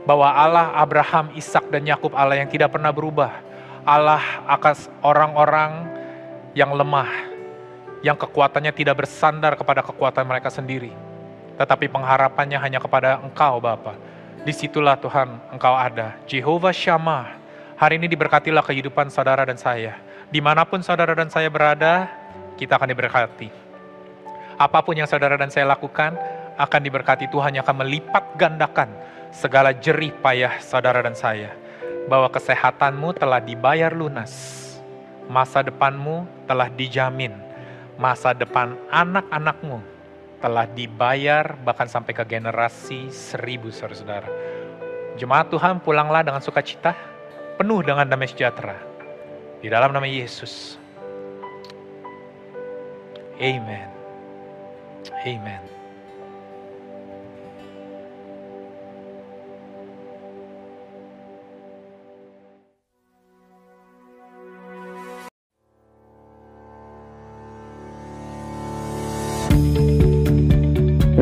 Bahwa 0.07 0.31
Allah 0.31 0.70
Abraham, 0.79 1.35
Ishak 1.35 1.66
dan 1.68 1.83
Yakub 1.83 2.14
Allah 2.14 2.39
yang 2.39 2.47
tidak 2.47 2.70
pernah 2.70 2.95
berubah. 2.95 3.43
Allah 3.83 4.22
akas 4.47 4.87
orang-orang 5.03 5.87
yang 6.55 6.70
lemah, 6.74 7.11
yang 8.07 8.14
kekuatannya 8.14 8.70
tidak 8.70 9.03
bersandar 9.03 9.59
kepada 9.59 9.83
kekuatan 9.83 10.27
mereka 10.27 10.49
sendiri. 10.51 11.06
Tetapi 11.57 11.89
pengharapannya 11.89 12.61
hanya 12.61 12.79
kepada 12.81 13.21
Engkau 13.21 13.61
Bapa. 13.61 13.97
Di 14.45 14.53
situlah 14.53 14.95
Tuhan 15.01 15.53
Engkau 15.53 15.73
ada. 15.73 16.17
Jehovah 16.29 16.73
Shammah, 16.73 17.37
hari 17.81 17.97
ini 17.97 18.07
diberkatilah 18.07 18.63
kehidupan 18.63 19.09
saudara 19.09 19.43
dan 19.43 19.57
saya. 19.57 19.97
Di 20.29 20.39
mana 20.45 20.69
pun 20.69 20.85
saudara 20.85 21.17
dan 21.17 21.33
saya 21.33 21.49
berada, 21.49 22.11
kita 22.61 22.77
akan 22.77 22.89
diberkati 22.93 23.67
apa 24.57 24.81
pun 24.81 24.97
yang 24.97 25.05
saudara 25.05 25.37
dan 25.37 25.53
saya 25.53 25.69
lakukan 25.69 26.17
akan 26.57 26.81
diberkati 26.81 27.29
Tuhan 27.29 27.57
yang 27.57 27.65
akan 27.65 27.85
melipat 27.85 28.41
gandakan 28.41 28.89
segala 29.29 29.77
jerih 29.77 30.17
payah 30.25 30.57
saudara 30.65 31.05
dan 31.05 31.13
saya. 31.13 31.53
Bahwa 32.09 32.33
kesehatanmu 32.33 33.13
telah 33.21 33.43
dibayar 33.45 33.93
lunas. 33.93 34.33
Masa 35.29 35.61
depanmu 35.61 36.25
telah 36.49 36.73
dijamin. 36.73 37.37
Masa 38.01 38.33
depan 38.33 38.81
anak-anakmu 38.89 39.95
telah 40.41 40.68
dibayar 40.68 41.57
bahkan 41.64 41.89
sampai 41.89 42.12
ke 42.12 42.24
generasi 42.28 43.09
seribu 43.09 43.72
saudara-saudara. 43.72 44.28
Jemaat 45.16 45.49
Tuhan 45.49 45.80
pulanglah 45.80 46.20
dengan 46.20 46.45
sukacita, 46.45 46.93
penuh 47.57 47.80
dengan 47.80 48.05
damai 48.05 48.28
sejahtera. 48.28 48.76
Di 49.64 49.72
dalam 49.72 49.97
nama 49.97 50.05
Yesus. 50.05 50.76
Amen. 53.41 53.89
Amen. 55.24 55.76